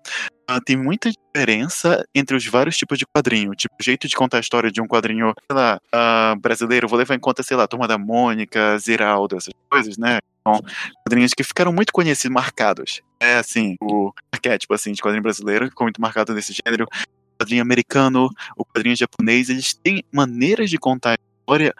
[0.48, 3.52] ah, tem muita diferença entre os vários tipos de quadrinho.
[3.56, 6.98] Tipo, o jeito de contar a história de um quadrinho, sei lá, ah, brasileiro, vou
[6.98, 10.20] levar em conta, sei lá, Turma da Mônica, Ziraldo, essas coisas, né?
[10.48, 10.62] São
[11.06, 13.02] quadrinhos que ficaram muito conhecidos, marcados.
[13.20, 16.86] É, assim, o arquétipo, assim, de quadrinho brasileiro, ficou muito marcado nesse gênero.
[16.86, 21.74] O quadrinho americano, o quadrinho japonês, eles têm maneiras de contar a história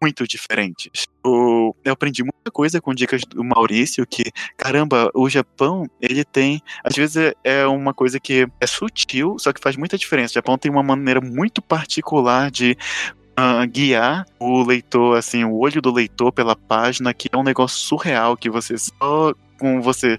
[0.00, 1.06] muito diferentes.
[1.24, 4.24] O- eu aprendi muita coisa com dicas do Maurício, que,
[4.56, 9.52] caramba, o Japão, ele tem, às vezes é, é uma coisa que é sutil, só
[9.52, 10.32] que faz muita diferença.
[10.32, 12.76] O Japão tem uma maneira muito particular de
[13.36, 17.78] ah, guiar o leitor, assim, o olho do leitor pela página, que é um negócio
[17.78, 20.18] surreal, que você só com você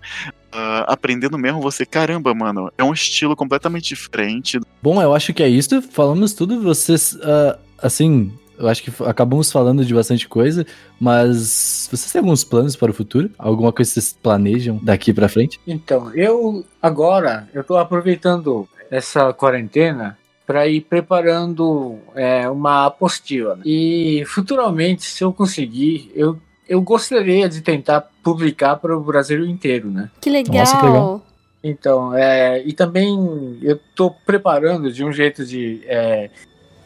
[0.51, 4.59] ah, aprendendo mesmo, você, caramba, mano, é um estilo completamente diferente.
[4.81, 5.81] Bom, eu acho que é isso.
[5.81, 6.61] Falamos tudo.
[6.61, 8.31] Vocês, ah, assim,
[8.61, 10.65] eu acho que acabamos falando de bastante coisa,
[10.99, 13.29] mas vocês têm alguns planos para o futuro?
[13.37, 15.59] Alguma coisa que vocês planejam daqui pra frente?
[15.65, 23.59] Então, eu agora eu tô aproveitando essa quarentena para ir preparando é, uma apostila.
[23.65, 29.89] E futuramente, se eu conseguir, eu, eu gostaria de tentar publicar para o Brasil inteiro,
[29.89, 30.11] né?
[30.19, 30.55] Que legal.
[30.55, 31.25] Nossa, que legal.
[31.63, 36.29] Então, é, e também eu estou preparando de um jeito de é,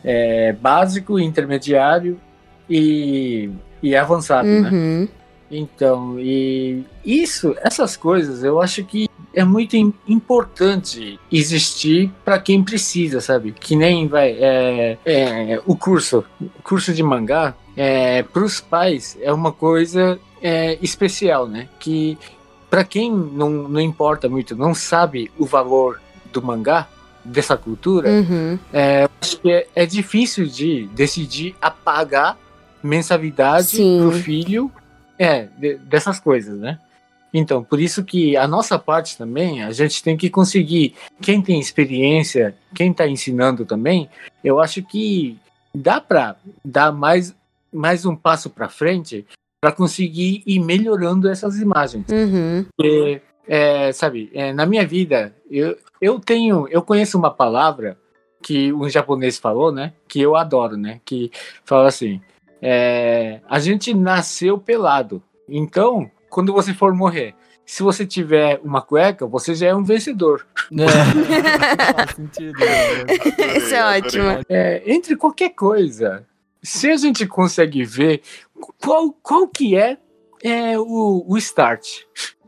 [0.05, 2.19] é, básico, intermediário
[2.69, 3.49] e,
[3.81, 4.69] e avançado, né?
[4.71, 5.07] Uhum.
[5.49, 12.63] Então, e isso, essas coisas, eu acho que é muito im- importante existir para quem
[12.63, 13.51] precisa, sabe?
[13.51, 19.17] Que nem vai é, é, o curso, o curso de mangá, é, para os pais
[19.21, 21.67] é uma coisa é, especial, né?
[21.79, 22.17] Que
[22.69, 26.01] para quem não, não importa muito, não sabe o valor
[26.33, 26.87] do mangá
[27.25, 28.59] dessa cultura, Uhum.
[29.21, 32.37] acho que é, é difícil de decidir apagar
[32.83, 33.97] mensalidade Sim.
[33.99, 34.71] pro filho
[35.17, 36.79] é de- dessas coisas, né?
[37.33, 41.59] Então, por isso que a nossa parte também, a gente tem que conseguir, quem tem
[41.59, 44.07] experiência, quem está ensinando também,
[44.43, 45.37] eu acho que
[45.73, 47.35] dá para dar mais,
[47.73, 49.25] mais um passo para frente
[49.59, 52.05] para conseguir ir melhorando essas imagens.
[52.09, 52.65] Uhum.
[52.77, 57.97] Porque, é, sabe, é, na minha vida, eu, eu tenho, eu conheço uma palavra
[58.41, 59.93] que um japonês falou, né?
[60.07, 61.01] Que eu adoro, né?
[61.03, 61.31] Que
[61.63, 62.21] fala assim:
[62.61, 65.21] é, a gente nasceu pelado.
[65.47, 67.33] Então, quando você for morrer,
[67.65, 70.45] se você tiver uma cueca, você já é um vencedor.
[72.15, 72.59] Sentido.
[72.59, 73.57] né?
[73.57, 74.25] Isso é ótimo.
[74.47, 76.25] É, entre qualquer coisa,
[76.61, 78.21] se a gente consegue ver
[78.79, 79.97] qual, qual que é,
[80.43, 82.01] é o, o start,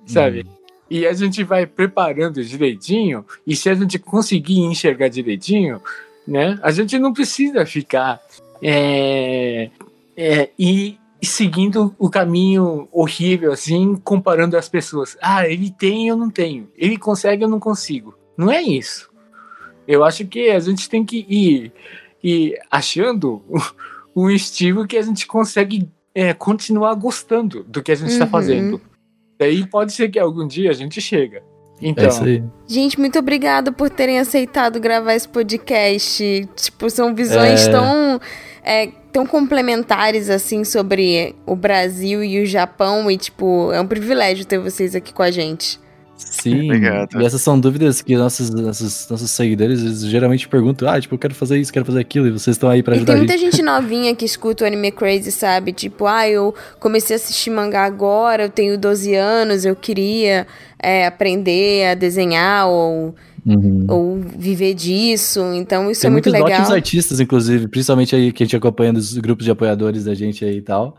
[0.05, 0.45] sabe?
[0.89, 5.81] E a gente vai preparando direitinho, e se a gente conseguir enxergar direitinho,
[6.27, 6.59] né?
[6.61, 8.21] A gente não precisa ficar
[8.61, 9.69] é,
[10.15, 15.17] é, e seguindo o caminho horrível, assim, comparando as pessoas.
[15.21, 16.69] Ah, ele tem, eu não tenho.
[16.77, 18.15] Ele consegue, eu não consigo.
[18.37, 19.09] Não é isso.
[19.87, 21.71] Eu acho que a gente tem que ir,
[22.23, 23.41] ir achando
[24.15, 28.31] um estilo que a gente consegue é, continuar gostando do que a gente está Uhum.
[28.31, 28.81] fazendo.
[29.39, 31.43] Daí pode ser que algum dia a gente chega.
[31.81, 32.43] Então, É isso aí.
[32.67, 36.49] Gente, muito obrigada por terem aceitado gravar esse podcast.
[36.55, 37.71] Tipo, são visões É.
[37.71, 38.21] tão,
[38.63, 43.11] é, tão complementares, assim, sobre o Brasil e o Japão.
[43.11, 45.79] E, tipo, é um privilégio ter vocês aqui com a gente.
[46.17, 46.65] Sim.
[46.65, 47.21] Obrigado.
[47.21, 51.35] E essas são dúvidas que nossos, nossos, nossos seguidores geralmente perguntam: ah, tipo, eu quero
[51.35, 53.37] fazer isso, quero fazer aquilo, e vocês estão aí pra E ajudar tem a muita
[53.37, 53.51] gente.
[53.57, 55.71] gente novinha que escuta o Anime Crazy, sabe?
[55.73, 60.47] Tipo, ah, eu comecei a assistir mangá agora, eu tenho 12 anos, eu queria
[60.81, 63.15] é, aprender a desenhar ou,
[63.45, 63.85] Uhum.
[63.87, 65.39] ou viver disso.
[65.53, 66.49] Então, isso Tem é muito muitos legal.
[66.51, 70.43] ótimos artistas, inclusive, principalmente aí que a gente acompanha dos grupos de apoiadores da gente
[70.43, 70.97] aí e tal.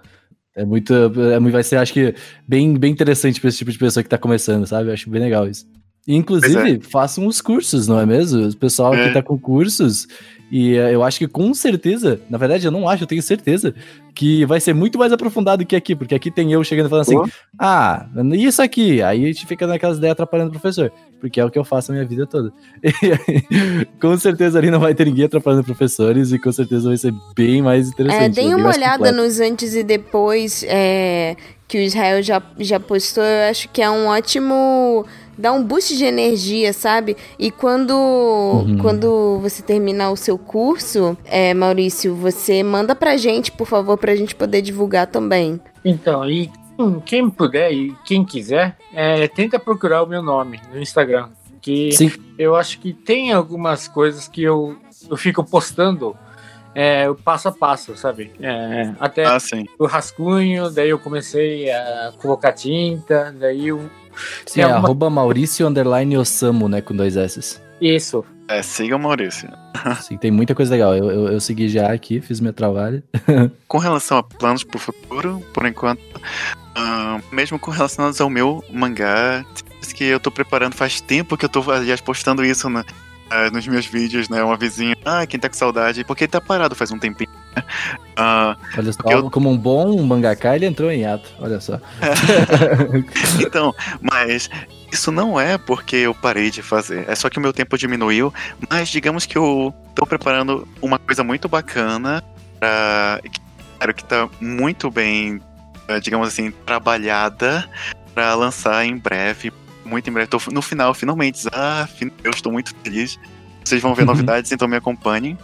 [0.59, 0.93] É muito.
[0.95, 2.15] É, muito- vai ser, acho que,
[2.47, 4.91] bem, bem interessante pra esse tipo de pessoa que tá começando, sabe?
[4.93, 5.67] Acho bem legal isso.
[6.09, 8.49] E, inclusive, façam os cursos, não é mesmo?
[8.49, 9.09] O pessoal É.
[9.09, 10.09] que tá com cursos.
[10.51, 13.75] E eh, eu acho que com certeza, na verdade eu não acho, eu tenho certeza,
[14.15, 17.03] que vai ser muito mais aprofundado que aqui, porque aqui tem eu chegando e falando
[17.03, 19.03] assim, ah, e isso aqui?
[19.03, 20.91] Aí a gente fica naquelas ideias atrapalhando o professor,
[21.21, 22.51] porque é o que eu faço a minha vida toda.
[22.83, 27.13] E, com certeza ali não vai ter ninguém atrapalhando professores e com certeza vai ser
[27.37, 28.25] bem mais interessante.
[28.25, 29.17] É, deem bem uma olhada completo.
[29.19, 31.37] nos antes e depois é,
[31.69, 33.23] que o Israel já, já postou.
[33.23, 35.05] Eu acho que é um ótimo
[35.39, 37.17] dá um boost de energia, sabe?
[37.39, 37.95] E quando,
[38.83, 44.17] quando você terminar o seu curso, é, Maurício, você manda pra gente, por favor, pra
[44.17, 45.61] gente poder divulgar também.
[45.85, 46.51] Então, e
[47.07, 51.29] quem puder e quem quiser, é, tenta procurar o meu nome no Instagram.
[51.61, 52.13] Que Sim.
[52.39, 54.77] eu acho que tem algumas coisas que eu,
[55.11, 56.17] eu fico postando
[56.75, 58.31] é, o passo a passo, sabe?
[58.41, 59.65] É, até Ah, sim.
[59.79, 63.91] o rascunho, daí eu comecei a colocar tinta, daí eu...
[64.47, 66.81] Sim, é alguma- arroba Maurício underline Osamu, né?
[66.81, 67.61] Com dois S.
[67.81, 68.25] Isso.
[68.49, 69.49] É, siga o Maurício.
[70.03, 70.97] Sim, tem muita coisa legal.
[70.97, 73.03] Eu, eu, eu segui já aqui, fiz meu trabalho.
[73.69, 76.01] Com relação a planos pro futuro, por enquanto,
[76.75, 79.45] ah, mesmo com relacionados ao meu mangá,
[79.95, 82.85] que eu tô preparando faz tempo que eu tô, aliás, postando isso na-
[83.31, 84.43] ah, nos meus vídeos, né?
[84.43, 87.31] Uma vizinha, ah, quem tá com saudade, porque ele tá parado faz um tempinho.
[88.17, 91.29] Ah, Olha só, Eu- como um bom mangaka, ele entrou em ato.
[91.39, 91.79] Olha só.
[93.41, 94.49] então, mas
[94.93, 98.33] isso não é porque eu parei de fazer, é só que o meu tempo diminuiu,
[98.71, 102.23] mas digamos que eu tô preparando uma coisa muito bacana
[102.59, 103.21] pra.
[103.81, 105.41] Quero que tá muito bem,
[105.87, 107.69] eh, digamos assim, trabalhada
[108.13, 109.53] pra lançar em breve.
[109.85, 110.27] Muito em breve.
[110.29, 111.47] Tô no final, finalmente.
[111.53, 111.87] Ah,
[112.25, 113.17] eu estou muito feliz.
[113.65, 115.39] Vocês vão ver novidades, então me acompanhem.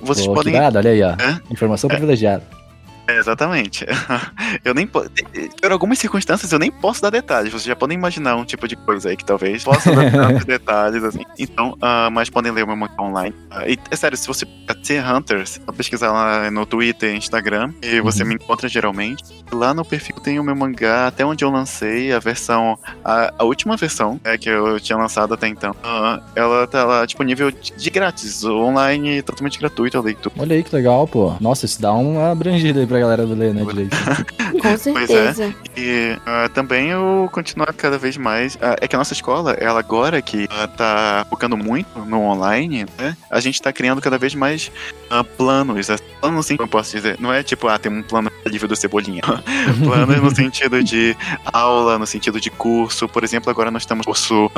[0.00, 1.14] Vocês Pô, que podem dado, olha aí, ó.
[1.50, 2.42] Informação privilegiada.
[3.08, 3.86] É, exatamente.
[4.64, 5.04] Eu nem po-
[5.60, 7.50] Por algumas circunstâncias eu nem posso dar detalhes.
[7.50, 11.02] Vocês já podem imaginar um tipo de coisa aí que talvez possa dar tantos detalhes
[11.02, 11.24] assim.
[11.38, 13.34] Então, ah, mas podem ler o meu mangá online.
[13.50, 18.00] Ah, e é sério, se você T Hunters, só pesquisar lá no Twitter, Instagram, e
[18.00, 18.28] você Uhum.
[18.28, 19.24] me encontra geralmente.
[19.52, 23.44] Lá no perfil tem o meu mangá, até onde eu lancei a versão, a, a
[23.44, 25.74] última versão é, que eu tinha lançado até então.
[25.82, 30.34] Ah, ela tá lá disponível de, de grátis, online, totalmente gratuito a leitura.
[30.38, 31.34] Olha aí que legal, pô.
[31.40, 33.96] Nossa, isso dá uma abrangida aí pra galera ler, né, direito.
[34.60, 35.54] Com certeza.
[35.76, 38.58] E ah, também eu continuar cada vez mais.
[38.60, 42.86] ah, é que a nossa escola, ela agora que ah, tá focando muito no online,
[42.98, 43.16] né?
[43.30, 44.70] A gente tá criando cada vez mais
[45.10, 45.86] ah, planos.
[46.20, 47.16] Planos assim, como eu posso dizer.
[47.20, 49.22] Não é tipo, ah, tem um plano livre do Cebolinha.
[49.84, 51.16] planos no sentido de
[51.52, 53.08] aula, no sentido de curso.
[53.08, 54.50] Por exemplo, agora nós temos curso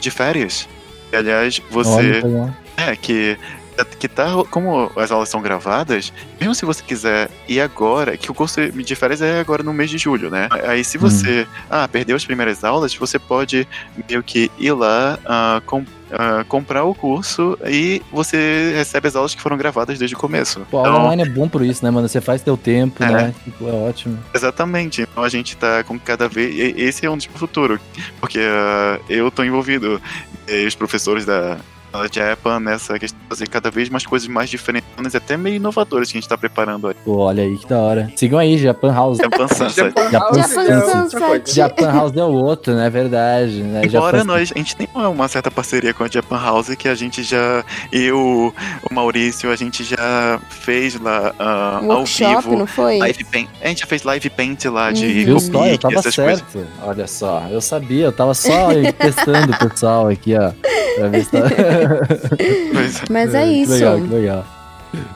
[0.00, 0.68] de férias.
[1.12, 2.20] E, aliás, Olha, você.
[2.20, 2.54] que legal.
[2.76, 3.38] É, que,
[3.84, 4.26] que tá.
[4.50, 8.94] Como as aulas são gravadas, mesmo se você quiser ir agora, que o curso de
[8.94, 10.48] férias é agora no mês de julho, né?
[10.66, 13.66] Aí se você ah, perdeu as primeiras aulas, você pode
[14.08, 19.34] meio que ir lá, ah, com- ah, comprar o curso e você recebe as aulas
[19.34, 20.60] que foram gravadas desde o começo.
[20.70, 22.08] Pô, a aula online é bom por isso, né, mano?
[22.08, 23.10] Você faz teu tempo, É.
[23.10, 23.34] né?
[23.44, 24.18] Tipo, é ótimo.
[24.32, 25.02] Exatamente.
[25.02, 26.76] Então a gente tá com cada vez.
[26.78, 27.80] Esse é um dos pro futuro.
[28.20, 30.00] Porque ah, eu tô envolvido,
[30.48, 31.58] e os professores da.
[32.02, 35.56] Da Japan nessa questão de fazer cada vez mais coisas mais diferentes e até meio
[35.56, 36.94] inovadoras que a gente tá preparando aí.
[37.04, 38.10] Pô, olha aí que da hora.
[38.16, 39.18] Sigam aí, Japan House.
[39.18, 39.74] Japan Sunset.
[40.10, 41.10] Japan Japan Sunset.
[41.10, 41.54] Sunset.
[41.54, 42.88] Japan House é o outro, né?
[42.90, 43.62] Verdade.
[43.62, 43.82] Né?
[43.84, 46.94] Embora Japan- nós, a gente tem uma certa parceria com a Japan House que a
[46.94, 48.52] gente já, eu,
[48.90, 52.56] o Maurício, a gente já fez lá ah, ao Workshop, vivo.
[52.56, 52.98] não foi?
[52.98, 53.48] Live paint.
[53.62, 55.24] A gente já fez live paint lá de Uhum.
[55.24, 55.66] Viu só?
[55.66, 56.44] Eu tava essas coisas.
[56.52, 56.66] certo.
[56.82, 58.68] Olha só, eu sabia, eu tava só
[58.98, 60.52] testando o pessoal aqui, ó.
[60.96, 61.38] Pra ver se tá...
[62.38, 63.10] É.
[63.10, 63.72] Mas é Que isso.
[63.72, 64.46] Legal, que legal.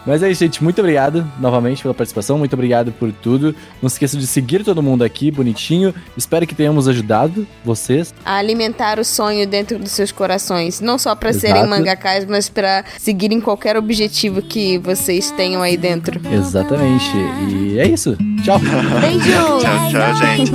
[0.06, 0.62] Mas é isso, gente.
[0.62, 2.38] Muito obrigado novamente pela participação.
[2.38, 3.54] Muito obrigado por tudo.
[3.80, 5.94] Não se esqueça de seguir todo mundo aqui, bonitinho.
[6.16, 8.14] Espero que tenhamos ajudado vocês.
[8.24, 10.80] A alimentar o sonho dentro dos seus corações.
[10.80, 11.46] Não só pra Exato.
[11.46, 16.20] serem mangakais, mas pra seguirem qualquer objetivo que vocês tenham aí dentro.
[16.30, 17.10] Exatamente.
[17.48, 18.16] E é isso.
[18.44, 18.58] Tchau.
[18.58, 19.30] Beijo!
[19.60, 20.50] Tchau, tchau, gente.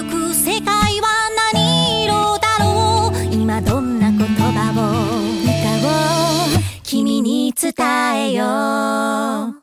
[0.00, 0.29] を
[7.72, 9.59] 伝えよう。